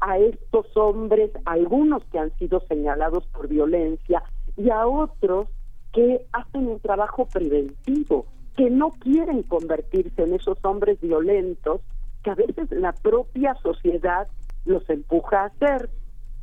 [0.00, 4.22] a estos hombres, algunos que han sido señalados por violencia
[4.56, 5.48] y a otros
[5.92, 8.26] que hacen un trabajo preventivo,
[8.56, 11.80] que no quieren convertirse en esos hombres violentos
[12.22, 14.28] que a veces la propia sociedad
[14.64, 15.88] los empuja a hacer.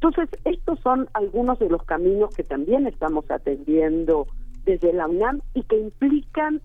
[0.04, 4.28] Entonces, estos son algunos de los caminos que también estamos atendiendo
[4.66, 6.62] desde la UNAM y que implican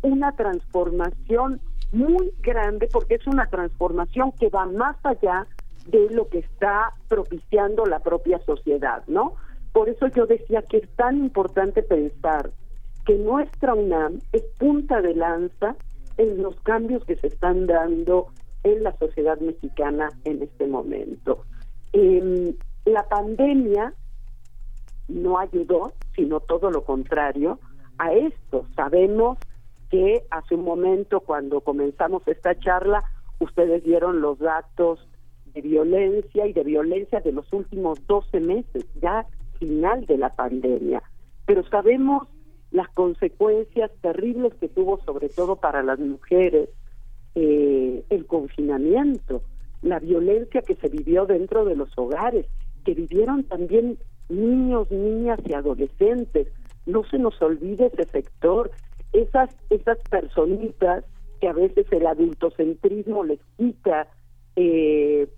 [0.00, 1.60] una transformación
[1.92, 5.46] muy grande porque es una transformación que va más allá
[5.88, 9.34] de lo que está propiciando la propia sociedad, ¿no?
[9.74, 12.50] Por eso yo decía que es tan importante pensar
[13.04, 15.76] que nuestra UNAM es punta de lanza
[16.16, 18.28] en los cambios que se están dando
[18.62, 21.44] en la sociedad mexicana en este momento.
[21.92, 22.54] Em,
[22.84, 23.94] la pandemia
[25.08, 27.58] no ayudó, sino todo lo contrario,
[27.98, 28.66] a esto.
[28.74, 29.38] Sabemos
[29.90, 33.02] que hace un momento cuando comenzamos esta charla,
[33.38, 35.06] ustedes dieron los datos
[35.52, 39.26] de violencia y de violencia de los últimos 12 meses, ya
[39.58, 41.02] final de la pandemia.
[41.44, 42.28] Pero sabemos
[42.70, 46.68] las consecuencias terribles que tuvo sobre todo para las mujeres
[47.34, 49.42] eh, el confinamiento,
[49.82, 52.46] la violencia que se vivió dentro de los hogares,
[52.84, 53.98] que vivieron también
[54.28, 56.48] niños, niñas y adolescentes.
[56.86, 58.70] No se nos olvide ese sector,
[59.12, 61.04] esas, esas personitas
[61.40, 64.08] que a veces el adultocentrismo les quita
[64.56, 65.28] eh,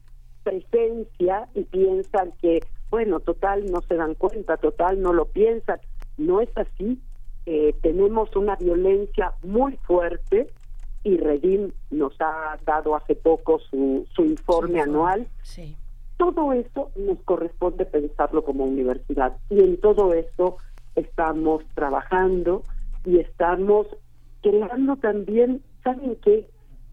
[0.43, 2.61] presencia y piensan que,
[2.91, 5.79] bueno, total no se dan cuenta, total no lo piensan.
[6.19, 7.01] No es así.
[7.47, 10.49] Eh, tenemos una violencia muy fuerte
[11.05, 15.27] y Redim nos ha dado hace poco su, su informe anual.
[15.43, 15.77] Sí.
[16.23, 20.57] Todo eso nos corresponde pensarlo como universidad y en todo eso
[20.95, 22.63] estamos trabajando
[23.05, 23.89] y estamos
[24.41, 26.49] creando también, ¿saben qué?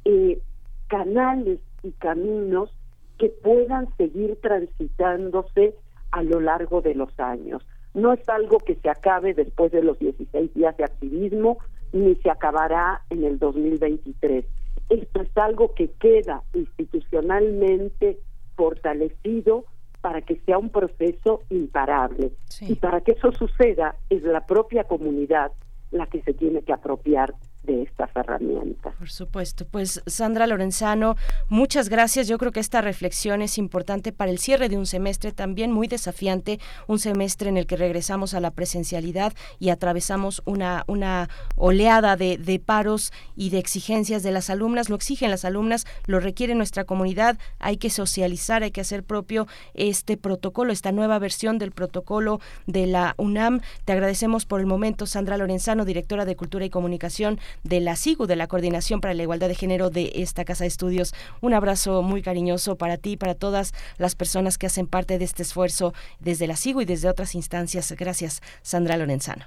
[0.06, 0.42] Eh,
[0.88, 2.72] canales y caminos
[3.20, 5.76] que puedan seguir transitándose
[6.10, 7.64] a lo largo de los años.
[7.94, 11.60] No es algo que se acabe después de los 16 días de activismo,
[11.94, 14.44] ni se acabará en el 2023.
[14.90, 18.18] Esto es algo que queda institucionalmente
[18.60, 19.64] fortalecido
[20.02, 22.32] para que sea un proceso imparable.
[22.60, 25.52] Y para que eso suceda es la propia comunidad
[25.92, 27.34] la que se tiene que apropiar
[27.64, 28.96] de estas herramientas.
[28.96, 29.66] Por supuesto.
[29.66, 31.16] Pues Sandra Lorenzano,
[31.50, 32.28] muchas gracias.
[32.28, 35.88] Yo creo que esta reflexión es importante para el cierre de un semestre también muy
[35.88, 42.16] desafiante, un semestre en el que regresamos a la presencialidad y atravesamos una, una oleada
[42.16, 44.90] de, de paros y de exigencias de las alumnas.
[44.90, 47.38] Lo exigen las alumnas, lo requiere nuestra comunidad.
[47.60, 52.88] Hay que socializar, hay que hacer propio este protocolo, esta nueva versión del protocolo de
[52.88, 53.60] la UNAM.
[53.86, 58.28] Te agradecemos por el momento, Sandra Lorenzano, directora de Cultura y Comunicación de la SIGU,
[58.28, 61.14] de la Coordinación para la Igualdad de Género de esta Casa de Estudios.
[61.42, 65.26] Un abrazo muy cariñoso para ti y para todas las personas que hacen parte de
[65.26, 67.92] este esfuerzo desde la SIGU y desde otras instancias.
[67.98, 69.46] Gracias, Sandra Lorenzano.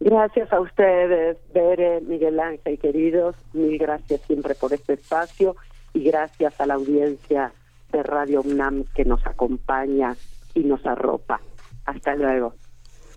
[0.00, 3.36] Gracias a ustedes, Bere, Miguel Ángel, queridos.
[3.52, 5.54] Mil gracias siempre por este espacio
[5.94, 7.52] y gracias a la audiencia
[7.92, 10.16] de Radio UNAM que nos acompaña
[10.54, 11.40] y nos arropa.
[11.84, 12.54] Hasta luego.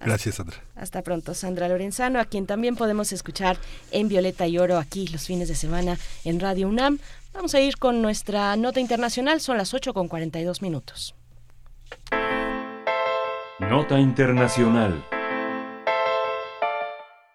[0.05, 0.57] Gracias, Sandra.
[0.75, 3.57] Hasta pronto, Sandra Lorenzano, a quien también podemos escuchar
[3.91, 6.99] en Violeta y Oro aquí los fines de semana en Radio UNAM.
[7.33, 11.15] Vamos a ir con nuestra nota internacional, son las 8 con 42 minutos.
[13.59, 15.03] Nota internacional.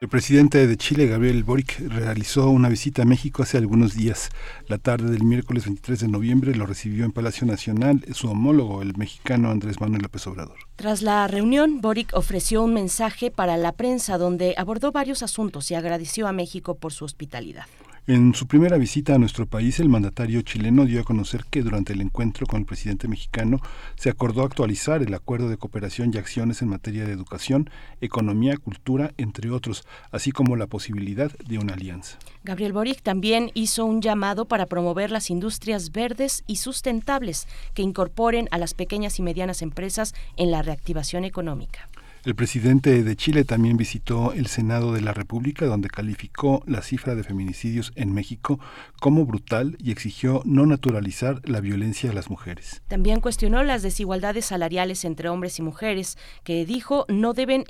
[0.01, 4.31] El presidente de Chile, Gabriel Boric, realizó una visita a México hace algunos días.
[4.66, 8.97] La tarde del miércoles 23 de noviembre lo recibió en Palacio Nacional su homólogo, el
[8.97, 10.56] mexicano Andrés Manuel López Obrador.
[10.77, 15.74] Tras la reunión, Boric ofreció un mensaje para la prensa donde abordó varios asuntos y
[15.74, 17.66] agradeció a México por su hospitalidad.
[18.10, 21.92] En su primera visita a nuestro país, el mandatario chileno dio a conocer que durante
[21.92, 23.60] el encuentro con el presidente mexicano
[23.94, 27.70] se acordó actualizar el acuerdo de cooperación y acciones en materia de educación,
[28.00, 32.18] economía, cultura, entre otros, así como la posibilidad de una alianza.
[32.42, 38.48] Gabriel Boric también hizo un llamado para promover las industrias verdes y sustentables que incorporen
[38.50, 41.88] a las pequeñas y medianas empresas en la reactivación económica.
[42.22, 47.14] El presidente de Chile también visitó el Senado de la República, donde calificó la cifra
[47.14, 48.60] de feminicidios en México
[49.01, 52.82] como brutal y exigió no naturalizar la violencia a las mujeres.
[52.88, 57.64] También cuestionó las desigualdades salariales entre hombres y mujeres, que dijo no deben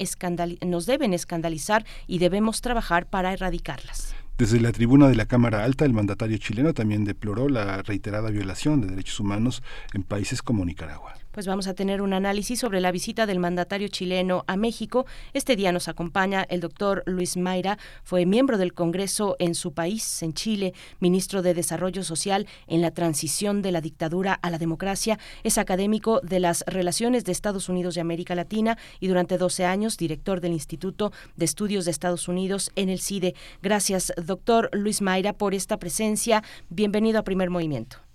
[0.67, 4.17] nos deben escandalizar y debemos trabajar para erradicarlas.
[4.37, 8.81] Desde la tribuna de la Cámara Alta, el mandatario chileno también deploró la reiterada violación
[8.81, 9.63] de derechos humanos
[9.95, 13.89] en países como Nicaragua pues vamos a tener un análisis sobre la visita del mandatario
[13.89, 15.07] chileno a México.
[15.33, 20.23] Este día nos acompaña el doctor Luis Mayra, fue miembro del Congreso en su país,
[20.23, 25.19] en Chile, ministro de Desarrollo Social en la transición de la dictadura a la democracia,
[25.45, 29.97] es académico de las relaciones de Estados Unidos y América Latina y durante 12 años
[29.97, 33.35] director del Instituto de Estudios de Estados Unidos en el CIDE.
[33.63, 36.43] Gracias, doctor Luis Mayra, por esta presencia.
[36.69, 38.10] Bienvenido a Primer Movimiento.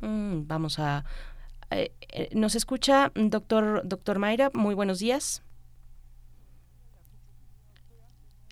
[0.00, 1.04] Mm, vamos a...
[1.70, 4.50] Eh, eh, ¿Nos escucha, doctor, doctor Mayra?
[4.54, 5.42] Muy buenos días.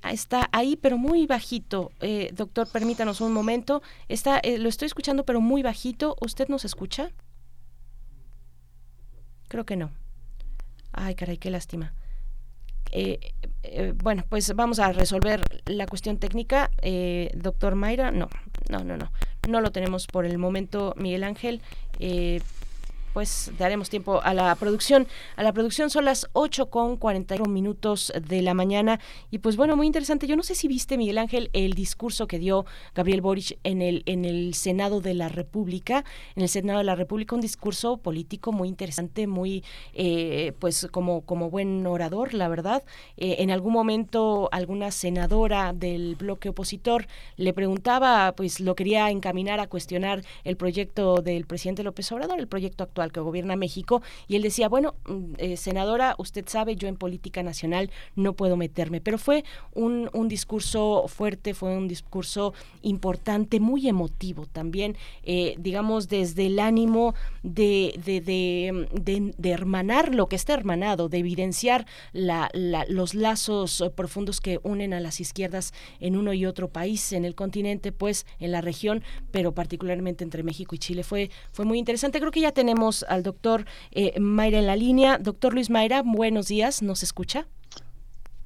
[0.03, 1.91] Ah, está ahí, pero muy bajito.
[2.01, 3.83] Eh, doctor, permítanos un momento.
[4.09, 6.17] Está, lo estoy escuchando, pero muy bajito.
[6.21, 7.11] ¿Usted nos escucha?
[9.49, 9.91] Creo que no.
[10.93, 11.95] Ay, caray, qué lástima.
[14.03, 16.71] bueno, pues vamos a resolver la cuestión técnica.
[17.35, 18.29] doctor Mayra, no,
[18.71, 19.11] no, no, no.
[19.49, 21.63] No lo tenemos por el momento, Miguel Ángel.
[22.01, 22.43] Eh,
[23.19, 25.09] pues daremos tiempo a la producción.
[25.35, 29.01] A la producción son las 8 con 41 minutos de la mañana.
[29.33, 30.29] Y pues bueno, muy interesante.
[30.29, 32.65] Yo no sé si viste, Miguel Ángel, el discurso que dio
[32.95, 36.05] Gabriel Boric en el, en el Senado de la República.
[36.37, 39.65] En el Senado de la República, un discurso político muy interesante, muy,
[39.95, 42.85] eh, pues como, como buen orador, la verdad.
[43.17, 49.59] Eh, en algún momento, alguna senadora del bloque opositor le preguntaba, pues lo quería encaminar
[49.59, 54.37] a cuestionar el proyecto del presidente López Obrador, el proyecto actual que gobierna México, y
[54.37, 59.01] él decía, bueno, mm, eh, senadora, usted sabe, yo en política nacional no puedo meterme,
[59.01, 59.45] pero fue
[59.75, 62.53] un, discurso fuerte, fue un discurso
[62.83, 70.53] importante, muy emotivo también, eh, digamos, desde el ánimo de, de, hermanar lo que está
[70.53, 76.69] hermanado, de evidenciar los lazos profundos que unen a las izquierdas en uno y otro
[76.69, 81.03] país, en el continente, pues en la región, pero particularmente entre México y Chile.
[81.03, 82.21] Fue, fue muy interesante.
[82.21, 85.19] Creo que ya tenemos al doctor eh, Mayra en la línea.
[85.19, 87.47] Doctor Luis Mayra, buenos días, ¿nos escucha?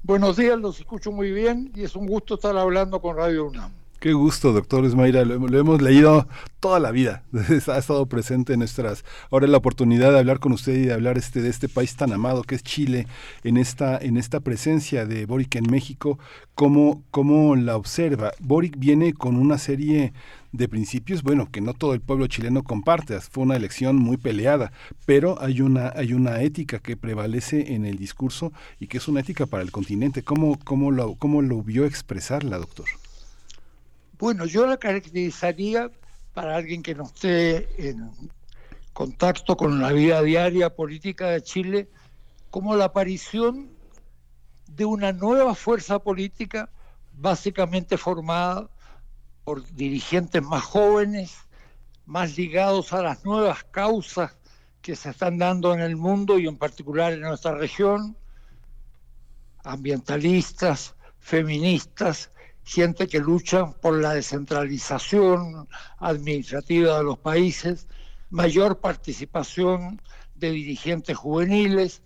[0.03, 3.82] Buenos días, los escucho muy bien y es un gusto estar hablando con Radio UNAM.
[4.03, 6.27] Qué gusto, doctor Luis Mayra, lo, hemos leído
[6.59, 7.23] toda la vida,
[7.67, 9.05] ha estado presente en nuestras...
[9.31, 12.11] Ahora la oportunidad de hablar con usted y de hablar este, de este país tan
[12.11, 13.07] amado que es Chile,
[13.45, 16.19] en esta, en esta presencia de Boric en México,
[16.53, 18.33] ¿cómo, cómo la observa?
[18.41, 20.11] Boric viene con una serie
[20.51, 24.73] de principios, bueno, que no todo el pueblo chileno comparte, fue una elección muy peleada,
[25.05, 28.51] pero hay una, hay una ética que prevalece en el discurso
[28.81, 30.23] y que es una ética para el continente.
[30.23, 32.87] ¿Cómo, cómo, lo, cómo lo vio expresarla, doctor?
[34.23, 35.91] Bueno, yo la caracterizaría
[36.33, 38.09] para alguien que no esté en
[38.93, 41.89] contacto con la vida diaria política de Chile
[42.49, 43.69] como la aparición
[44.69, 46.69] de una nueva fuerza política
[47.11, 48.69] básicamente formada
[49.43, 51.35] por dirigentes más jóvenes,
[52.05, 54.37] más ligados a las nuevas causas
[54.81, 58.15] que se están dando en el mundo y en particular en nuestra región,
[59.65, 62.31] ambientalistas, feministas,
[62.63, 65.67] gente que lucha por la descentralización
[65.99, 67.87] administrativa de los países,
[68.29, 70.01] mayor participación
[70.35, 72.01] de dirigentes juveniles.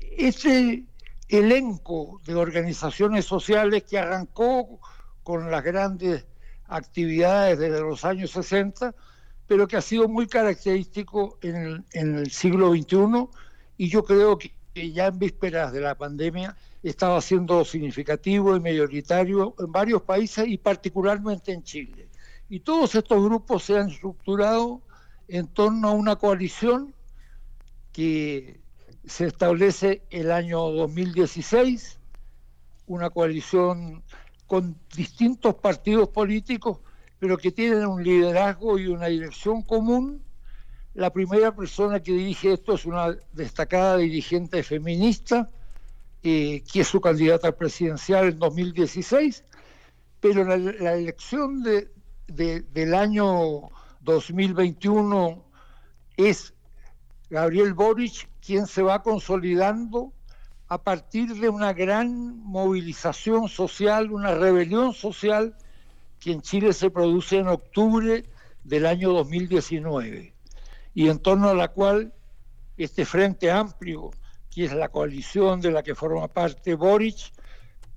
[0.00, 0.84] Ese
[1.28, 4.80] elenco de organizaciones sociales que arrancó
[5.22, 6.26] con las grandes
[6.66, 8.94] actividades desde los años 60,
[9.46, 13.28] pero que ha sido muy característico en el, siglo XXI
[13.76, 19.54] y yo creo que ya en vísperas de la pandemia estaba siendo significativo y mayoritario
[19.58, 22.08] en varios países y particularmente en Chile.
[22.48, 24.80] Y todos estos grupos se han estructurado
[25.28, 26.94] en torno a una coalición
[27.92, 28.60] que
[29.04, 31.98] se establece el año 2016,
[32.86, 34.02] una coalición
[34.46, 36.80] con distintos partidos políticos,
[37.18, 40.24] pero que tienen un liderazgo y una dirección común.
[40.94, 45.48] La primera persona que dirige esto es una destacada dirigente feminista,
[46.22, 49.44] eh, que es su candidata presidencial en 2016,
[50.20, 51.90] pero la, elección de,
[52.28, 53.68] del año
[54.02, 55.44] 2021
[56.16, 56.54] es
[57.30, 60.12] Gabriel Boric quien se va consolidando
[60.68, 65.56] a partir de una gran movilización social, una rebelión social
[66.20, 68.24] que en Chile se produce en octubre
[68.62, 70.34] del año 2019
[70.94, 72.12] y en torno a la cual
[72.76, 74.10] este Frente Amplio,
[74.50, 77.32] que es la coalición de la que forma parte Boric,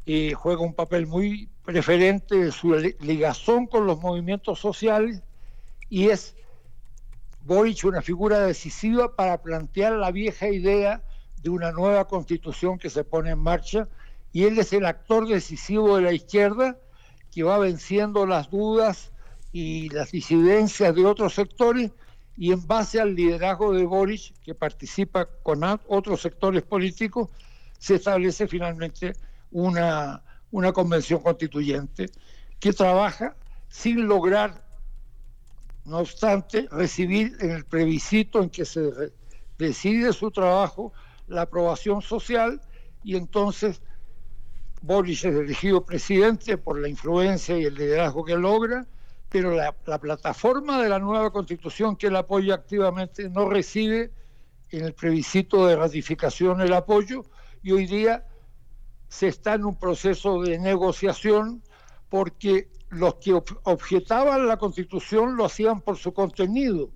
[0.05, 5.23] eh, juega un papel muy preferente de su ligazón con los movimientos sociales
[5.89, 6.35] y es
[7.41, 11.03] Boric una figura decisiva para plantear la vieja idea
[11.41, 13.87] de una nueva constitución que se pone en marcha
[14.31, 16.77] y él es el actor decisivo de la izquierda
[17.31, 19.11] que va venciendo las dudas
[19.51, 21.91] y las disidencias de otros sectores
[22.35, 27.29] y en base al liderazgo de Boris, que participa con otros sectores políticos,
[27.77, 29.13] se establece finalmente
[29.51, 32.07] una, una convención constituyente
[32.59, 33.35] que trabaja
[33.67, 34.63] sin lograr,
[35.85, 38.89] no obstante, recibir en el plebiscito en que se
[39.57, 40.93] decide su trabajo
[41.27, 42.61] la aprobación social
[43.03, 43.81] y entonces
[44.81, 48.85] Boris es elegido presidente por la influencia y el liderazgo que logra
[49.33, 54.11] pero la, plataforma de la nueva constitución que él apoya activamente no recibe
[54.69, 57.25] en el plebiscito de ratificación el apoyo
[57.63, 58.27] y hoy día
[59.07, 61.63] se está en un proceso de negociación
[62.09, 66.91] porque los que objetaban la constitución lo hacían por su contenido,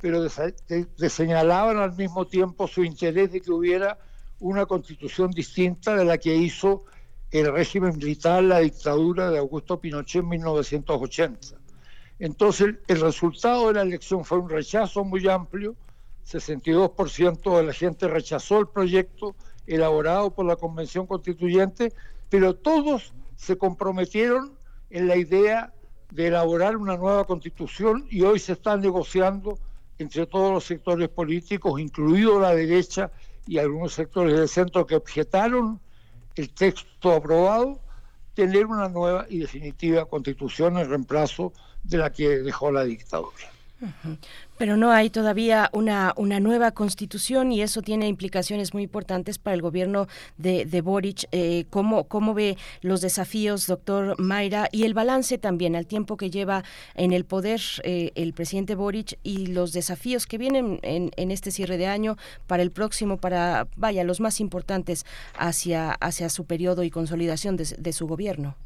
[0.00, 3.96] pero de, señalaban al mismo tiempo su interés de que hubiera
[4.40, 6.82] una constitución distinta de la que hizo
[7.30, 11.65] el régimen militar, la dictadura de Augusto Pinochet en 1980.
[12.18, 15.76] Entonces, el resultado de la elección fue un rechazo muy amplio,
[16.26, 19.36] 62% de la gente rechazó el proyecto
[19.66, 21.92] elaborado por la Convención Constituyente,
[22.30, 24.52] pero todos se comprometieron
[24.90, 25.72] en la idea
[26.10, 29.58] de elaborar una nueva constitución y hoy se está negociando
[29.98, 33.10] entre todos los sectores políticos, incluido la derecha
[33.46, 35.80] y algunos sectores del centro que objetaron
[36.34, 37.80] el texto aprobado,
[38.34, 41.52] tener una nueva y definitiva constitución en reemplazo
[41.88, 43.56] de la que dejó la dictadura.
[44.56, 49.54] Pero no hay todavía una, una nueva constitución y eso tiene implicaciones muy importantes para
[49.54, 50.08] el gobierno
[50.38, 51.28] de, de Boric.
[51.30, 56.30] Eh, ¿cómo, ¿Cómo ve los desafíos, doctor Mayra, y el balance también al tiempo que
[56.30, 56.64] lleva
[56.94, 61.50] en el poder eh, el presidente Boric y los desafíos que vienen en, en, este
[61.50, 65.04] cierre de año para el próximo, para, vaya, los más importantes
[65.36, 68.56] hacia, hacia su periodo y consolidación de, de su gobierno?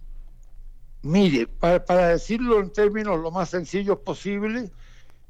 [1.02, 4.70] Mire, para, decirlo en términos lo más sencillos posible,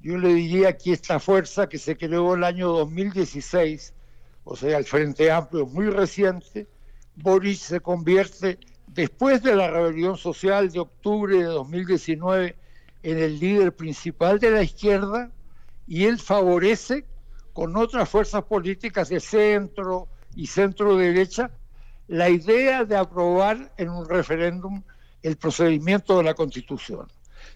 [0.00, 3.94] yo le diría que esta fuerza que se creó el año 2016,
[4.44, 6.66] o sea, el Frente Amplio muy reciente,
[7.14, 12.56] Boris se convierte, después de la rebelión social de octubre de 2019,
[13.02, 15.30] en el líder principal de la izquierda
[15.86, 17.06] y él favorece
[17.52, 21.50] con otras fuerzas políticas de centro y centro derecha
[22.08, 24.82] la idea de aprobar en un referéndum
[25.22, 27.06] el procedimiento de la Constitución.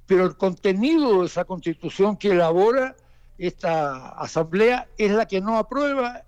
[0.06, 2.96] Pero el contenido de esa Constitución que elabora
[3.38, 6.24] esta Asamblea es la que no aprueba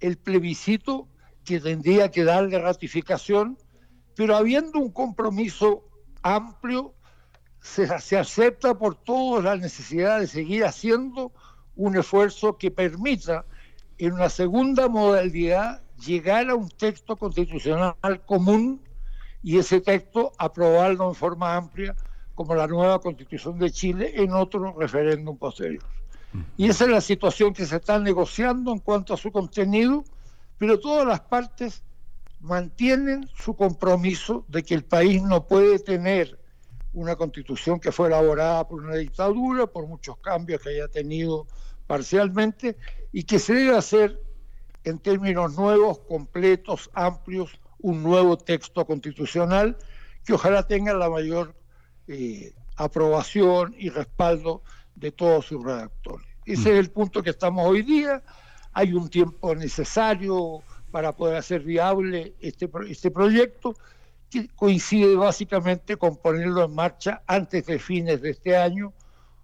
[0.00, 1.08] el plebiscito
[1.44, 3.58] que tendría que darle ratificación,
[4.14, 5.84] pero habiendo un compromiso
[6.22, 6.94] amplio,
[7.60, 11.32] se, se acepta por todos la necesidad de seguir haciendo
[11.76, 13.44] un esfuerzo que permita
[13.98, 17.94] en una segunda modalidad llegar a un texto constitucional
[18.26, 18.82] común
[19.42, 21.96] y ese texto aprobarlo en forma amplia
[22.34, 25.82] como la nueva constitución de Chile en otro referéndum posterior.
[26.56, 30.04] Y esa es la situación que se está negociando en cuanto a su contenido,
[30.56, 31.82] pero todas las partes
[32.40, 36.38] mantienen su compromiso de que el país no puede tener
[36.94, 41.46] una constitución que fue elaborada por una dictadura, por muchos cambios que haya tenido
[41.86, 42.76] parcialmente,
[43.12, 44.20] y que se debe hacer
[44.84, 49.76] en términos nuevos, completos, amplios, un nuevo texto constitucional
[50.24, 51.54] que ojalá tenga la mayor
[52.08, 54.62] eh, aprobación y respaldo
[54.94, 56.26] de todos sus redactores.
[56.44, 58.22] Ese es el punto que estamos hoy día.
[58.72, 63.74] Hay un tiempo necesario para poder hacer viable este, este proyecto,
[64.30, 68.92] que coincide básicamente con ponerlo en marcha antes de fines de este año.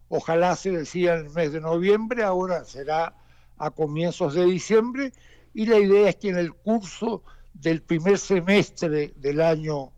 [0.08, 3.14] Ojalá se decida en el mes de noviembre, ahora será
[3.58, 5.12] a comienzos de diciembre,
[5.52, 7.22] y la idea es que en el curso
[7.60, 9.92] del primer semestre del año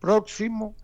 [0.00, 0.74] próximo,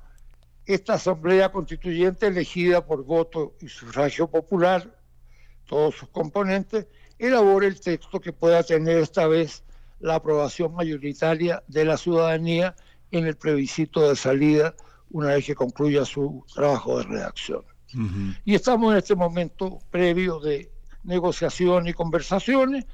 [0.67, 4.97] esta Asamblea Constituyente elegida por voto y sufragio popular,
[5.67, 6.87] todos sus componentes,
[7.19, 9.65] elabore el texto que pueda tener esta vez
[9.99, 12.75] la aprobación mayoritaria de la ciudadanía
[13.11, 14.75] en el plebiscito de salida
[15.11, 17.65] una vez que concluya su trabajo de redacción.
[18.45, 20.71] Y estamos en este momento previo de
[21.03, 22.87] negociación y conversaciones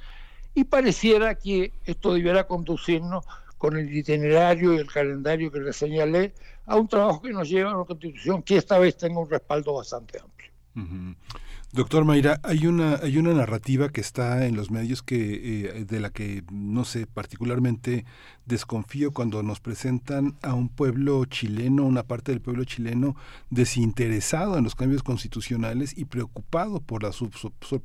[0.57, 3.23] y pareciera que esto debiera conducirnos
[3.59, 6.33] con el itinerario y el calendario que le señalé
[6.65, 9.75] a un trabajo que nos lleva a una constitución que esta vez tenga un respaldo
[9.75, 11.15] bastante amplio.
[11.73, 15.99] Doctor Mayra, hay una, hay una narrativa que está en los medios que, eh, de
[15.99, 18.05] la que, no sé, particularmente
[18.47, 23.15] desconfío cuando nos presentan a un pueblo chileno, una parte del pueblo chileno
[23.49, 27.11] desinteresado en los cambios constitucionales y preocupado por la,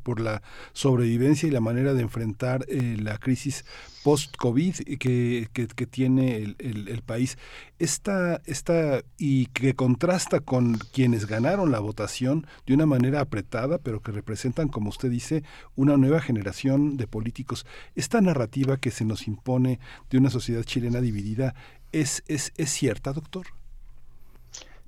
[0.03, 3.65] por la sobrevivencia y la manera de enfrentar eh, la crisis
[4.03, 6.57] post-COVID que, que, tiene el,
[6.89, 7.39] el, país.
[7.79, 14.01] Esta, esta, y que contrasta con quienes ganaron la votación de una manera apretada, pero
[14.01, 15.45] que representan, como usted dice,
[15.77, 17.67] una nueva generación de políticos.
[17.95, 19.79] Esta narrativa que se nos impone
[20.11, 21.55] de una sociedad chilena dividida,
[21.93, 23.47] ¿es, es, es cierta, doctor?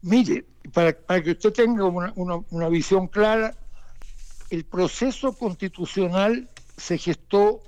[0.03, 0.93] Mire, para,
[1.23, 2.13] que usted tenga una,
[2.51, 3.55] una visión clara,
[4.51, 7.63] el proceso constitucional se gestó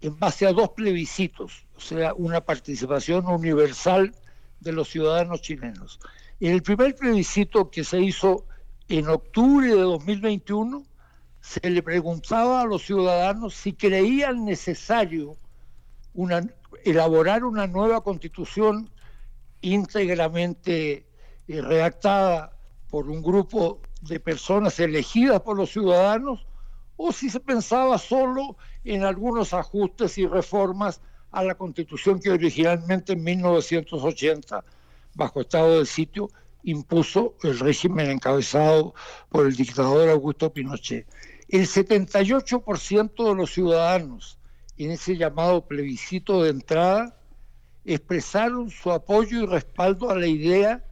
[0.00, 4.14] en base a dos plebiscitos, o sea, una participación universal
[4.60, 6.00] de los ciudadanos chilenos.
[6.40, 8.46] En el primer plebiscito que se hizo
[8.88, 10.84] en octubre de 2021,
[11.40, 15.36] se le preguntaba a los ciudadanos si creían necesario
[16.14, 16.42] una,
[16.84, 18.90] elaborar una nueva constitución
[19.60, 21.06] íntegramente
[21.48, 22.56] eh, redactada
[22.88, 26.46] por un grupo de personas elegidas por los ciudadanos
[26.96, 31.00] o si se pensaba solo en algunos ajustes y reformas
[31.30, 34.64] a la constitución que originalmente en 1980,
[35.14, 36.30] bajo estado de sitio,
[36.62, 38.94] impuso el régimen encabezado
[39.28, 41.06] por el dictador Augusto Pinochet.
[41.48, 44.39] El 78% de los ciudadanos
[44.84, 47.16] en ese llamado plebiscito de entrada
[47.84, 50.84] expresaron su apoyo y respaldo a la idea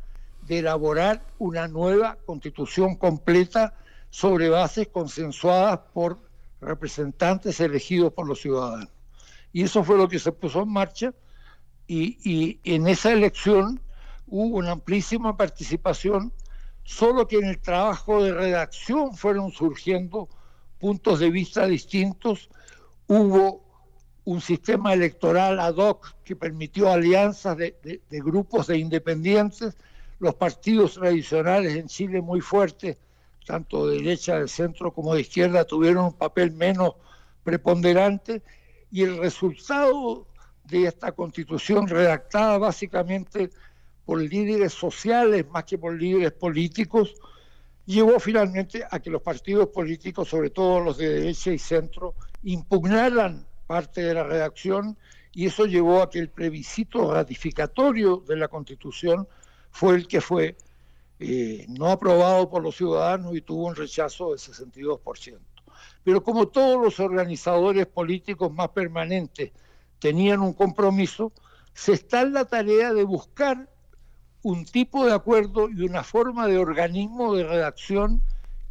[0.47, 3.75] de elaborar una nueva constitución completa
[4.11, 6.19] sobre bases consensuadas por
[6.61, 8.91] representantes elegidos por los ciudadanos.
[9.53, 11.15] Y eso fue lo que se puso en marcha
[11.87, 13.81] y, en esa elección
[14.27, 16.33] hubo una amplísima participación,
[16.85, 20.29] solo que en el trabajo de redacción fueron surgiendo
[20.79, 22.51] puntos de vista distintos,
[23.07, 23.68] hubo
[24.29, 29.77] un sistema electoral ad hoc que permitió alianzas de grupos de independientes,
[30.19, 32.99] los partidos tradicionales en Chile muy fuertes
[33.47, 36.97] tanto de derecha, de centro como de izquierda, tuvieron un papel menos
[37.43, 38.43] preponderante
[38.91, 40.27] y el resultado
[40.65, 43.49] de esta constitución redactada básicamente
[44.05, 47.15] por líderes sociales más que por líderes políticos,
[47.87, 53.47] llevó finalmente a que los partidos políticos, sobre todo los de derecha y centro, impugnaran
[53.69, 54.99] parte de la redacción
[55.33, 59.29] y eso llevó a que el plebiscito ratificatorio de la constitución
[59.71, 60.57] fue el que fue
[61.21, 65.39] eh, no aprobado por los ciudadanos y tuvo un rechazo del 62%.
[66.03, 69.53] Pero como todos los organizadores políticos más permanentes
[69.99, 71.33] tenían un compromiso,
[71.75, 73.69] se está en la tarea de buscar
[74.43, 78.23] un tipo de acuerdo y una forma de organismo de redacción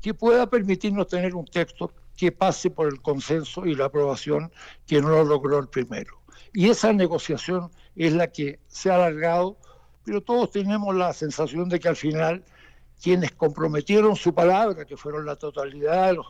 [0.01, 4.51] que pueda permitirnos tener un texto que pase por el consenso y la aprobación
[4.85, 6.21] que no lo logró el primero.
[6.53, 9.57] Y esa negociación es la que se ha alargado
[10.07, 12.41] pero todos tenemos la sensación de que al final
[13.03, 16.27] quienes comprometieron su palabra, que fueron la totalidad de los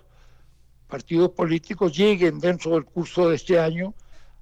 [0.87, 3.93] partidos políticos, lleguen dentro del curso de este año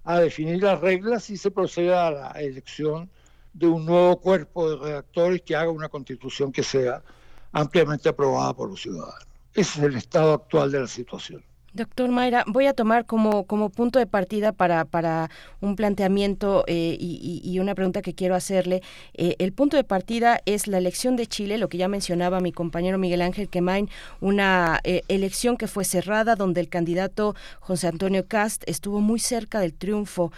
[0.05, 3.09] a definir las reglas y se proceda a la elección
[3.51, 7.03] de un nuevo cuerpo de redactores que haga una constitución que sea
[7.51, 9.34] ampliamente aprobada por los ciudadanos.
[9.55, 11.43] Ese es el estado actual de la situación.
[11.75, 15.29] Doctor Mayra, voy a tomar como, como punto de partida para, para
[15.59, 18.81] un planteamiento eh, y, una pregunta que quiero hacerle.
[19.13, 22.53] Eh, el punto de partida es la elección de Chile, lo que ya mencionaba mi
[22.53, 23.89] compañero Miguel Ángel Quemain,
[24.21, 29.59] una eh, elección que fue cerrada donde el candidato José Antonio Cast estuvo muy cerca
[29.59, 30.31] del triunfo.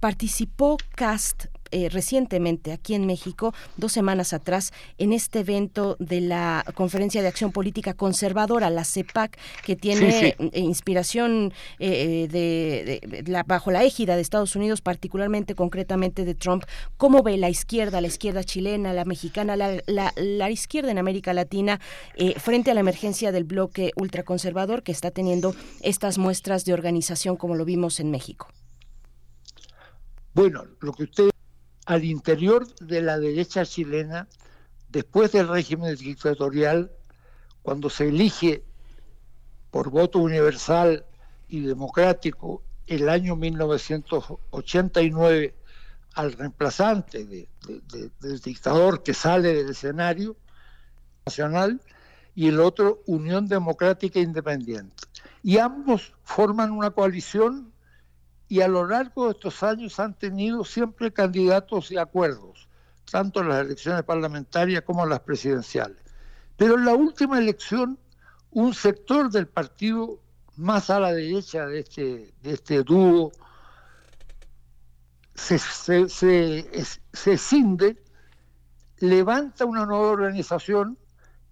[0.00, 6.64] participó Cast eh, recientemente aquí en México, dos semanas atrás, en este evento de la
[6.76, 13.72] Conferencia de Acción Política Conservadora, la CEPAC, que tiene eh, inspiración eh, de, la, bajo
[13.72, 16.62] la égida de Estados Unidos, particularmente, concretamente de Trump.
[16.96, 19.82] ¿Cómo ve la izquierda, la izquierda chilena, la mexicana, la,
[20.14, 21.80] la izquierda en América Latina
[22.36, 27.56] frente a la emergencia del bloque ultraconservador que está teniendo estas muestras de organización como
[27.56, 28.46] lo vimos en México?
[30.34, 31.30] Bueno, lo que usted
[31.86, 34.28] al interior de la derecha chilena,
[34.88, 36.92] después del régimen dictatorial,
[37.62, 38.62] cuando se elige
[39.70, 41.04] por voto universal
[41.48, 45.54] y democrático el año 1989
[46.14, 50.36] al reemplazante del dictador que sale del escenario
[51.26, 51.80] nacional
[52.34, 54.94] y el otro Unión Democrática Independiente.
[55.42, 57.73] Y ambos forman una coalición
[58.48, 62.68] y a lo largo de estos años han tenido siempre candidatos y acuerdos,
[63.10, 65.96] tanto en las elecciones parlamentarias como en las presidenciales.
[66.56, 67.98] Pero en la última elección,
[68.50, 70.20] un sector del partido
[70.56, 73.32] más a la derecha de este, de este dúo
[75.34, 76.08] se, se,
[77.12, 78.00] se, cinde,
[78.98, 80.96] levanta una nueva organización,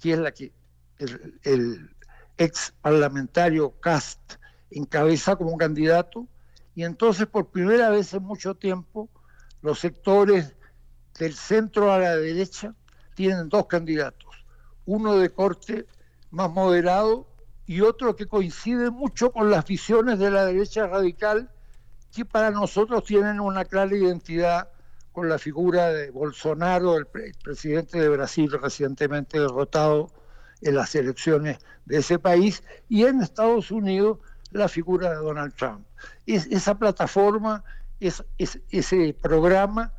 [0.01, 0.53] que es la que
[0.99, 1.91] el, el
[2.39, 4.35] ex parlamentario Cast
[4.71, 6.29] encabeza como candidato,
[6.75, 9.09] y entonces por primera vez en mucho tiempo
[9.61, 10.55] los sectores
[11.19, 12.75] del centro a la derecha
[13.15, 14.45] tienen dos candidatos,
[14.87, 15.87] uno de corte
[16.31, 17.29] más moderado
[17.67, 21.51] y otro que coincide mucho con las visiones de la derecha radical
[22.13, 24.69] que para nosotros tienen una clara identidad
[25.13, 30.11] con la figura de Bolsonaro, el, presidente de Brasil recientemente derrotado
[30.63, 34.19] en las elecciones de ese país, y en Estados Unidos
[34.53, 35.87] la figura de Donald Trump.
[36.27, 37.65] Es, esa plataforma,
[38.01, 39.93] es, ese programa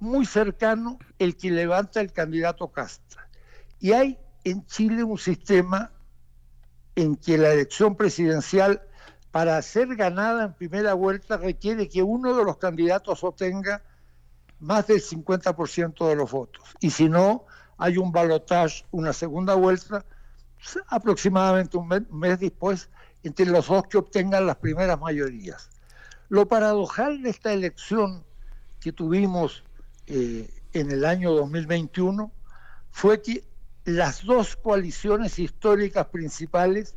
[0.00, 3.22] muy cercano el que levanta el candidato Castro.
[3.80, 5.92] Y hay en Chile un sistema
[6.96, 8.82] en que la elección presidencial
[9.30, 13.82] para ser ganada en primera vuelta requiere que uno de los candidatos obtenga
[14.60, 16.62] más del 50% de los votos.
[16.80, 17.44] Y si no,
[17.76, 20.04] hay un balotaje, una segunda vuelta,
[20.88, 22.88] aproximadamente un mes, después,
[23.24, 25.70] entre los dos que obtengan las primeras mayorías.
[26.28, 28.22] Lo paradojal de esta elección
[28.80, 29.64] que tuvimos
[30.06, 32.30] eh, en el año 2021
[32.90, 33.44] fue que
[33.84, 36.94] las dos coaliciones históricas principales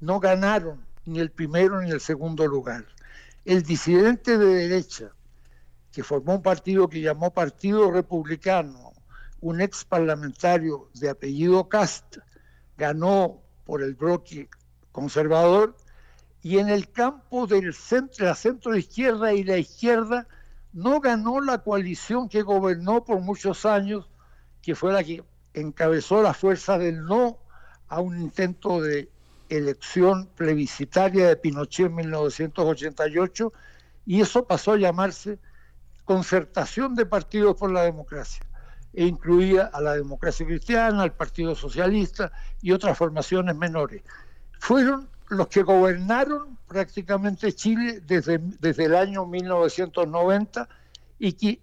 [0.00, 2.84] no ganaron ni el primero ni el segundo lugar.
[3.44, 5.12] El disidente de derecha,
[5.90, 8.92] que formó un partido que llamó Partido Republicano,
[9.40, 12.18] un ex parlamentario de apellido Cast,
[12.76, 14.48] ganó por el bloque
[14.92, 15.76] conservador,
[16.42, 20.26] y en el campo del centro, la centro izquierda y la izquierda
[20.72, 24.08] no ganó la coalición que gobernó por muchos años,
[24.62, 25.24] que fue la que
[25.54, 27.38] encabezó la fuerza del no
[27.88, 29.10] a un intento de
[29.48, 33.52] elección plebiscitaria de Pinochet en 1988
[34.06, 35.38] y eso pasó a llamarse
[36.04, 38.42] concertación de partidos por la democracia
[38.92, 42.32] e incluía a la democracia cristiana, al Partido Socialista
[42.62, 44.02] y otras formaciones menores.
[44.58, 50.68] Fueron los que gobernaron prácticamente Chile desde, desde el año 1990
[51.18, 51.60] y que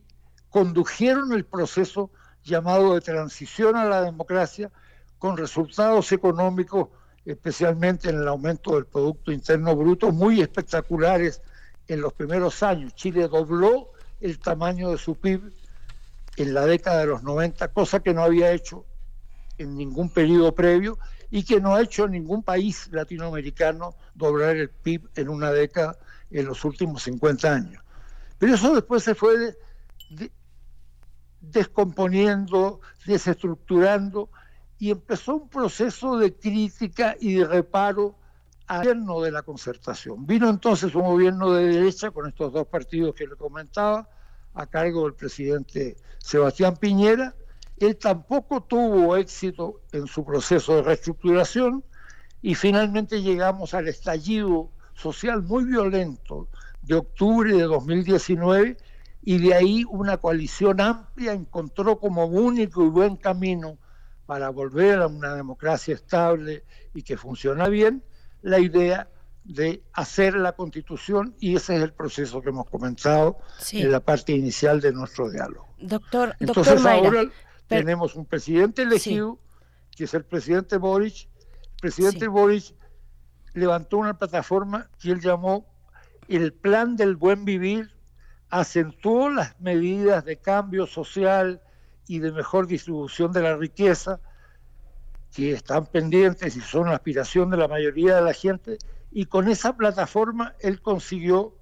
[0.49, 2.11] condujeron el proceso
[2.43, 4.71] llamado de transición a la democracia
[5.17, 6.89] con resultados económicos
[7.25, 11.41] especialmente en el aumento del Producto Interno Bruto, muy espectaculares
[11.87, 12.93] en los primeros años.
[12.95, 13.89] Chile dobló
[14.21, 15.51] el tamaño de su PIB
[16.37, 18.85] en la década de los 90, cosa que no había hecho
[19.57, 20.97] en ningún periodo previo
[21.35, 25.97] y que no ha hecho ningún país latinoamericano doblar el PIB en una década
[26.31, 27.83] en los últimos 50 años.
[28.39, 29.53] Pero eso después se fue
[31.41, 34.29] descomponiendo, desestructurando
[34.79, 38.15] y empezó un proceso de crítica y de reparo
[38.67, 40.25] al gobierno de la concertación.
[40.25, 44.07] Vino entonces un gobierno de derecha con estos dos partidos que le comentaba,
[44.53, 47.35] a cargo del presidente Sebastián Piñera.
[47.77, 51.83] Él tampoco tuvo éxito en su proceso de reestructuración
[52.41, 56.47] y finalmente llegamos al estallido social muy violento
[56.81, 58.77] de octubre de 2019
[59.23, 63.77] y de ahí una coalición amplia encontró como único y buen camino
[64.25, 68.03] para volver a una democracia estable y que funciona bien,
[68.41, 69.09] la idea
[69.43, 73.37] de hacer la constitución y ese es el proceso que hemos comenzado
[73.71, 75.67] en la parte inicial de nuestro diálogo.
[75.79, 77.25] Doctor, Entonces ahora
[77.67, 79.39] tenemos un presidente elegido,
[79.95, 81.29] que es el presidente Boric.
[81.73, 82.73] El presidente Boric
[83.53, 85.65] levantó una plataforma que él llamó
[86.27, 87.91] el plan del buen vivir,
[88.49, 91.61] acentuó las medidas de cambio social,
[92.07, 94.19] y de mejor distribución de la riqueza,
[95.33, 98.77] que están pendientes y son la aspiración de la mayoría de la gente,
[99.11, 101.55] y con esa plataforma él consiguió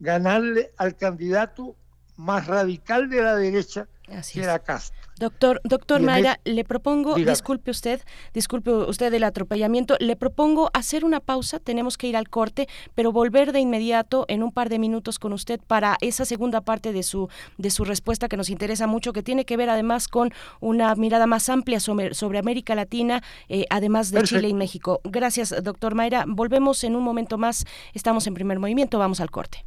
[0.00, 1.76] ganarle al candidato
[2.16, 3.88] más radical de la derecha,
[4.32, 4.98] que era Castro.
[5.18, 8.00] Doctor, doctor Mayra, le propongo, disculpe usted,
[8.32, 13.12] disculpe usted el atropellamiento, le propongo hacer una pausa, tenemos que ir al corte, pero
[13.12, 17.02] volver de inmediato en un par de minutos con usted para esa segunda parte de
[17.02, 17.28] su,
[17.58, 21.26] de su respuesta que nos interesa mucho, que tiene que ver además con una mirada
[21.26, 25.00] más amplia sobre, sobre América Latina, eh, además de Chile y México.
[25.04, 26.24] Gracias, doctor Mayra.
[26.26, 29.64] Volvemos en un momento más, estamos en primer movimiento, vamos al corte.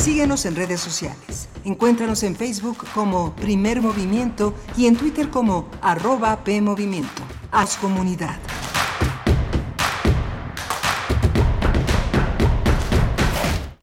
[0.00, 1.50] Síguenos en redes sociales.
[1.62, 7.22] Encuéntranos en Facebook como Primer Movimiento y en Twitter como arroba PMovimiento.
[7.52, 8.38] Haz comunidad.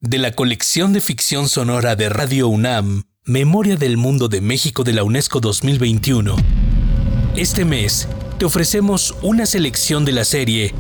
[0.02, 4.94] De la colección de ficción sonora de Radio UNAM, Memoria del Mundo de México de
[4.94, 6.36] la UNESCO 2021.
[7.36, 8.08] Este mes
[8.40, 10.74] te ofrecemos una selección de la serie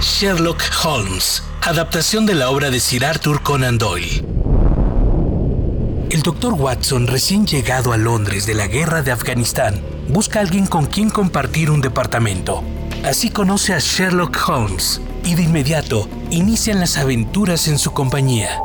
[0.00, 4.22] Sherlock Holmes adaptación de la obra de Sir Arthur Conan Doyle.
[6.10, 6.52] El Dr.
[6.52, 11.10] Watson, recién llegado a Londres de la guerra de Afganistán, busca a alguien con quien
[11.10, 12.62] compartir un departamento.
[13.04, 18.60] Así conoce a Sherlock Holmes y de inmediato inician las aventuras en su compañía.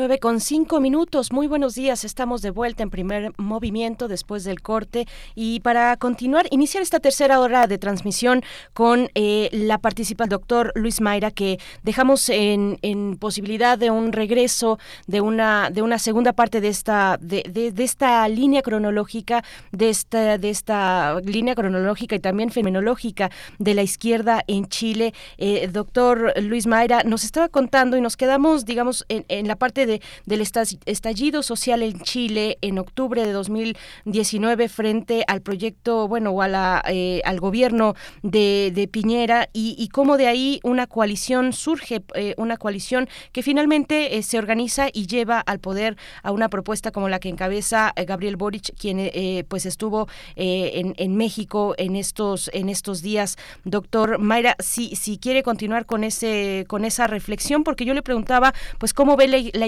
[0.00, 1.30] 9 con 5 minutos.
[1.30, 2.06] Muy buenos días.
[2.06, 5.06] Estamos de vuelta en primer movimiento después del corte.
[5.34, 11.02] Y para continuar, iniciar esta tercera hora de transmisión con eh, la participa doctor Luis
[11.02, 12.78] Mayra, que dejamos en,
[13.20, 18.26] posibilidad de un regreso, de una, de una segunda parte de esta, de, de, esta
[18.26, 24.66] línea cronológica, de esta, de esta línea cronológica y también fenomenológica de la izquierda en
[24.66, 25.12] Chile.
[25.36, 29.84] Eh, doctor Luis Mayra nos estaba contando y nos quedamos, digamos, en, en la parte
[29.84, 29.89] de
[30.26, 37.22] del estallido social en Chile en octubre de 2019 frente al proyecto, bueno, o eh,
[37.24, 43.42] al gobierno de, Piñera y, cómo de ahí una coalición surge, eh, una coalición que
[43.42, 47.92] finalmente eh, se organiza y lleva al poder a una propuesta como la que encabeza
[48.06, 49.10] Gabriel Boric, quien
[49.48, 53.36] pues estuvo en, México en estos, en estos días.
[53.64, 58.54] Doctor Mayra, si, si quiere continuar con, ese, con esa reflexión, porque yo le preguntaba,
[58.78, 59.66] pues, cómo ve la, la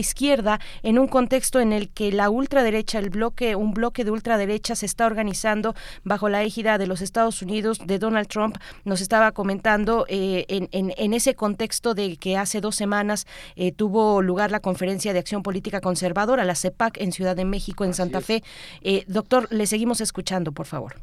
[0.83, 4.87] en un contexto en el que la ultraderecha, el bloque, un bloque de ultraderecha se
[4.87, 5.75] está organizando
[6.05, 10.69] bajo la égida de los Estados Unidos, de Donald Trump, nos estaba comentando eh, en,
[10.71, 13.27] en, ese contexto de que hace dos semanas
[13.57, 17.85] eh, tuvo lugar la conferencia de acción política conservadora, la CEPAC, en Ciudad de México,
[17.85, 18.43] en Santa Fe.
[18.83, 20.95] Eh, doctor, le seguimos escuchando, por favor.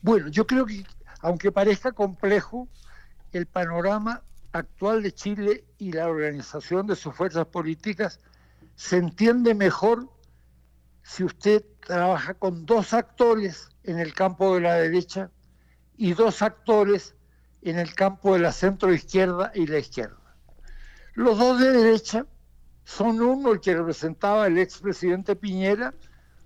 [0.00, 0.84] Bueno, yo creo que,
[1.20, 2.68] aunque parezca complejo,
[3.32, 4.22] el panorama
[4.52, 8.20] actual de Chile y la organización de sus fuerzas políticas
[8.74, 10.08] se entiende mejor
[11.02, 15.30] si usted trabaja con dos actores en el campo de la derecha
[15.96, 17.14] y dos actores
[17.62, 20.36] en el campo de la centro izquierda y la izquierda.
[21.14, 22.26] Los dos de derecha
[22.84, 25.94] son uno el que representaba el expresidente Piñera,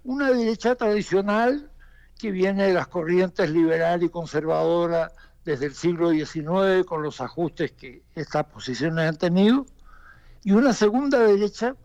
[0.05, 1.70] una derecha tradicional
[2.19, 5.11] que viene de las corrientes liberal y conservadora
[5.47, 9.64] desde el siglo XIX, con los ajustes que estas posiciones han tenido,
[10.43, 11.77] y una segunda derecha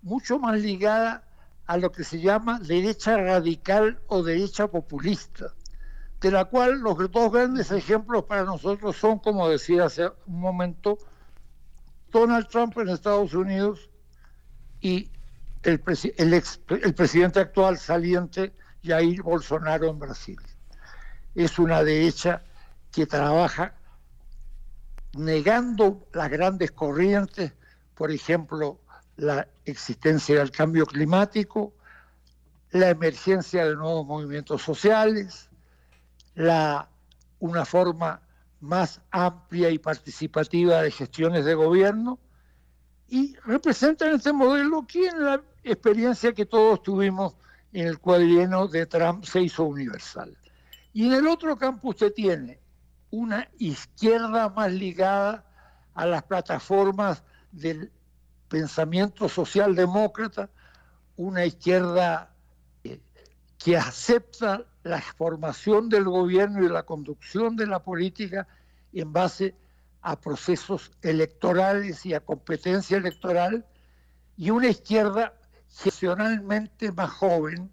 [0.00, 1.22] mucho más ligada
[1.66, 5.52] a lo que se llama derecha radical o derecha populista,
[6.22, 10.96] de la cual los dos grandes ejemplos para nosotros son, como decía hace un momento,
[12.10, 13.90] Donald Trump en Estados Unidos
[14.80, 15.10] y
[15.64, 15.82] el,
[16.16, 20.40] el presidente actual saliente Jair Bolsonaro en Brasil.
[21.34, 22.42] Es una derecha
[22.92, 23.74] que trabaja
[25.14, 27.52] negando las grandes corrientes,
[27.94, 28.80] por ejemplo,
[29.16, 31.74] la existencia del cambio climático,
[32.70, 35.50] la emergencia de nuevos movimientos sociales,
[36.34, 36.88] la,
[37.40, 38.22] una forma
[38.60, 42.18] más amplia y participativa de gestiones de gobierno
[43.08, 47.34] y representan este modelo que en la experiencia que todos tuvimos
[47.72, 50.36] en el cuadrieno de Trump se hizo universal.
[50.94, 52.61] Y en el otro campo usted tiene
[53.12, 55.44] una izquierda más ligada
[55.94, 57.22] a las plataformas
[57.52, 57.92] del
[58.48, 60.48] pensamiento socialdemócrata,
[61.16, 62.34] una izquierda
[62.82, 63.00] eh,
[63.58, 68.48] que acepta la formación del gobierno y la conducción de la política
[68.94, 69.54] en base
[70.00, 73.64] a procesos electorales y a competencia electoral,
[74.38, 75.34] y una izquierda
[75.68, 77.70] gestionalmente más joven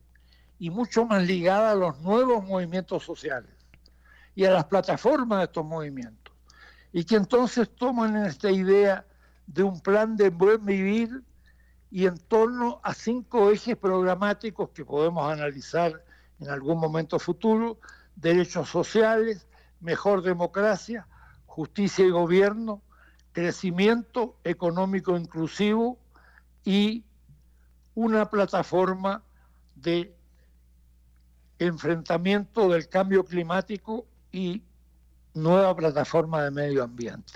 [0.60, 3.59] y mucho más ligada a los nuevos movimientos sociales
[4.36, 6.34] y a las plataformas de estos movimientos.
[6.92, 9.06] Y que entonces toman esta idea
[9.48, 11.24] de un plan de buen vivir
[11.92, 16.04] y en torno a cinco ejes programáticos que podemos analizar
[16.40, 17.80] en algún momento futuro,
[18.16, 19.48] derechos sociales,
[19.80, 21.08] mejor democracia,
[21.46, 22.82] justicia y gobierno,
[23.32, 25.98] crecimiento económico inclusivo
[26.64, 27.04] y
[27.96, 29.24] una plataforma
[29.76, 30.16] de
[31.58, 34.64] enfrentamiento del cambio climático y
[35.34, 37.34] nueva plataforma de medio ambiente.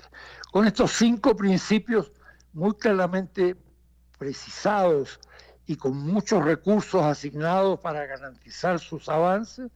[0.52, 2.12] Con estos cinco principios
[2.52, 3.56] muy claramente
[4.18, 5.18] precisados
[5.66, 9.70] y con muchos recursos asignados para garantizar sus avances,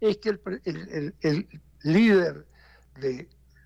[0.00, 0.30] es que
[0.64, 1.48] el,
[1.82, 2.46] líder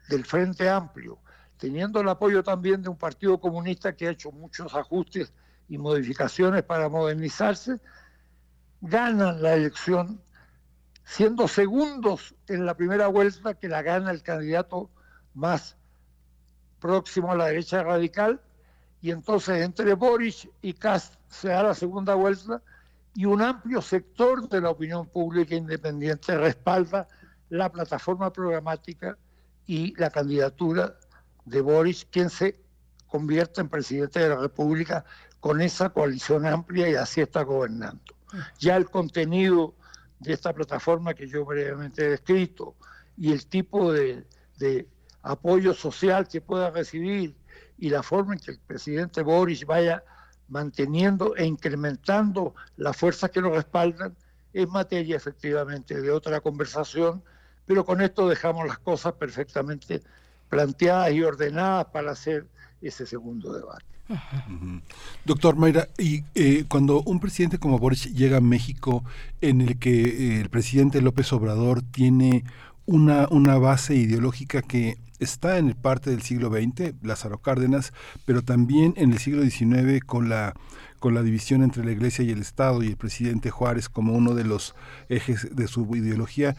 [0.08, 1.18] del Frente Amplio,
[1.56, 5.32] teniendo el apoyo también de un partido comunista que ha hecho muchos ajustes
[5.68, 7.80] y modificaciones para modernizarse,
[8.80, 10.20] ganan la elección
[11.08, 14.90] siendo segundos en la primera vuelta que la gana el candidato
[15.32, 15.78] más
[16.80, 18.42] próximo a la derecha radical,
[19.00, 22.60] y entonces entre Boris y Kast se da la segunda vuelta
[23.14, 27.08] y un amplio sector de la opinión pública independiente respalda
[27.48, 29.16] la plataforma programática
[29.66, 30.94] y la candidatura
[31.46, 32.60] de Boris, quien se
[33.06, 35.06] convierte en presidente de la República
[35.40, 38.02] con esa coalición amplia y así está gobernando.
[38.58, 39.74] Ya el contenido
[40.20, 42.74] de esta plataforma que yo brevemente he descrito
[43.16, 44.24] y el tipo de,
[45.22, 47.34] apoyo social que pueda recibir
[47.76, 50.02] y la forma en que el presidente Boris vaya
[50.48, 54.16] manteniendo e incrementando las fuerzas que lo respaldan,
[54.52, 57.22] es materia efectivamente de otra conversación,
[57.66, 60.00] pero con esto dejamos las cosas perfectamente
[60.48, 62.46] planteadas y ordenadas para hacer
[62.80, 63.97] ese segundo debate.
[65.24, 69.04] Doctor Mayra, y eh, cuando un presidente como Boris llega a México,
[69.40, 72.44] en el que eh, el presidente López Obrador tiene
[72.86, 77.92] una, una base ideológica que está en parte del siglo XX, Lázaro Cárdenas,
[78.24, 80.54] pero también en el siglo XIX con la
[80.98, 84.34] con la división entre la Iglesia y el Estado y el presidente Juárez como uno
[84.34, 84.74] de los
[85.08, 86.56] ejes de su ideología.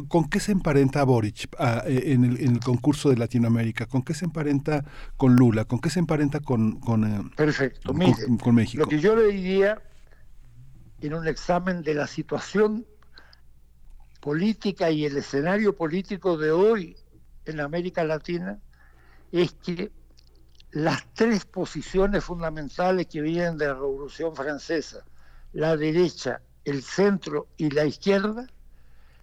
[0.00, 3.84] ¿Con, qué se emparenta Boric ah, eh, en, el, concurso de Latinoamérica?
[3.84, 4.84] ¿Con qué se emparenta
[5.18, 5.66] con Lula?
[5.66, 7.92] ¿Con qué se emparenta con, con, eh, Perfecto.
[7.92, 8.82] con, México?
[8.82, 9.82] Lo que yo le diría
[11.02, 12.86] en un examen de la situación
[14.20, 16.96] política y el escenario político de hoy
[17.44, 18.58] en América Latina
[19.30, 19.92] es que
[20.70, 25.04] las tres posiciones fundamentales que vienen de la Revolución Francesa,
[25.52, 28.46] la derecha, el centro y la izquierda,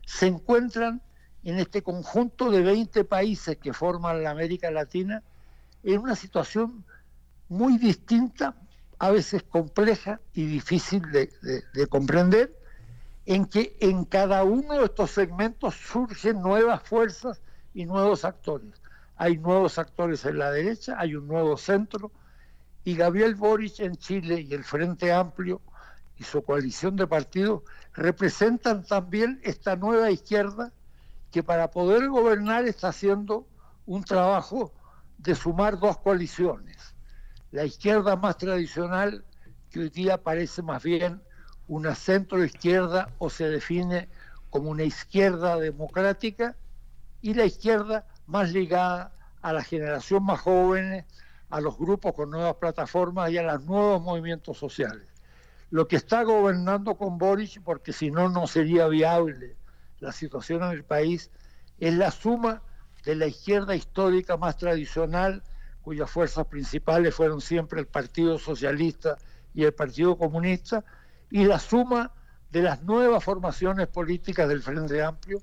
[0.10, 1.04] se encuentran
[1.44, 5.22] en este conjunto de 20 países que forman la América Latina
[5.84, 6.84] en una situación
[7.48, 8.56] muy distinta,
[8.98, 12.58] a veces compleja y difícil de, comprender,
[13.28, 17.40] en que en cada uno de estos segmentos surgen nuevas fuerzas
[17.76, 18.82] y nuevos actores.
[19.16, 22.12] Hay nuevos actores en la derecha, hay un nuevo centro,
[22.84, 25.62] y Gabriel Boric en Chile y el Frente Amplio
[26.18, 27.62] y su coalición de partidos
[27.94, 30.72] representan también esta nueva izquierda
[31.32, 33.48] que para poder gobernar está haciendo
[33.86, 34.74] un trabajo
[35.18, 36.96] de sumar dos coaliciones.
[37.52, 39.26] La izquierda más tradicional,
[39.70, 41.22] que hoy día parece más bien
[41.68, 44.10] una centro izquierda o se define
[44.50, 46.56] como una izquierda democrática
[47.22, 51.06] y la izquierda más ligada a la generación más jóvenes,
[51.50, 55.09] a los grupos con nuevas plataformas y a los nuevos movimientos sociales.
[55.72, 59.56] Lo que está gobernando con Boris, porque si no, no sería viable
[60.00, 61.30] la situación en el país,
[61.80, 62.62] es la suma
[63.06, 65.44] de la izquierda histórica más tradicional,
[65.82, 69.18] cuyas fuerzas principales fueron siempre el Partido Socialista
[69.54, 70.84] y el Partido Comunista,
[71.30, 72.12] y la suma
[72.52, 75.42] de las nuevas formaciones políticas del Frente Amplio,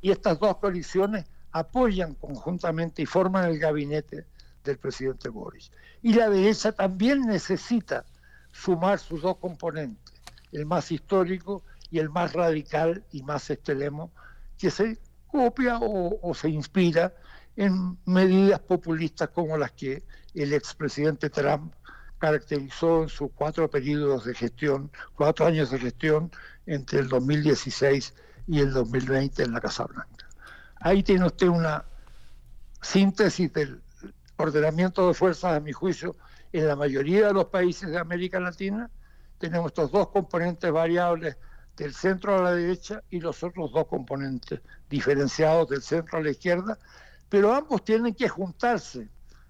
[0.00, 4.26] y estas dos coaliciones apoyan conjuntamente y forman el gabinete
[4.64, 5.70] del presidente Boris.
[6.02, 8.04] Y la derecha también necesita
[8.54, 10.14] sumar sus dos componentes,
[10.52, 14.12] el más histórico y el más radical y más extremo,
[14.56, 17.12] que se copia o, se inspira
[17.56, 20.04] en medidas populistas como las que
[20.34, 21.74] el expresidente Trump
[22.18, 26.30] caracterizó en sus cuatro periodos de gestión, cuatro años de gestión
[26.66, 28.14] entre el 2016
[28.46, 30.28] y el 2020 en la Casa Blanca.
[30.80, 31.84] Ahí tiene usted una
[32.80, 33.82] síntesis del
[34.36, 36.14] ordenamiento de fuerzas, a mi juicio,
[36.54, 38.88] en la mayoría de los países de América Latina.
[39.38, 41.36] Tenemos estos dos componentes variables
[41.76, 46.30] del centro a la derecha y los otros dos componentes diferenciados del centro a la
[46.30, 46.78] izquierda,
[47.28, 49.08] pero ambos tienen que juntarse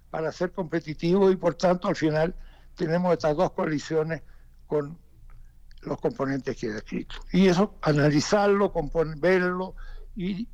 [0.08, 2.34] para ser competitivos y por tanto al final
[2.74, 4.22] tenemos estas dos coaliciones
[4.66, 4.98] con
[5.82, 7.16] los componentes que he descrito.
[7.32, 8.72] Y eso, analizarlo,
[9.18, 9.74] verlo
[10.16, 10.48] y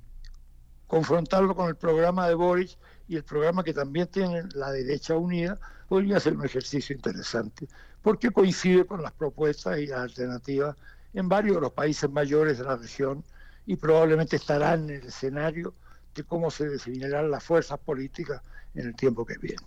[0.89, 5.61] confrontarlo con el programa de Boris y el programa que también tiene la derecha unida,
[5.91, 7.67] podría ser un ejercicio interesante,
[8.01, 10.77] porque coincide con las propuestas y las alternativas
[11.13, 13.25] en varios de los países mayores de la región
[13.67, 15.75] y probablemente estarán en el escenario
[16.15, 18.41] de cómo se definirán las fuerzas políticas
[18.73, 19.67] en el tiempo que viene.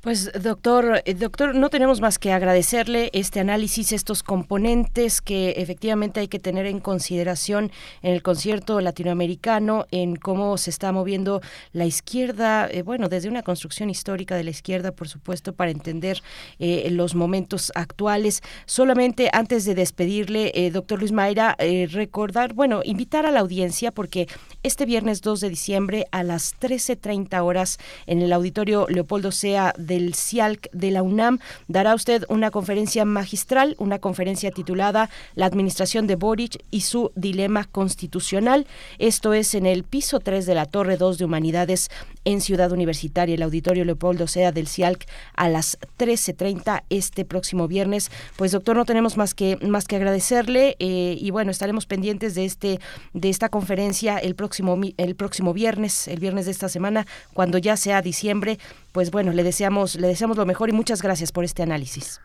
[0.00, 6.20] Pues doctor, eh, doctor, no tenemos más que agradecerle este análisis, estos componentes que efectivamente
[6.20, 7.72] hay que tener en consideración
[8.02, 11.40] en el concierto latinoamericano, en cómo se está moviendo
[11.72, 16.22] la izquierda, eh, bueno, desde una construcción histórica de la izquierda, por supuesto, para entender
[16.60, 18.42] eh, los momentos actuales.
[18.66, 21.56] Solamente antes de despedirle, doctor Luis Mayra,
[21.90, 24.28] recordar, bueno, invitar a la audiencia porque
[24.62, 30.14] este viernes 2 de diciembre a las 13.30 horas en el auditorio Leopoldo Sea del
[30.14, 31.40] CIALC de la UNAM.
[31.66, 37.64] Dará usted una conferencia magistral, una conferencia titulada La administración de Boric y su dilema
[37.64, 38.68] constitucional.
[38.98, 41.90] Esto es en el piso 3 de la Torre 2 de Humanidades
[42.28, 48.10] en Ciudad Universitaria, el Auditorio Leopoldo Sea del CIALC a las 13.30 este próximo viernes.
[48.36, 52.44] Pues doctor, no tenemos más que, más que agradecerle eh, y bueno, estaremos pendientes de,
[52.44, 52.80] este,
[53.14, 57.78] de esta conferencia el próximo, el próximo viernes, el viernes de esta semana, cuando ya
[57.78, 58.58] sea diciembre.
[58.92, 62.20] Pues bueno, le deseamos, le deseamos lo mejor y muchas gracias por este análisis.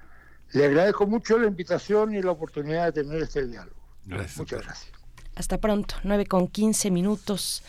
[0.51, 3.77] Le agradezco mucho la invitación y la oportunidad de tener este diálogo.
[4.05, 4.91] Muchas gracias.
[5.35, 7.63] Hasta pronto, 9 con 15 minutos.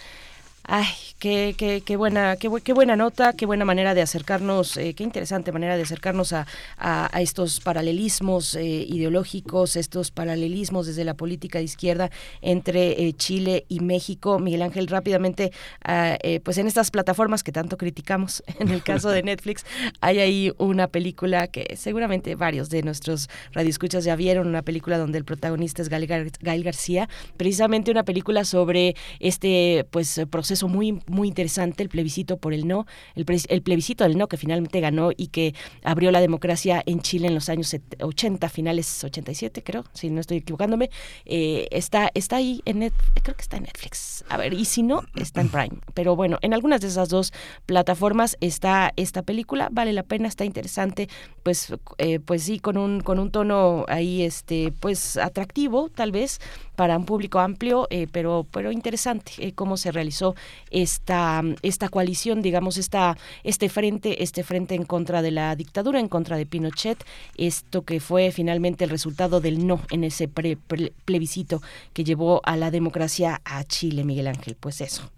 [0.66, 0.86] Ay,
[1.18, 5.04] qué, qué, qué buena, qué, qué, buena nota, qué buena manera de acercarnos, eh, qué
[5.04, 6.46] interesante manera de acercarnos a,
[6.78, 12.10] a, estos paralelismos eh, ideológicos, estos paralelismos desde la política de izquierda
[12.40, 14.38] entre eh, Chile y México.
[14.38, 15.52] Miguel Ángel, rápidamente,
[15.84, 19.66] ah, pues en estas plataformas que tanto criticamos, en el caso de Netflix,
[20.00, 25.18] hay ahí una película que seguramente varios de nuestros radioescuchas ya vieron, una película donde
[25.18, 31.28] el protagonista es Gael García, precisamente una película sobre este pues proceso eso muy, muy
[31.28, 35.28] interesante, el plebiscito por el no, el, el, plebiscito del no que finalmente ganó y
[35.28, 40.20] que abrió la democracia en Chile en los años 80, finales 87 creo, si no
[40.20, 40.90] estoy equivocándome,
[41.24, 44.82] eh, está, está ahí en Netflix, creo que está en Netflix, a ver, y si
[44.82, 47.32] no, está en Prime, pero bueno, en algunas de esas dos
[47.66, 51.08] plataformas está esta película, vale la pena, está interesante,
[51.42, 56.40] pues, eh, pues sí, con un, con un tono ahí, este, pues atractivo, tal vez,
[56.76, 60.34] para un público amplio, eh, pero, pero interesante eh, cómo se realizó
[60.70, 66.08] esta, esta coalición, digamos, esta, este frente, este frente en contra de la dictadura, en
[66.08, 67.04] contra de Pinochet,
[67.36, 72.70] esto que fue finalmente el resultado del no en ese plebiscito que llevó a la
[72.70, 74.56] democracia a Chile, Miguel Ángel.
[74.58, 75.10] Pues eso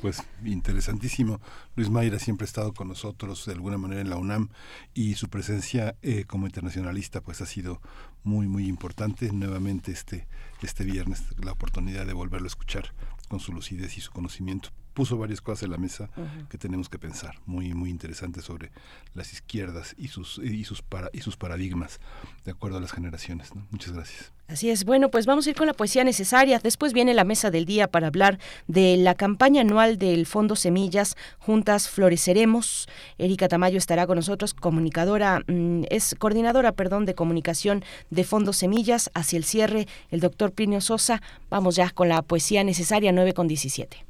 [0.00, 1.40] pues interesantísimo.
[1.76, 4.48] Luis Mayra siempre ha estado con nosotros de alguna manera en la UNAM
[4.94, 7.80] y su presencia eh, como internacionalista pues ha sido
[8.24, 9.32] muy muy importante.
[9.32, 10.26] Nuevamente este
[10.62, 12.92] este viernes la oportunidad de volverlo a escuchar
[13.28, 16.10] con su lucidez y su conocimiento puso varias cosas en la mesa
[16.50, 18.72] que tenemos que pensar, muy, muy interesante sobre
[19.14, 22.00] las izquierdas y sus, y sus, para, y sus paradigmas,
[22.44, 23.52] de acuerdo a las generaciones.
[23.70, 24.32] Muchas gracias.
[24.48, 24.84] Así es.
[24.84, 26.58] Bueno, pues vamos a ir con la poesía necesaria.
[26.58, 31.14] Después viene la mesa del día para hablar de la campaña anual del Fondo Semillas.
[31.38, 32.88] Juntas floreceremos.
[33.18, 39.12] Erika Tamayo estará con nosotros, comunicadora, mm, es coordinadora, perdón, de comunicación de Fondo Semillas.
[39.14, 41.22] Hacia el cierre, el doctor Plinio Sosa.
[41.50, 44.07] Vamos ya con la poesía necesaria 9 con 17.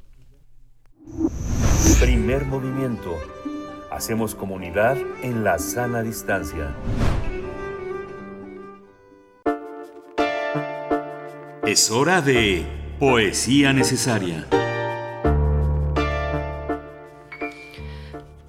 [2.00, 3.16] Primer movimiento.
[3.90, 6.74] Hacemos comunidad en la sana distancia.
[11.66, 12.64] Es hora de
[12.98, 14.46] Poesía Necesaria.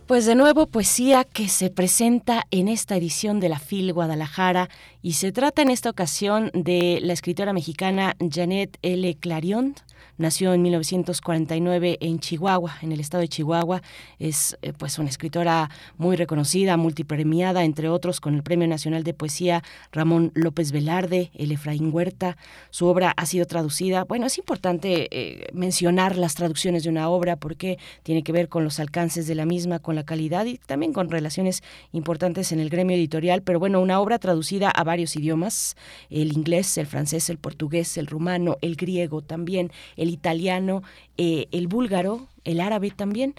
[0.09, 4.67] Pues de nuevo poesía que se presenta en esta edición de la FIL Guadalajara
[5.03, 9.15] y se trata en esta ocasión de la escritora mexicana Janet L.
[9.19, 9.75] Clarion,
[10.19, 13.81] Nació en 1949 en Chihuahua, en el estado de Chihuahua.
[14.19, 19.13] Es eh, pues una escritora muy reconocida, multipremiada, entre otros con el Premio Nacional de
[19.13, 19.63] Poesía
[19.93, 22.35] Ramón López Velarde, el Efraín Huerta.
[22.69, 24.03] Su obra ha sido traducida.
[24.03, 28.65] Bueno, es importante eh, mencionar las traducciones de una obra porque tiene que ver con
[28.65, 31.63] los alcances de la misma, con la calidad y también con relaciones
[31.93, 33.41] importantes en el gremio editorial.
[33.41, 35.77] Pero bueno, una obra traducida a varios idiomas,
[36.09, 40.83] el inglés, el francés, el portugués, el rumano, el griego también, el italiano,
[41.17, 43.35] eh, el búlgaro, el árabe también,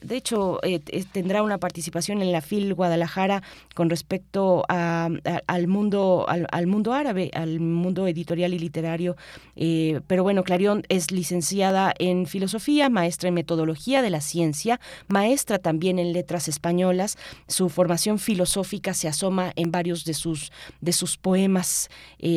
[0.00, 0.80] de hecho, eh,
[1.12, 3.42] tendrá una participación en la FIL Guadalajara
[3.74, 9.16] con respecto al mundo al, mundo árabe, al mundo editorial y literario.
[9.56, 15.58] Eh, pero bueno, Clarion es licenciada en filosofía, maestra en metodología de la ciencia, maestra
[15.58, 17.16] también en letras españolas.
[17.48, 21.88] Su formación filosófica se asoma en varios de sus de sus poemas.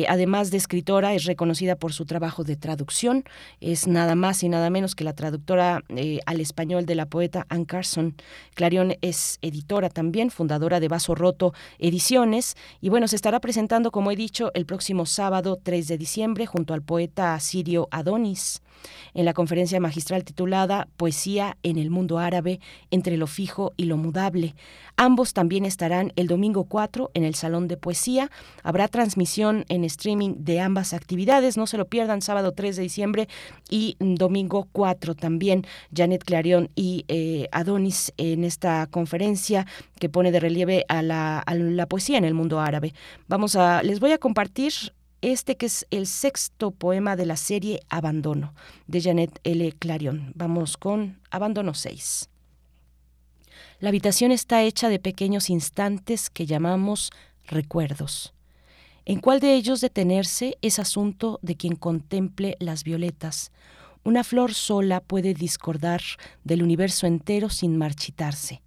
[0.08, 3.24] además de escritora, es reconocida por su trabajo de traducción.
[3.60, 5.82] Es nada más y nada menos que la traductora
[6.26, 8.14] al español de la poeta Ann Carson.
[8.54, 12.56] Clarion es editora también, fundadora de Vaso Roto Ediciones.
[12.80, 16.74] Y bueno, se estará presentando, como he dicho, el próximo sábado 3 de diciembre junto
[16.74, 18.62] al poeta Sirio Adonis
[19.14, 22.60] en la conferencia magistral titulada Poesía en el mundo árabe,
[22.90, 24.54] entre lo fijo y lo mudable.
[24.96, 28.30] Ambos también estarán el domingo 4 en el Salón de Poesía.
[28.62, 33.28] Habrá transmisión en streaming de ambas actividades, no se lo pierdan, sábado 3 de diciembre
[33.68, 35.66] y domingo 4 también.
[35.94, 39.66] Janet Clarion y eh, Adonis en esta conferencia
[39.98, 42.94] que pone de relieve a la, a la poesía en el mundo árabe.
[43.28, 44.72] Vamos a, les voy a compartir
[45.22, 48.54] este que es el sexto poema de la serie Abandono,
[48.86, 49.72] de Janet L.
[49.72, 50.32] Clarion.
[50.34, 52.28] Vamos con Abandono 6.
[53.80, 57.10] La habitación está hecha de pequeños instantes que llamamos
[57.46, 58.34] recuerdos.
[59.06, 63.52] ¿En cuál de ellos detenerse es asunto de quien contemple las violetas?
[64.04, 66.02] Una flor sola puede discordar
[66.44, 68.60] del universo entero sin marchitarse.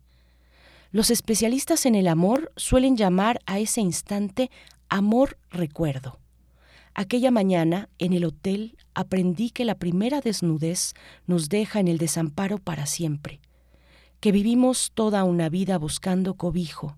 [0.91, 4.49] Los especialistas en el amor suelen llamar a ese instante
[4.89, 6.19] amor recuerdo.
[6.95, 10.95] Aquella mañana, en el hotel, aprendí que la primera desnudez
[11.27, 13.39] nos deja en el desamparo para siempre,
[14.19, 16.97] que vivimos toda una vida buscando cobijo.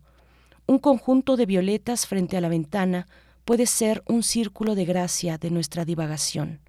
[0.66, 3.06] Un conjunto de violetas frente a la ventana
[3.44, 6.62] puede ser un círculo de gracia de nuestra divagación.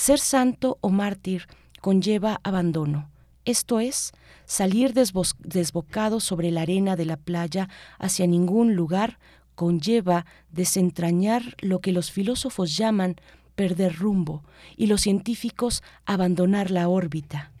[0.00, 1.46] Ser santo o mártir
[1.82, 3.10] conlleva abandono,
[3.44, 4.12] esto es,
[4.46, 7.68] salir desbocado sobre la arena de la playa
[7.98, 9.18] hacia ningún lugar
[9.54, 13.16] conlleva desentrañar lo que los filósofos llaman
[13.56, 14.42] perder rumbo
[14.74, 17.52] y los científicos abandonar la órbita.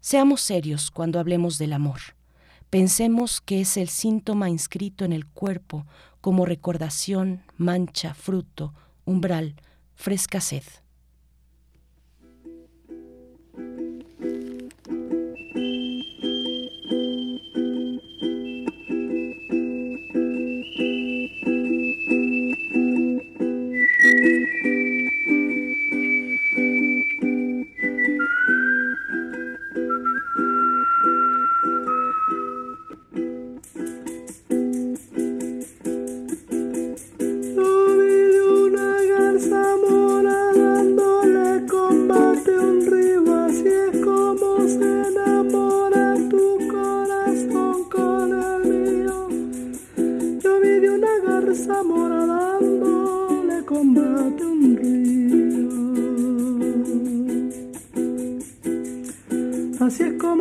[0.00, 2.00] Seamos serios cuando hablemos del amor.
[2.70, 5.84] Pensemos que es el síntoma inscrito en el cuerpo
[6.22, 8.72] como recordación, mancha, fruto,
[9.04, 9.56] umbral,
[9.96, 10.64] fresca sed.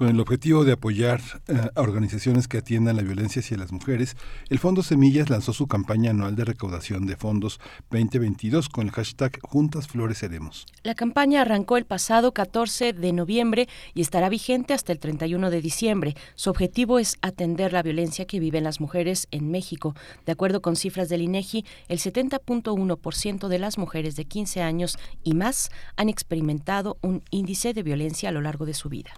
[0.00, 4.16] Con el objetivo de apoyar eh, a organizaciones que atiendan la violencia hacia las mujeres,
[4.48, 9.38] el Fondo Semillas lanzó su campaña anual de recaudación de fondos 2022 con el hashtag
[9.42, 10.64] Juntas Floreceremos.
[10.84, 15.60] La campaña arrancó el pasado 14 de noviembre y estará vigente hasta el 31 de
[15.60, 16.16] diciembre.
[16.34, 19.94] Su objetivo es atender la violencia que viven las mujeres en México.
[20.24, 25.34] De acuerdo con cifras del INEGI, el 70.1% de las mujeres de 15 años y
[25.34, 29.10] más han experimentado un índice de violencia a lo largo de su vida.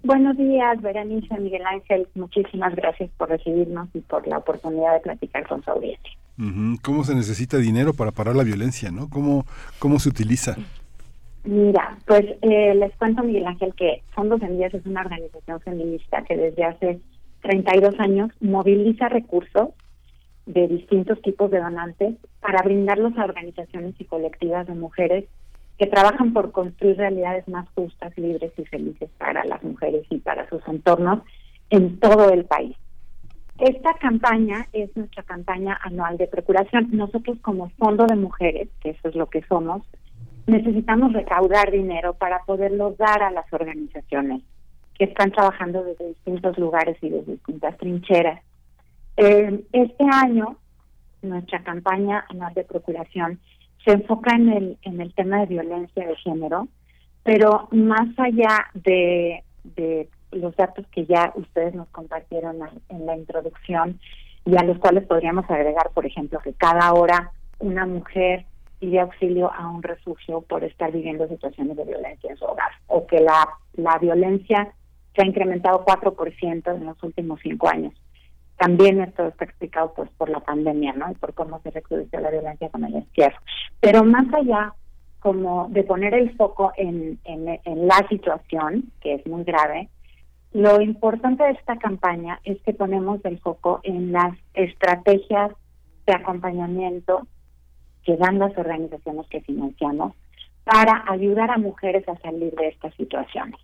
[0.03, 2.09] Buenos días, Berenice, Miguel Ángel.
[2.15, 6.12] Muchísimas gracias por recibirnos y por la oportunidad de platicar con su audiencia.
[6.83, 8.91] ¿Cómo se necesita dinero para parar la violencia?
[8.91, 9.11] ¿no?
[9.11, 9.45] ¿Cómo,
[9.79, 10.57] cómo se utiliza?
[11.45, 16.37] Mira, pues eh, les cuento, Miguel Ángel, que Fondos Semillas es una organización feminista que
[16.37, 17.01] desde hace
[17.43, 19.70] 32 años moviliza recursos
[20.47, 25.25] de distintos tipos de donantes para brindarlos a organizaciones y colectivas de mujeres
[25.81, 30.47] que trabajan por construir realidades más justas, libres y felices para las mujeres y para
[30.50, 31.20] sus entornos
[31.70, 32.76] en todo el país.
[33.59, 36.89] Esta campaña es nuestra campaña anual de procuración.
[36.92, 39.81] Nosotros como Fondo de Mujeres, que eso es lo que somos,
[40.47, 44.42] necesitamos recaudar dinero para poderlo dar a las organizaciones
[44.99, 48.42] que están trabajando desde distintos lugares y desde distintas trincheras.
[49.17, 50.59] Eh, este año,
[51.23, 53.41] nuestra campaña anual de procuración
[53.84, 56.68] se enfoca en el, en el tema de violencia de género,
[57.23, 63.99] pero más allá de, de los datos que ya ustedes nos compartieron en la introducción
[64.44, 68.47] y a los cuales podríamos agregar, por ejemplo, que cada hora una mujer
[68.78, 73.07] pide auxilio a un refugio por estar viviendo situaciones de violencia en su hogar, o
[73.07, 74.73] que la, la violencia
[75.15, 77.92] se ha incrementado 4% en los últimos cinco años.
[78.61, 81.11] También esto está explicado pues por la pandemia, ¿no?
[81.11, 83.39] Y por cómo se recrudeció la violencia con el encierro.
[83.81, 84.75] Pero más allá
[85.19, 89.89] como de poner el foco en, en la situación, que es muy grave,
[90.53, 95.53] lo importante de esta campaña es que ponemos el foco en las estrategias
[96.07, 97.27] de acompañamiento
[98.05, 100.13] que dan las organizaciones que financiamos
[100.65, 103.59] para ayudar a mujeres a salir de estas situaciones.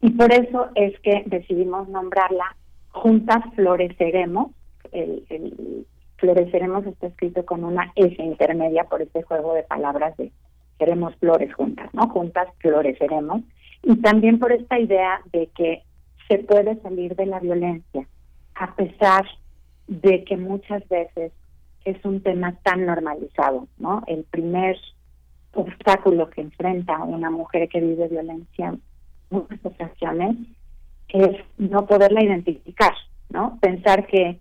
[0.00, 2.56] Y por eso es que decidimos nombrarla
[2.90, 4.50] Juntas Floreceremos.
[4.92, 5.86] El,
[6.20, 10.30] floreceremos está escrito con una S intermedia por este juego de palabras de
[10.78, 12.08] queremos flores juntas, ¿no?
[12.08, 13.42] Juntas floreceremos.
[13.82, 15.82] Y también por esta idea de que
[16.28, 18.06] se puede salir de la violencia,
[18.54, 19.26] a pesar
[19.88, 21.32] de que muchas veces
[21.84, 24.02] es un tema tan normalizado, ¿no?
[24.06, 24.76] El primer
[25.54, 28.82] obstáculo que enfrenta una mujer que vive violencia en
[29.30, 30.36] muchas ocasiones
[31.12, 32.94] es no poderla identificar,
[33.30, 33.58] ¿no?
[33.60, 34.38] Pensar que,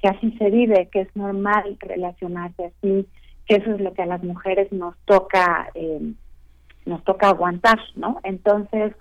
[0.00, 3.06] que así se vive, que es normal relacionarse así,
[3.46, 6.14] que eso es lo que a las mujeres nos toca eh,
[6.86, 8.20] nos toca aguantar, ¿no?
[8.24, 8.94] Entonces,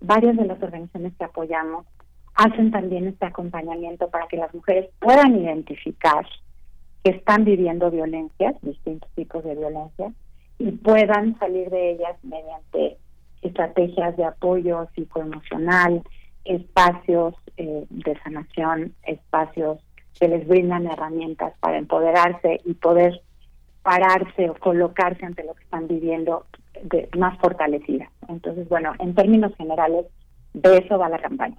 [0.00, 1.86] varias de las organizaciones que apoyamos
[2.34, 6.26] hacen también este acompañamiento para que las mujeres puedan identificar
[7.04, 10.12] que están viviendo violencias, distintos tipos de violencia,
[10.58, 12.96] y puedan salir de ellas mediante
[13.42, 16.02] estrategias de apoyo psicoemocional,
[16.44, 19.78] espacios eh, de sanación, espacios
[20.18, 23.20] que les brindan herramientas para empoderarse y poder
[23.82, 26.46] pararse o colocarse ante lo que están viviendo
[26.82, 28.10] de, más fortalecida.
[28.28, 30.06] Entonces, bueno, en términos generales,
[30.54, 31.56] de eso va la campaña.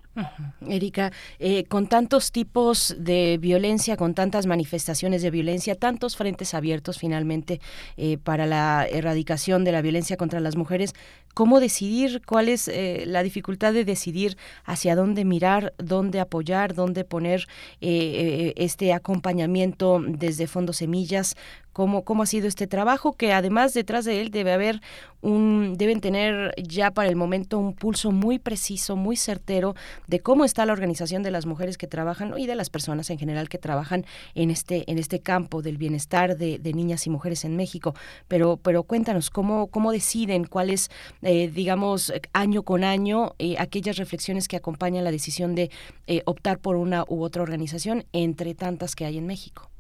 [0.67, 6.99] Erika, eh, con tantos tipos de violencia, con tantas manifestaciones de violencia, tantos frentes abiertos
[6.99, 7.59] finalmente
[7.97, 10.93] eh, para la erradicación de la violencia contra las mujeres,
[11.33, 17.03] ¿cómo decidir cuál es eh, la dificultad de decidir hacia dónde mirar, dónde apoyar, dónde
[17.03, 17.47] poner
[17.81, 21.35] este acompañamiento desde Fondo Semillas?
[21.74, 24.82] Cómo, cómo ha sido este trabajo, que además detrás de él debe haber
[25.24, 29.74] un, deben tener ya para el momento un pulso muy preciso, muy certero
[30.08, 33.18] de cómo está la organización de las mujeres que trabajan y de las personas en
[33.18, 37.56] general que trabajan en este, en este campo del bienestar de, niñas y mujeres en
[37.56, 37.93] México.
[38.27, 40.90] Pero, pero cuéntanos, ¿cómo, cómo deciden cuáles,
[41.22, 45.69] eh, digamos, año con año, eh, aquellas reflexiones que acompañan la decisión de
[46.08, 49.73] eh, optar por una u otra organización entre tantas que hay en México?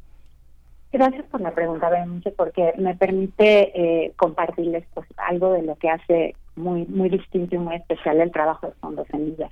[0.93, 5.89] Gracias por la pregunta, Berenice, porque me permite eh, compartirles pues, algo de lo que
[5.89, 9.51] hace muy muy distinto y muy especial el trabajo de Fondos Semillas.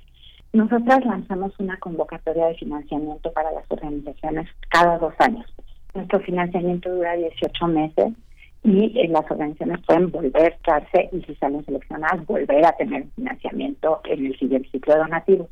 [0.52, 5.44] Nosotras lanzamos una convocatoria de financiamiento para las organizaciones cada dos años.
[5.94, 8.12] Nuestro financiamiento dura 18 meses
[8.62, 14.00] y eh, las organizaciones pueden volver a y si salen seleccionadas, volver a tener financiamiento
[14.04, 15.48] en el siguiente ciclo donativo.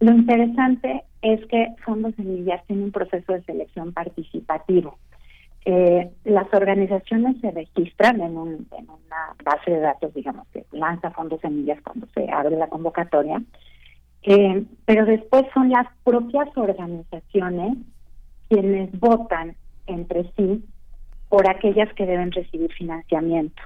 [0.00, 4.98] Lo interesante es que Fondos Semillas tiene un proceso de selección participativo
[5.64, 11.10] eh, las organizaciones se registran en, un, en una base de datos, digamos, que lanza
[11.10, 13.42] fondos semillas cuando se abre la convocatoria,
[14.22, 17.76] eh, pero después son las propias organizaciones
[18.48, 19.54] quienes votan
[19.86, 20.64] entre sí
[21.28, 23.62] por aquellas que deben recibir financiamiento.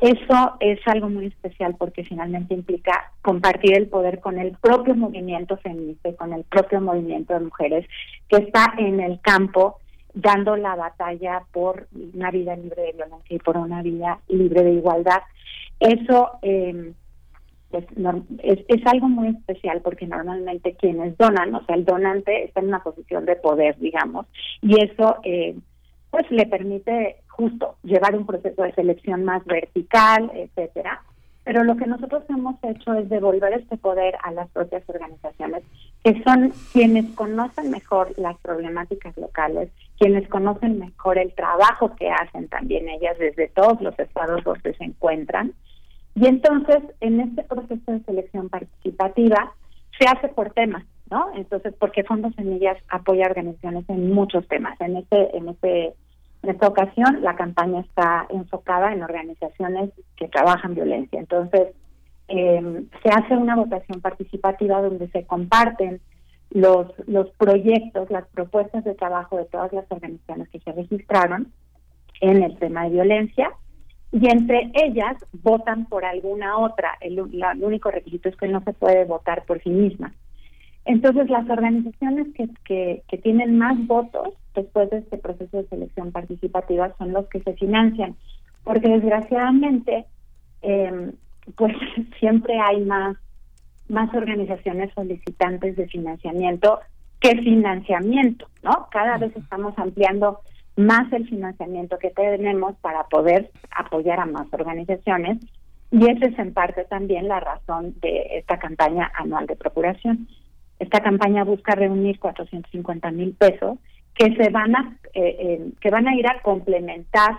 [0.00, 5.56] Eso es algo muy especial porque finalmente implica compartir el poder con el propio movimiento
[5.56, 7.86] feminista y con el propio movimiento de mujeres
[8.28, 9.80] que está en el campo
[10.14, 14.72] dando la batalla por una vida libre de violencia y por una vida libre de
[14.72, 15.22] igualdad.
[15.80, 16.92] Eso eh,
[17.70, 17.84] pues,
[18.42, 22.68] es, es, algo muy especial porque normalmente quienes donan, o sea, el donante está en
[22.68, 24.26] una posición de poder, digamos,
[24.62, 25.56] y eso eh,
[26.10, 31.02] pues le permite justo llevar un proceso de selección más vertical, etcétera.
[31.44, 35.62] Pero lo que nosotros hemos hecho es devolver este poder a las propias organizaciones,
[36.04, 42.48] que son quienes conocen mejor las problemáticas locales, quienes conocen mejor el trabajo que hacen
[42.48, 45.52] también ellas desde todos los estados donde se encuentran.
[46.14, 49.52] Y entonces, en este proceso de selección participativa,
[49.98, 51.26] se hace por temas, ¿no?
[51.34, 54.80] Entonces, porque Fondos Semillas apoya organizaciones en muchos temas.
[54.80, 55.94] En este, en este
[56.42, 61.18] En esta ocasión, la campaña está enfocada en organizaciones que trabajan violencia.
[61.18, 61.74] Entonces,
[62.28, 66.00] eh, se hace una votación participativa donde se comparten
[66.50, 71.52] los, los proyectos, las propuestas de trabajo de todas las organizaciones que se registraron
[72.20, 73.50] en el tema de violencia
[74.10, 76.96] y entre ellas votan por alguna otra.
[77.00, 80.14] El, único requisito es que no se puede votar por sí misma.
[80.86, 86.12] Entonces, las organizaciones que, que, que, tienen más votos después de este proceso de selección
[86.12, 88.16] participativa son los que se financian,
[88.64, 90.06] porque desgraciadamente,
[90.62, 91.12] eh,
[91.56, 91.74] pues
[92.18, 93.18] siempre hay más
[93.88, 96.80] más organizaciones solicitantes de financiamiento
[97.20, 98.88] que financiamiento, ¿no?
[98.90, 100.40] Cada vez estamos ampliando
[100.76, 105.38] más el financiamiento que tenemos para poder apoyar a más organizaciones
[105.90, 110.28] y esa es en parte también la razón de esta campaña anual de procuración.
[110.78, 113.78] Esta campaña busca reunir 450 mil pesos
[114.14, 117.38] que se van a eh, eh, que van a ir a complementar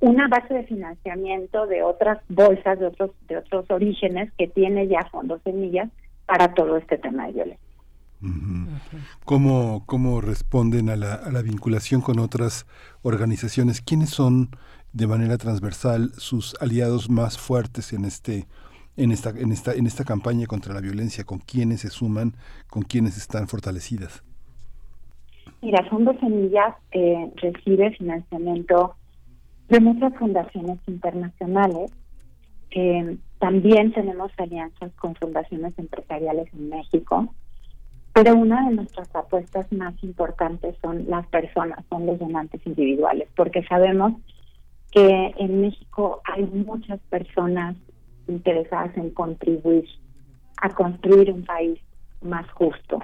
[0.00, 5.04] una base de financiamiento de otras bolsas de otros de otros orígenes que tiene ya
[5.10, 5.90] fondos semillas
[6.26, 7.68] para todo este tema de violencia.
[9.24, 12.66] ¿Cómo, ¿Cómo responden a la, a la vinculación con otras
[13.02, 13.80] organizaciones?
[13.80, 14.50] ¿Quiénes son
[14.92, 18.46] de manera transversal sus aliados más fuertes en este
[18.96, 21.24] en esta en esta en esta campaña contra la violencia?
[21.24, 22.34] ¿Con quiénes se suman?
[22.68, 24.24] ¿Con quiénes están fortalecidas?
[25.62, 28.94] Mira, Fondo Semillas eh, recibe financiamiento
[29.68, 31.92] de muchas fundaciones internacionales.
[32.70, 37.34] Eh, también tenemos alianzas con fundaciones empresariales en México,
[38.12, 43.62] pero una de nuestras apuestas más importantes son las personas, son los donantes individuales, porque
[43.64, 44.14] sabemos
[44.90, 47.76] que en México hay muchas personas
[48.26, 49.84] interesadas en contribuir
[50.60, 51.78] a construir un país
[52.20, 53.02] más justo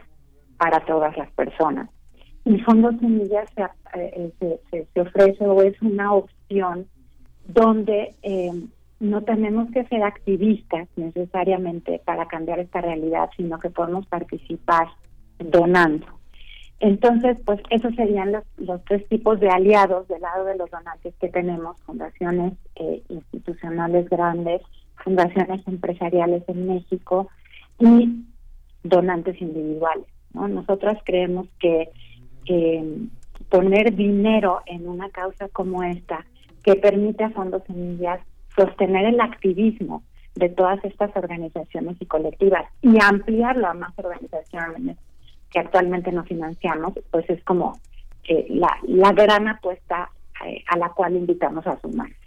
[0.59, 1.89] para todas las personas.
[2.45, 3.63] Y Fondo Semillas se,
[3.99, 4.33] eh,
[4.71, 6.34] se, se, ofrece o es una opción
[7.47, 8.53] donde eh,
[9.01, 14.89] no tenemos que ser activistas necesariamente para cambiar esta realidad, sino que podemos participar
[15.39, 16.07] donando.
[16.81, 21.15] Entonces, pues esos serían los, los tres tipos de aliados del lado de los donantes
[21.21, 24.61] que tenemos, fundaciones eh, institucionales grandes,
[25.03, 27.29] fundaciones empresariales en México
[27.79, 28.25] y
[28.83, 30.07] donantes individuales.
[30.33, 30.49] ¿no?
[30.49, 31.91] Nosotras creemos que
[32.47, 33.07] eh,
[33.49, 36.27] poner dinero en una causa como esta,
[36.65, 38.21] que permite a Fondos Semillas
[38.57, 40.03] sostener el activismo
[40.35, 44.97] de todas estas organizaciones y colectivas y ampliarlo a más organizaciones
[45.51, 47.79] que actualmente no financiamos, pues es como
[48.25, 50.11] eh, la, la gran apuesta
[50.45, 52.24] eh, a la cual invitamos a sumarse.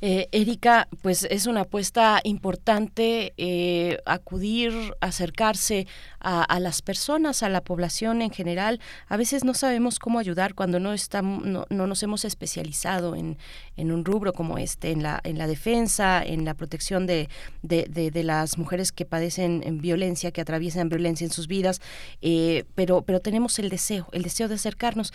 [0.00, 5.86] Eh, Erika, pues es una apuesta importante eh, acudir, acercarse
[6.20, 8.80] a, las personas, a la población en general.
[9.08, 13.38] A veces no sabemos cómo ayudar cuando no estamos, no, nos hemos especializado en,
[13.76, 17.28] un rubro como este, en la, en la defensa, en la protección de,
[17.62, 21.80] las mujeres que padecen violencia, que atraviesan violencia en sus vidas,
[22.20, 25.12] eh, pero, pero tenemos el deseo, el deseo de acercarnos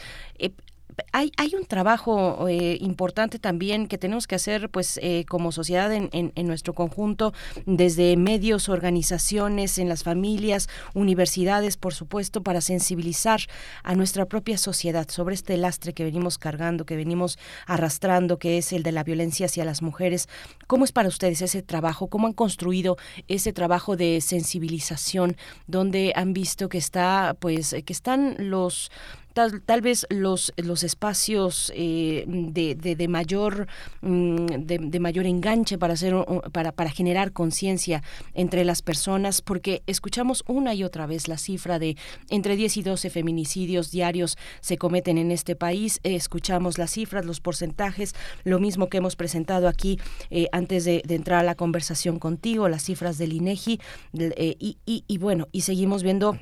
[1.11, 5.91] hay, hay un trabajo eh, importante también que tenemos que hacer pues eh, como sociedad
[5.93, 7.33] en, en, nuestro conjunto
[7.65, 13.41] desde medios organizaciones en las familias universidades por supuesto para sensibilizar
[13.83, 18.73] a nuestra propia sociedad sobre este lastre que venimos cargando que venimos arrastrando que es
[18.73, 20.27] el de la violencia hacia las mujeres.
[20.67, 22.97] Cómo es para ustedes ese trabajo cómo han construido
[23.27, 28.91] ese trabajo de sensibilización donde han visto que está pues que están los
[29.33, 33.67] tal, vez los, los espacios eh, de, de, mayor
[34.01, 36.13] mm, de, mayor enganche para hacer
[36.51, 38.03] para, para generar conciencia
[38.33, 41.97] entre las personas porque escuchamos una y otra vez la cifra de
[42.29, 47.41] entre 10 y 12 feminicidios diarios se cometen en este país escuchamos las cifras los
[47.41, 48.13] porcentajes
[48.43, 52.83] lo mismo que hemos presentado aquí eh, antes de, entrar a la conversación contigo las
[52.83, 53.79] cifras del INEGI
[54.17, 56.37] eh, y, y, y bueno y seguimos viendo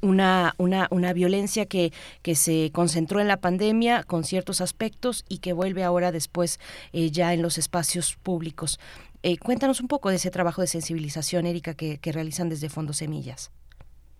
[0.00, 5.38] una, una, una violencia que, que se concentró en la pandemia con ciertos aspectos y
[5.38, 6.58] que vuelve ahora después
[6.92, 8.78] eh, ya en los espacios públicos.
[9.22, 12.92] Eh, cuéntanos un poco de ese trabajo de sensibilización, Erika, que, que realizan desde Fondo
[12.92, 13.52] Semillas.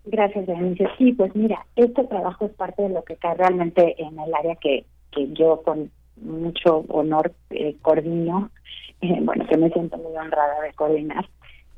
[0.05, 0.87] Gracias, Berenice.
[0.97, 4.55] Sí, pues mira, este trabajo es parte de lo que cae realmente en el área
[4.55, 8.49] que, que yo con mucho honor eh, coordino,
[9.01, 11.27] eh, bueno, que me siento muy honrada de coordinar,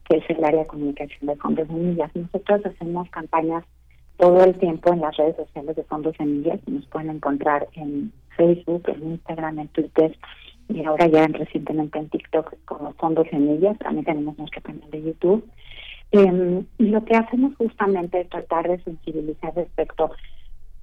[0.08, 2.12] que es el área de comunicación de Fondo Semillas.
[2.16, 3.64] Nosotros hacemos campañas
[4.24, 6.58] todo el tiempo en las redes sociales de Fondos Semillas.
[6.66, 10.18] Nos pueden encontrar en Facebook, en Instagram, en Twitter
[10.70, 13.78] y ahora ya recientemente en TikTok como Fondos Semillas.
[13.80, 15.46] También tenemos nuestro canal de YouTube.
[16.12, 20.12] Y lo que hacemos justamente es tratar de sensibilizar respecto,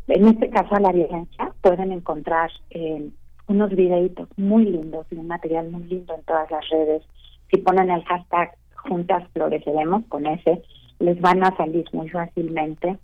[0.08, 3.08] en este caso, a la violencia, pueden encontrar eh,
[3.46, 7.02] unos videitos muy lindos y un material muy lindo en todas las redes.
[7.50, 10.62] Si ponen el hashtag Juntas Floreceremos con ese,
[10.98, 12.98] les van a salir muy fácilmente.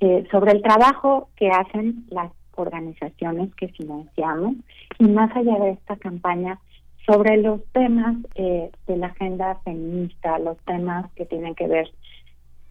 [0.00, 4.56] Eh, sobre el trabajo que hacen las organizaciones que financiamos
[4.98, 6.58] y más allá de esta campaña,
[7.06, 11.88] sobre los temas eh, de la agenda feminista, los temas que tienen que ver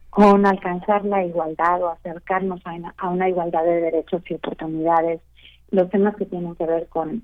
[0.09, 5.21] con alcanzar la igualdad o acercarnos a una, a una igualdad de derechos y oportunidades,
[5.71, 7.23] los temas que tienen que ver con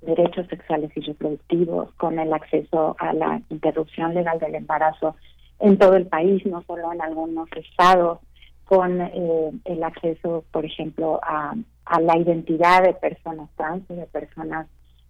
[0.00, 5.16] derechos sexuales y reproductivos, con el acceso a la interrupción legal del embarazo
[5.60, 8.20] en todo el país, no solo en algunos estados,
[8.68, 11.54] con eh, el acceso, por ejemplo, a,
[12.02, 14.66] la identidad de personas trans y de personas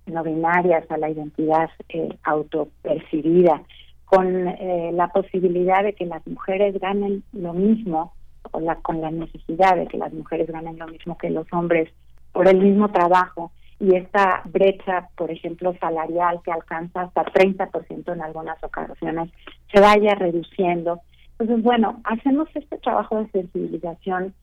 [0.07, 3.61] no binarias, a la identidad eh, autopercibida,
[4.05, 8.13] con eh, la posibilidad de que las mujeres ganen lo mismo,
[8.53, 11.91] o la, con la necesidad de que las mujeres ganen lo mismo que los hombres
[12.33, 18.23] por el mismo trabajo, y esta brecha, por ejemplo, salarial que alcanza hasta 30% en
[18.23, 19.31] algunas ocasiones,
[19.73, 21.01] se vaya reduciendo.
[21.39, 24.35] Entonces, bueno, hacemos este trabajo de sensibilización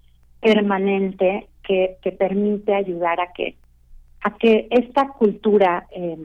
[0.41, 3.57] permanente que, que permite ayudar a que
[4.25, 6.17] a que esta cultura, eh,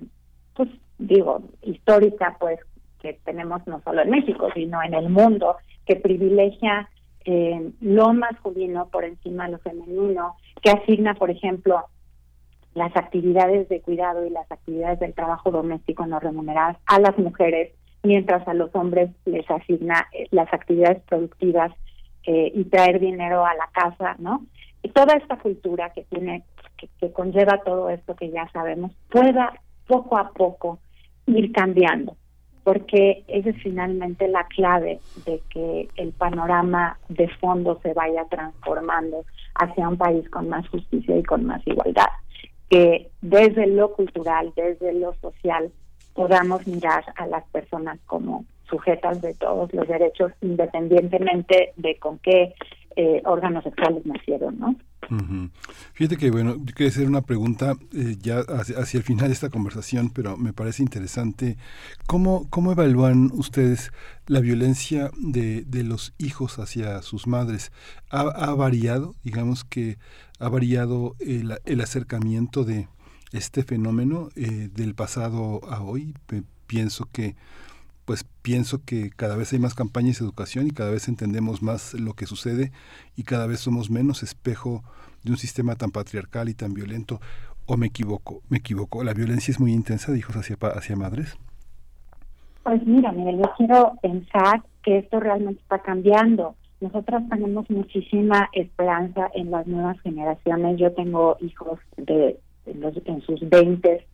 [0.55, 2.59] pues digo, histórica, pues
[2.99, 6.89] que tenemos no solo en México, sino en el mundo, que privilegia
[7.27, 11.85] eh, lo masculino por encima de lo femenino, que asigna, por ejemplo,
[12.73, 17.73] las actividades de cuidado y las actividades del trabajo doméstico no remuneradas a las mujeres,
[18.03, 21.73] mientras a los hombres les asigna eh, las actividades productivas
[22.23, 24.47] y traer dinero a la casa, ¿no?
[24.83, 26.45] Y toda esta cultura que tiene
[27.01, 29.53] que, conlleva todo esto que ya sabemos, pueda
[29.87, 30.79] poco a poco
[31.27, 32.17] ir cambiando,
[32.65, 39.25] porque esa es finalmente la clave de que el panorama de fondo se vaya transformando
[39.55, 42.09] hacia un país con más justicia y con más igualdad,
[42.69, 45.71] que desde lo cultural, desde lo social,
[46.15, 52.55] podamos mirar a las personas como sujetas de todos los derechos, independientemente de con qué
[52.97, 54.77] eh, órganos sexuales nacieron, ¿no?
[55.93, 59.49] Fíjate que, bueno, yo quería hacer una pregunta eh, ya hacia, el final de esta
[59.49, 61.57] conversación, pero me parece interesante.
[62.07, 63.91] ¿Cómo, cómo evalúan ustedes
[64.27, 67.73] la violencia de, de los hijos hacia sus madres?
[68.11, 69.15] ¿Ha, variado?
[69.25, 69.99] Digamos que
[70.39, 72.87] ha variado el, el acercamiento de
[73.33, 76.15] este fenómeno eh, del pasado a hoy.
[76.67, 77.37] pienso que
[78.05, 81.95] pues pienso que cada vez hay más campañas de educación y cada vez entendemos más
[81.95, 82.73] lo que sucede
[83.15, 84.83] y cada vez somos menos espejo
[85.23, 87.21] de un sistema tan patriarcal y tan violento.
[87.67, 88.41] ¿O me equivoco?
[88.49, 89.05] ¿Me equivoco?
[89.05, 91.39] ¿La violencia es muy intensa de hijos hacia, hacia madres?
[92.65, 96.57] Pues mira, Miguel, yo quiero pensar que esto realmente está cambiando.
[96.81, 100.81] Nosotras tenemos muchísima esperanza en las nuevas generaciones.
[100.81, 102.41] Yo tengo hijos de,
[102.75, 104.07] los, en sus 20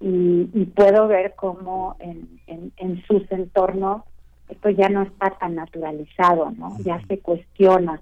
[0.00, 0.44] y,
[0.74, 4.02] puedo ver cómo en, en, sus entornos
[4.48, 6.76] esto ya no está tan naturalizado, ¿no?
[6.84, 8.00] Ya se cuestiona.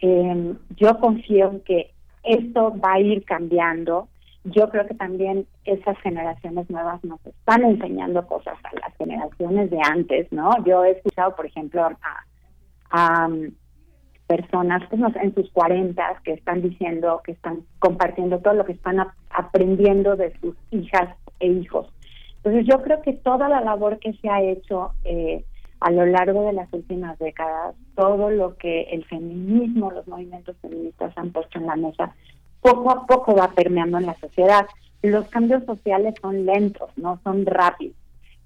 [0.00, 1.90] Eh, yo confío en que
[2.22, 4.08] esto va a ir cambiando.
[4.44, 9.80] Yo creo que también esas generaciones nuevas nos están enseñando cosas a las generaciones de
[9.82, 10.52] antes, ¿no?
[10.64, 11.96] Yo he escuchado, por ejemplo, a,
[12.90, 13.28] a
[14.30, 19.04] personas pues, en sus cuarentas que están diciendo, que están compartiendo todo lo que están
[19.28, 21.88] aprendiendo de sus hijas e hijos.
[22.36, 25.44] Entonces yo creo que toda la labor que se ha hecho eh,
[25.80, 31.12] a lo largo de las últimas décadas, todo lo que el feminismo, los movimientos feministas
[31.16, 32.14] han puesto en la mesa,
[32.60, 34.64] poco a poco va permeando en la sociedad.
[35.02, 37.96] Los cambios sociales son lentos, no son rápidos,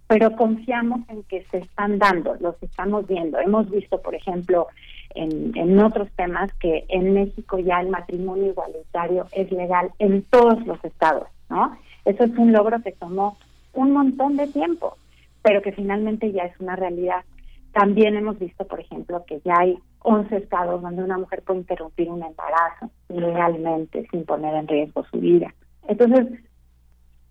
[0.07, 3.39] pero confiamos en que se están dando, los estamos viendo.
[3.39, 4.69] Hemos visto, por ejemplo,
[5.15, 10.65] en, en otros temas que en México ya el matrimonio igualitario es legal en todos
[10.67, 11.77] los estados, ¿no?
[12.05, 13.37] Eso es un logro que tomó
[13.73, 14.97] un montón de tiempo,
[15.43, 17.25] pero que finalmente ya es una realidad.
[17.73, 22.11] También hemos visto, por ejemplo, que ya hay 11 estados donde una mujer puede interrumpir
[22.11, 25.53] un embarazo legalmente sin poner en riesgo su vida.
[25.89, 26.27] Entonces,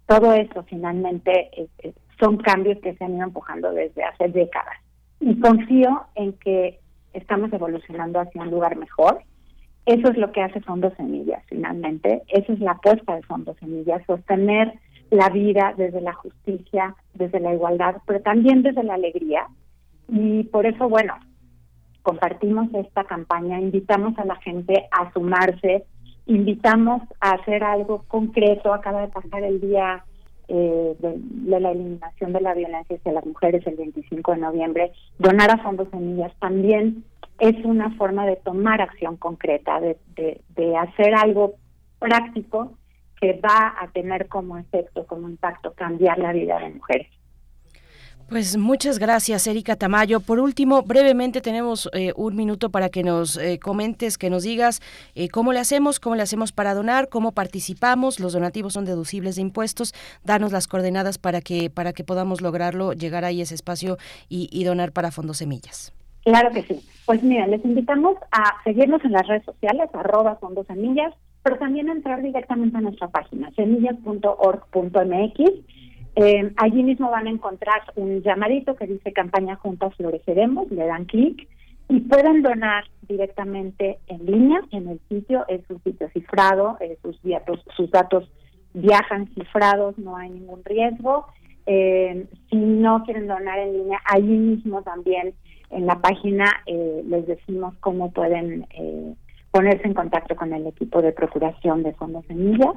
[0.07, 1.69] todo eso finalmente
[2.19, 4.77] son cambios que se han ido empujando desde hace décadas.
[5.19, 6.79] Y confío en que
[7.13, 9.21] estamos evolucionando hacia un lugar mejor.
[9.85, 12.23] Eso es lo que hace Fondos Semillas, finalmente.
[12.27, 14.73] Esa es la apuesta de Fondos Semillas, sostener
[15.09, 19.47] la vida desde la justicia, desde la igualdad, pero también desde la alegría.
[20.07, 21.15] Y por eso, bueno,
[22.01, 25.85] compartimos esta campaña, invitamos a la gente a sumarse,
[26.25, 28.73] invitamos a hacer algo concreto.
[28.73, 30.03] Acaba de pasar el día
[30.47, 34.91] eh, de, la eliminación de la violencia hacia las mujeres el 25 de noviembre.
[35.19, 37.03] Donar a Fondos Semillas también
[37.39, 41.55] es una forma de tomar acción concreta, de, de, de hacer algo
[41.99, 42.73] práctico
[43.19, 47.07] que va a tener como efecto, como impacto, cambiar la vida de mujeres.
[48.29, 50.19] Pues muchas gracias, Erika Tamayo.
[50.19, 54.81] Por último, brevemente tenemos eh, un minuto para que nos eh, comentes, que nos digas
[55.13, 58.19] eh, cómo le hacemos, cómo le hacemos para donar, cómo participamos.
[58.19, 59.93] Los donativos son deducibles de impuestos.
[60.23, 63.97] Danos las coordenadas para que para que podamos lograrlo, llegar ahí a ese espacio
[64.29, 65.93] y, donar para Fondos Semillas.
[66.23, 66.81] Claro que sí.
[67.05, 71.89] Pues mira, les invitamos a seguirnos en las redes sociales, arroba Fondos Semillas, pero también
[71.89, 75.82] a entrar directamente a nuestra página, semillas.org.mx
[76.15, 81.05] eh, allí mismo van a encontrar un llamadito que dice campaña Juntas Floreceremos, le dan
[81.05, 81.47] clic
[81.89, 87.19] y pueden donar directamente en línea en el sitio, es un sitio cifrado, eh, sus,
[87.23, 88.29] datos, sus datos
[88.73, 91.25] viajan cifrados, no hay ningún riesgo.
[91.65, 95.33] Eh, si no quieren donar en línea, allí mismo también
[95.69, 98.67] en la página les decimos cómo pueden
[99.49, 102.75] ponerse en contacto con el equipo de procuración de fondos semillas.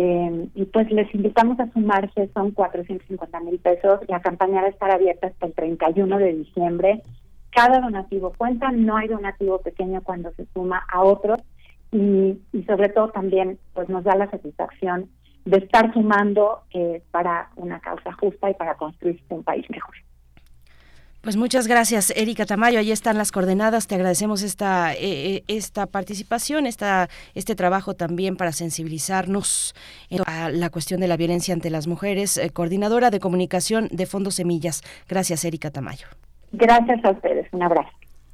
[0.00, 3.98] Eh, y pues les invitamos a sumarse, son 450 mil pesos.
[4.06, 7.02] La campaña va a estar abierta hasta el 31 de diciembre.
[7.50, 11.40] Cada donativo cuenta, no hay donativo pequeño cuando se suma a otros
[11.90, 15.08] y, y sobre todo también pues nos da la satisfacción
[15.44, 19.96] de estar sumando eh, para una causa justa y para construir un país mejor.
[21.20, 22.78] Pues muchas gracias, Erika Tamayo.
[22.78, 23.86] Ahí están las coordenadas.
[23.88, 24.98] Te agradecemos esta eh,
[25.36, 29.74] eh, esta participación, esta este trabajo también para sensibilizarnos
[30.26, 32.38] a la cuestión de la violencia ante las mujeres.
[32.38, 34.82] Eh, coordinadora de comunicación de Fondos Semillas.
[35.08, 36.06] Gracias, Erika Tamayo.
[36.52, 37.46] Gracias a ustedes.
[37.52, 37.90] Un abrazo.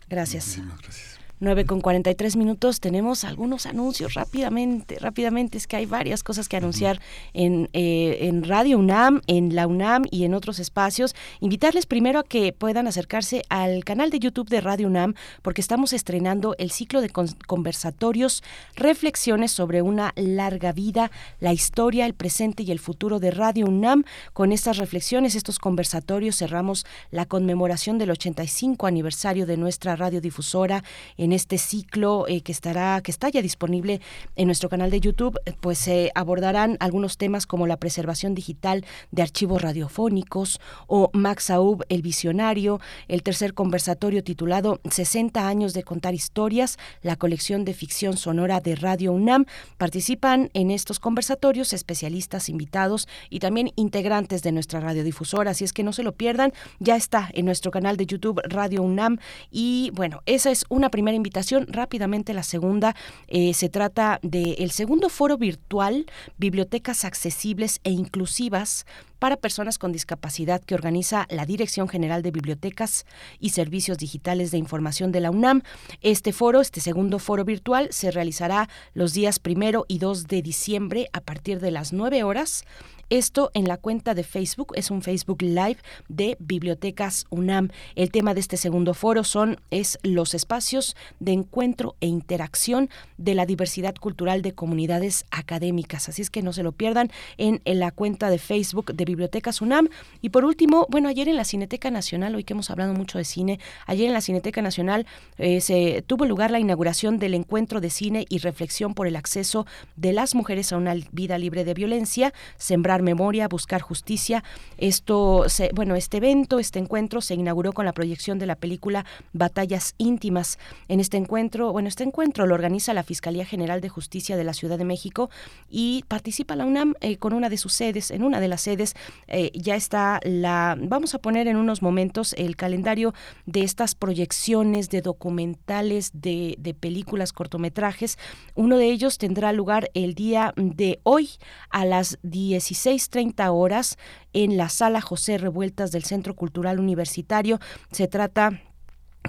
[0.08, 0.60] Gracias.
[0.82, 1.13] gracias.
[1.40, 6.56] 9 con 43 minutos tenemos algunos anuncios rápidamente, rápidamente, es que hay varias cosas que
[6.56, 7.00] anunciar
[7.32, 11.14] en, eh, en Radio UNAM, en la UNAM y en otros espacios.
[11.40, 15.92] Invitarles primero a que puedan acercarse al canal de YouTube de Radio UNAM porque estamos
[15.92, 18.42] estrenando el ciclo de conversatorios,
[18.76, 24.04] reflexiones sobre una larga vida, la historia, el presente y el futuro de Radio UNAM.
[24.32, 30.84] Con estas reflexiones, estos conversatorios cerramos la conmemoración del 85 aniversario de nuestra radiodifusora
[31.16, 34.00] en este ciclo eh, que estará que está ya disponible
[34.36, 38.84] en nuestro canal de YouTube, eh, pues se abordarán algunos temas como la preservación digital
[39.10, 45.82] de archivos radiofónicos o Max Aub el visionario, el tercer conversatorio titulado 60 años de
[45.82, 49.46] contar historias, la colección de ficción sonora de Radio UNAM.
[49.78, 55.82] Participan en estos conversatorios especialistas invitados y también integrantes de nuestra radiodifusora, así es que
[55.82, 59.18] no se lo pierdan, ya está en nuestro canal de YouTube Radio UNAM
[59.50, 61.66] y bueno, esa es una primera invitación.
[61.68, 62.94] Rápidamente la segunda
[63.28, 68.86] eh, se trata del segundo foro virtual Bibliotecas accesibles e inclusivas
[69.18, 73.06] para personas con discapacidad que organiza la Dirección General de Bibliotecas
[73.40, 75.62] y Servicios Digitales de Información de la UNAM.
[76.00, 81.08] Este foro, este segundo foro virtual, se realizará los días primero y 2 de diciembre
[81.12, 82.64] a partir de las 9 horas
[83.10, 85.76] esto en la cuenta de Facebook, es un Facebook Live
[86.08, 87.70] de Bibliotecas UNAM.
[87.96, 93.34] El tema de este segundo foro son es los espacios de encuentro e interacción de
[93.34, 96.08] la diversidad cultural de comunidades académicas.
[96.08, 99.88] Así es que no se lo pierdan en, la cuenta de Facebook de Bibliotecas UNAM.
[100.22, 103.24] Y por último, bueno, ayer en la Cineteca Nacional, hoy que hemos hablado mucho de
[103.24, 105.06] cine, ayer en la Cineteca Nacional
[105.38, 109.66] eh, se tuvo lugar la inauguración del encuentro de cine y reflexión por el acceso
[109.96, 114.44] de las mujeres a una vida libre de violencia, sembrar memoria, buscar justicia.
[114.78, 119.04] Esto, se, bueno, este evento, este encuentro se inauguró con la proyección de la película
[119.32, 120.58] Batallas íntimas.
[120.88, 124.54] En este encuentro, bueno, este encuentro lo organiza la Fiscalía General de Justicia de la
[124.54, 125.30] Ciudad de México
[125.70, 128.10] y participa la UNAM eh, con una de sus sedes.
[128.10, 128.93] En una de las sedes
[129.28, 133.14] eh, ya está la, vamos a poner en unos momentos el calendario
[133.46, 138.18] de estas proyecciones de documentales, de, de películas, cortometrajes.
[138.54, 141.30] Uno de ellos tendrá lugar el día de hoy
[141.70, 143.98] a las 16 6.30 horas
[144.32, 147.58] en la sala José Revueltas del Centro Cultural Universitario.
[147.90, 148.60] Se trata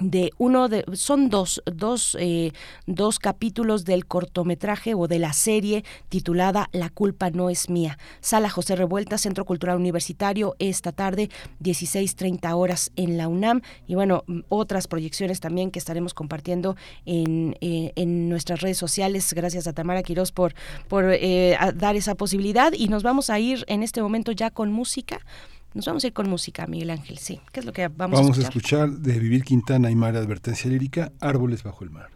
[0.00, 2.52] de uno de son dos dos eh,
[2.86, 7.98] dos capítulos del cortometraje o de la serie titulada La culpa no es mía.
[8.20, 13.62] Sala José Revuelta Centro Cultural Universitario esta tarde 16:30 horas en la UNAM.
[13.86, 16.76] Y bueno otras proyecciones también que estaremos compartiendo
[17.06, 19.32] en, eh, en nuestras redes sociales.
[19.32, 20.54] Gracias a Tamara Quirós por
[20.88, 22.74] por eh, dar esa posibilidad.
[22.74, 25.20] Y nos vamos a ir en este momento ya con música
[25.76, 27.38] nos vamos a ir con música, Miguel Ángel, sí.
[27.52, 28.78] ¿Qué es lo que vamos, vamos a escuchar?
[28.80, 32.15] Vamos a escuchar de Vivir Quintana y Mar Advertencia Lírica, Árboles bajo el mar.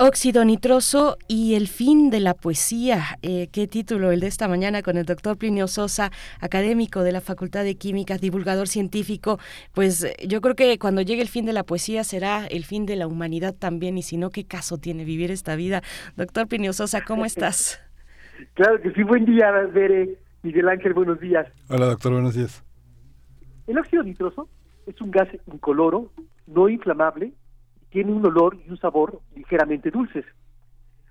[0.00, 3.18] Óxido nitroso y el fin de la poesía.
[3.22, 6.10] Eh, qué título el de esta mañana con el doctor Plinio Sosa,
[6.40, 9.38] académico de la Facultad de Química, divulgador científico.
[9.74, 12.86] Pues eh, yo creo que cuando llegue el fin de la poesía será el fin
[12.86, 15.82] de la humanidad también, y si no, ¿qué caso tiene vivir esta vida?
[16.16, 17.80] Doctor Plinio Sosa, ¿cómo estás?
[18.54, 20.16] Claro que sí, buen día, Bere.
[20.44, 21.48] Miguel Ángel, buenos días.
[21.68, 22.64] Hola, doctor, buenos días.
[23.66, 24.48] El óxido nitroso
[24.86, 26.12] es un gas incoloro,
[26.46, 27.32] no inflamable,
[27.90, 30.24] tiene un olor y un sabor ligeramente dulces.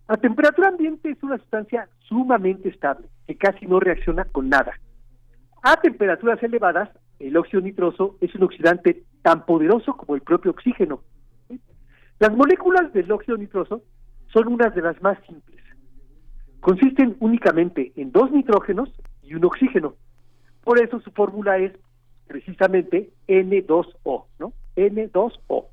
[0.07, 4.73] A temperatura ambiente es una sustancia sumamente estable, que casi no reacciona con nada.
[5.63, 6.89] A temperaturas elevadas,
[7.19, 11.01] el óxido nitroso es un oxidante tan poderoso como el propio oxígeno.
[12.19, 13.83] Las moléculas del óxido nitroso
[14.31, 15.61] son unas de las más simples.
[16.61, 18.89] Consisten únicamente en dos nitrógenos
[19.23, 19.95] y un oxígeno.
[20.63, 21.73] Por eso su fórmula es
[22.27, 24.53] precisamente N2O, ¿no?
[24.75, 25.65] N2O.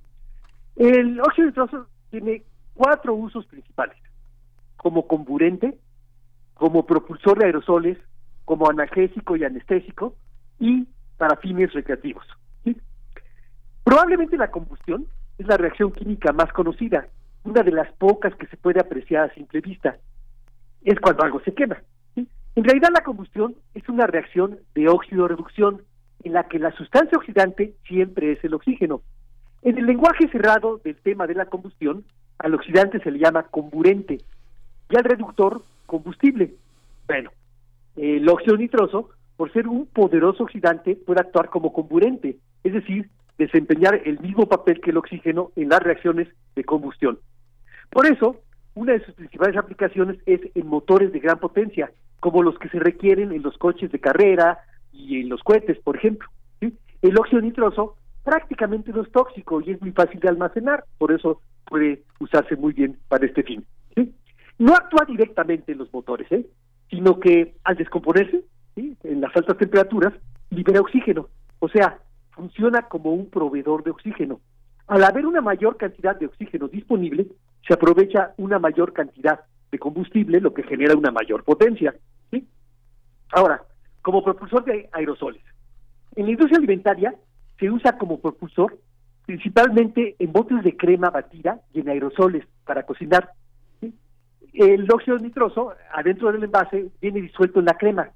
[0.77, 2.43] El óxido nitroso tiene
[2.75, 3.97] cuatro usos principales,
[4.77, 5.79] como comburente,
[6.55, 7.99] como propulsor de aerosoles,
[8.45, 10.17] como analgésico y anestésico,
[10.59, 10.87] y
[11.17, 12.27] para fines recreativos.
[13.85, 15.07] Probablemente la combustión
[15.39, 17.07] es la reacción química más conocida,
[17.45, 19.99] una de las pocas que se puede apreciar a simple vista.
[20.83, 21.77] Es cuando algo se quema.
[22.17, 25.83] En realidad la combustión es una reacción de óxido-reducción,
[26.23, 29.03] en la que la sustancia oxidante siempre es el oxígeno.
[29.65, 32.05] En el lenguaje cerrado del tema de la combustión,
[32.39, 34.19] al oxidante se le llama comburente
[34.91, 36.53] y al reductor combustible.
[37.07, 37.31] Bueno,
[37.97, 44.03] el óxido nitroso, por ser un poderoso oxidante, puede actuar como comburente, es decir, desempeñar
[44.05, 47.19] el mismo papel que el oxígeno en las reacciones de combustión.
[47.89, 48.43] Por eso,
[48.75, 52.81] una de sus principales aplicaciones es en motores de gran potencia, como los que se
[52.81, 54.59] requieren en los coches de carrera
[54.93, 56.29] y en los cohetes, por ejemplo.
[56.61, 61.41] El óxido nitroso prácticamente no es tóxico y es muy fácil de almacenar, por eso
[61.67, 63.65] puede usarse muy bien para este fin.
[64.59, 66.47] No actúa directamente en los motores, ¿eh?
[66.89, 68.45] sino que al descomponerse,
[68.75, 68.97] ¿sí?
[69.03, 70.13] en las altas temperaturas,
[70.51, 71.29] libera oxígeno,
[71.59, 71.99] o sea,
[72.31, 74.41] funciona como un proveedor de oxígeno.
[74.87, 77.27] Al haber una mayor cantidad de oxígeno disponible,
[77.67, 79.41] se aprovecha una mayor cantidad
[79.73, 81.95] de combustible, lo que genera una mayor potencia.
[83.33, 83.63] Ahora,
[84.03, 85.43] como propulsor de aerosoles.
[86.15, 87.15] En la industria alimentaria
[87.59, 88.79] se usa como propulsor
[89.27, 93.31] principalmente en botes de crema batida y en aerosoles para cocinar.
[94.53, 98.11] El óxido nitroso, adentro del envase, viene disuelto en la crema.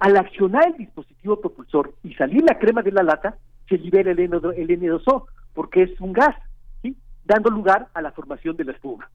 [0.00, 3.36] Al accionar el dispositivo propulsor y salir la crema de la lata,
[3.68, 6.34] se libera el, N2O, porque es un gas,
[7.24, 9.08] dando lugar a la formación de la espuma.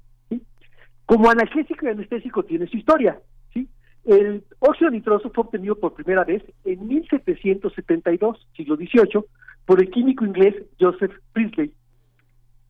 [1.06, 3.20] Como analgésico y anestésico tiene su historia.
[4.06, 4.12] ¿Sí?
[4.12, 9.24] El óxido nitroso fue obtenido por primera vez en 1772, siglo XVIII,
[9.66, 11.74] por el químico inglés Joseph Priestley.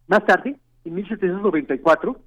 [0.08, 0.56] Más tarde,
[0.86, 2.18] en 1794,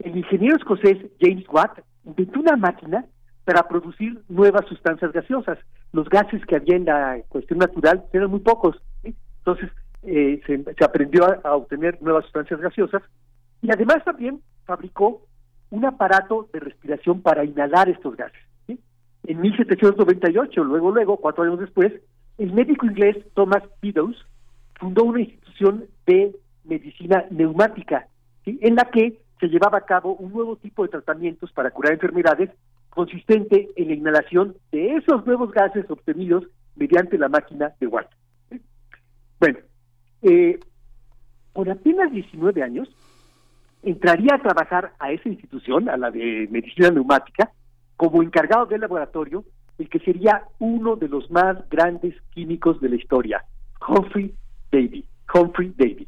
[0.00, 3.06] el ingeniero escocés James Watt inventó una máquina
[3.44, 5.58] para producir nuevas sustancias gaseosas.
[5.92, 8.76] Los gases que había en la cuestión natural eran muy pocos.
[9.02, 9.70] Entonces
[10.02, 13.02] eh, se, aprendió a, obtener nuevas sustancias gaseosas
[13.62, 15.22] y además también fabricó
[15.74, 18.40] un aparato de respiración para inhalar estos gases.
[19.26, 21.92] En 1798, luego, luego, cuatro años después,
[22.38, 24.16] el médico inglés Thomas Meadows
[24.78, 28.06] fundó una institución de medicina neumática,
[28.44, 32.50] en la que se llevaba a cabo un nuevo tipo de tratamientos para curar enfermedades
[32.90, 36.44] consistente en la inhalación de esos nuevos gases obtenidos
[36.76, 38.10] mediante la máquina de Watt.
[39.40, 39.58] Bueno,
[40.22, 40.60] eh,
[41.52, 42.88] por apenas 19 años,
[43.84, 47.50] entraría a trabajar a esa institución, a la de medicina neumática,
[47.96, 49.44] como encargado del laboratorio,
[49.78, 53.44] el que sería uno de los más grandes químicos de la historia,
[53.86, 54.34] Humphrey
[54.70, 55.04] Davy.
[55.32, 56.06] Humphrey Davy.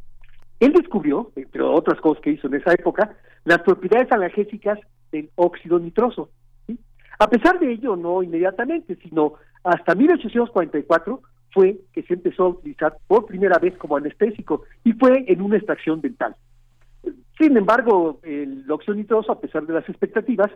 [0.61, 4.79] Él descubrió, entre otras cosas que hizo en esa época, las propiedades analgésicas
[5.13, 6.31] del óxido nitroso.
[7.19, 11.21] A pesar de ello, no inmediatamente, sino hasta 1844
[11.53, 15.57] fue que se empezó a utilizar por primera vez como anestésico y fue en una
[15.57, 16.37] extracción dental.
[17.39, 20.51] Sin embargo, el óxido nitroso, a pesar de las expectativas,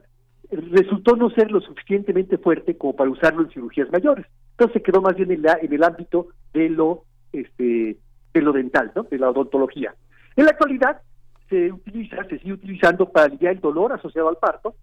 [0.50, 4.26] resultó no ser lo suficientemente fuerte como para usarlo en cirugías mayores.
[4.52, 7.98] Entonces quedó más bien en, en el ámbito de lo este
[8.32, 9.02] de lo dental, ¿no?
[9.04, 9.94] de la odontología.
[10.36, 11.00] En la actualidad
[11.48, 14.76] se utiliza, se sigue utilizando para aliviar el dolor asociado al parto,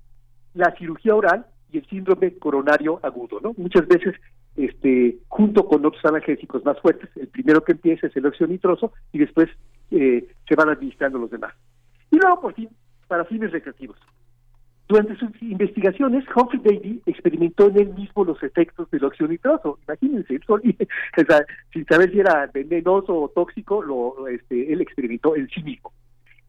[0.54, 3.54] la cirugía oral y el síndrome coronario agudo, ¿no?
[3.58, 4.16] Muchas veces,
[4.58, 8.92] este, junto con otros analgésicos más fuertes, el primero que empieza es el óxido nitroso
[9.14, 9.50] y después
[9.92, 11.54] eh, se van administrando los demás.
[12.12, 12.70] Y luego, por fin,
[13.08, 13.98] para fines recreativos.
[14.88, 19.80] Durante sus investigaciones, Humphrey Davy experimentó en él mismo los efectos del óxido nitroso.
[19.86, 20.40] Imagínense,
[21.74, 25.92] sin saber si era venenoso o tóxico, lo, este, él experimentó en sí mismo.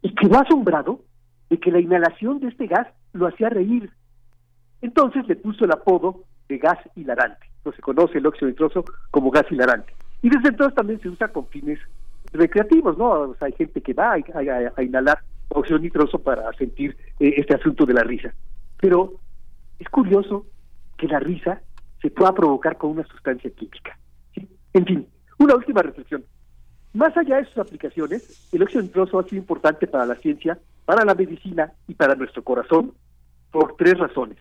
[0.01, 1.01] Y quedó asombrado
[1.49, 3.91] de que la inhalación de este gas lo hacía reír.
[4.81, 7.45] Entonces le puso el apodo de gas hilarante.
[7.65, 9.93] No se conoce el óxido nitroso como gas hilarante.
[10.21, 11.79] Y desde entonces también se usa con fines
[12.31, 13.35] recreativos, ¿no?
[13.41, 15.19] hay gente que va a inhalar
[15.49, 18.33] óxido nitroso para sentir eh, este asunto de la risa.
[18.77, 19.19] Pero
[19.79, 20.45] es curioso
[20.97, 21.61] que la risa
[22.01, 23.97] se pueda provocar con una sustancia química.
[24.73, 26.23] En fin, una última reflexión.
[26.93, 31.05] Más allá de sus aplicaciones, el óxido nitroso ha sido importante para la ciencia, para
[31.05, 32.93] la medicina y para nuestro corazón
[33.51, 34.37] por tres razones.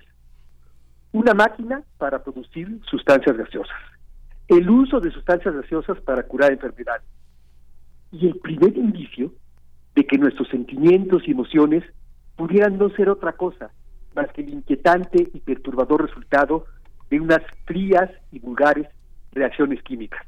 [1.13, 3.77] Una máquina para producir sustancias gaseosas,
[4.49, 7.05] el uso de sustancias gaseosas para curar enfermedades
[8.13, 9.33] y el primer indicio
[9.99, 11.83] de que nuestros sentimientos y emociones
[12.37, 13.73] pudieran no ser otra cosa
[14.15, 16.67] más que el inquietante y perturbador resultado
[17.11, 18.87] de unas frías y vulgares
[19.33, 20.25] reacciones químicas.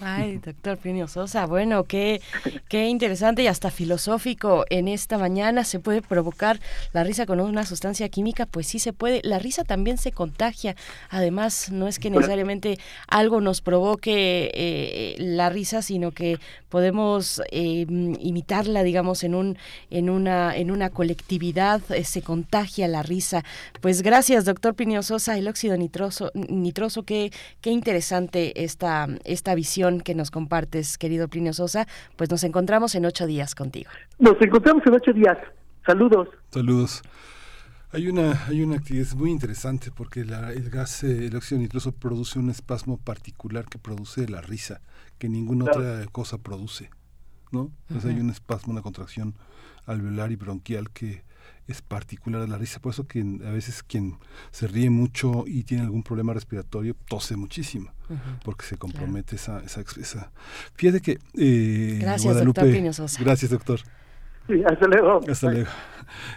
[0.00, 2.20] Ay, doctor Plinio Sosa, bueno, qué,
[2.68, 5.62] qué interesante y hasta filosófico en esta mañana.
[5.62, 6.58] ¿Se puede provocar
[6.92, 8.44] la risa con una sustancia química?
[8.44, 9.20] Pues sí se puede.
[9.22, 10.74] La risa también se contagia.
[11.10, 16.38] Además, no es que necesariamente algo nos provoque eh, la risa, sino que
[16.70, 19.58] podemos eh, imitarla, digamos, en un,
[19.90, 21.80] en una, en una colectividad.
[21.90, 23.44] Eh, se contagia la risa.
[23.80, 29.83] Pues gracias, doctor Plinio Sosa, el óxido nitroso, nitroso, qué, qué interesante esta, esta visión
[30.02, 31.86] que nos compartes, querido Plinio Sosa.
[32.16, 33.90] Pues nos encontramos en ocho días contigo.
[34.18, 35.38] Nos encontramos en ocho días.
[35.86, 36.28] Saludos.
[36.50, 37.02] Saludos.
[37.92, 42.40] Hay una, hay una actividad muy interesante porque el gas, eh, el óxido nitroso produce
[42.40, 44.80] un espasmo particular que produce la risa,
[45.18, 46.90] que ninguna otra cosa produce,
[47.52, 47.70] ¿no?
[48.04, 49.36] hay un espasmo, una contracción
[49.86, 51.22] alveolar y bronquial que,
[51.66, 52.80] es particular a la risa.
[52.80, 54.18] Por eso que a veces quien
[54.50, 57.92] se ríe mucho y tiene algún problema respiratorio tose muchísimo,
[58.44, 60.30] porque se compromete esa, esa, esa,
[60.74, 61.18] Fíjate que...
[61.34, 62.66] Eh, gracias, doctor
[63.20, 63.80] Gracias, doctor.
[64.46, 65.20] Sí, hasta luego.
[65.28, 65.70] Hasta luego.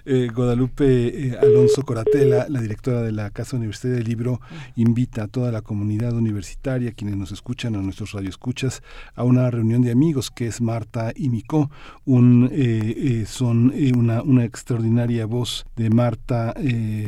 [0.05, 4.39] Eh, Guadalupe eh, Alonso Coratela, la directora de la Casa Universitaria del Libro,
[4.75, 8.81] invita a toda la comunidad universitaria, quienes nos escuchan, a nuestros radioescuchas,
[9.13, 11.69] a una reunión de amigos que es Marta y Mico.
[12.05, 16.55] Un, eh, son una, una, extraordinaria voz de Marta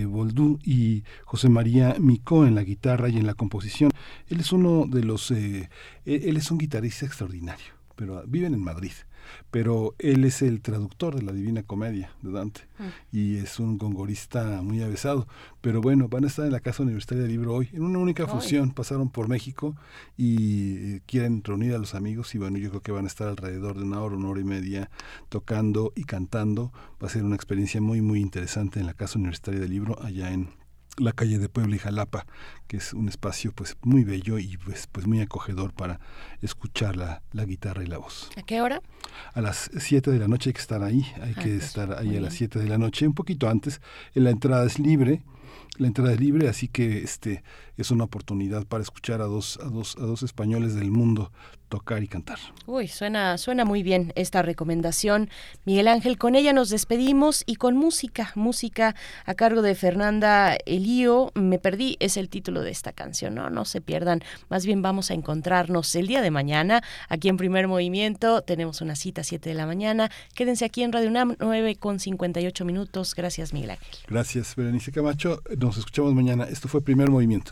[0.06, 3.92] Boldú y José María Mico en la guitarra y en la composición.
[4.28, 5.32] Él es uno de los.
[5.32, 5.68] él
[6.06, 8.92] es un guitarrista extraordinario, pero viven en Madrid
[9.52, 13.16] pero él es el traductor de la Divina Comedia de Dante Mm.
[13.16, 15.28] y es un gongorista muy avesado.
[15.62, 18.28] Pero bueno, van a estar en la Casa Universitaria del Libro hoy, en una única
[18.28, 18.72] función.
[18.72, 19.76] Pasaron por México
[20.18, 23.28] y eh, quieren reunir a los amigos y bueno, yo creo que van a estar
[23.28, 24.90] alrededor de una hora, una hora y media
[25.28, 26.72] tocando y cantando.
[27.04, 30.32] Va a ser una experiencia muy, muy interesante en la Casa Universitaria del Libro allá
[30.32, 30.50] en
[31.00, 32.26] la calle de Puebla y Jalapa,
[32.68, 36.00] que es un espacio pues muy bello y pues, pues muy acogedor para
[36.42, 38.30] escuchar la, la guitarra y la voz.
[38.38, 38.82] ¿A qué hora?
[39.34, 42.10] A las 7 de la noche hay que estar ahí, hay que Antes, estar ahí
[42.18, 42.50] a las bien.
[42.50, 43.82] 7 de la noche, un poquito antes.
[44.14, 45.22] La entrada es libre,
[45.78, 47.44] la entrada es libre, así que este
[47.80, 51.32] es una oportunidad para escuchar a dos, a dos, a dos españoles del mundo
[51.70, 52.40] tocar y cantar.
[52.66, 55.30] Uy, suena, suena muy bien esta recomendación.
[55.66, 61.32] Miguel Ángel, con ella nos despedimos y con música, música a cargo de Fernanda Elío.
[61.36, 63.50] Me perdí, es el título de esta canción, ¿no?
[63.50, 64.24] No se pierdan.
[64.50, 68.42] Más bien vamos a encontrarnos el día de mañana aquí en Primer Movimiento.
[68.42, 70.10] Tenemos una cita a 7 de la mañana.
[70.34, 73.14] Quédense aquí en Radio UNAM, 9 con 58 minutos.
[73.16, 73.96] Gracias, Miguel Ángel.
[74.08, 75.42] Gracias, Berenice Camacho.
[75.58, 76.46] Nos escuchamos mañana.
[76.46, 77.52] Esto fue Primer Movimiento.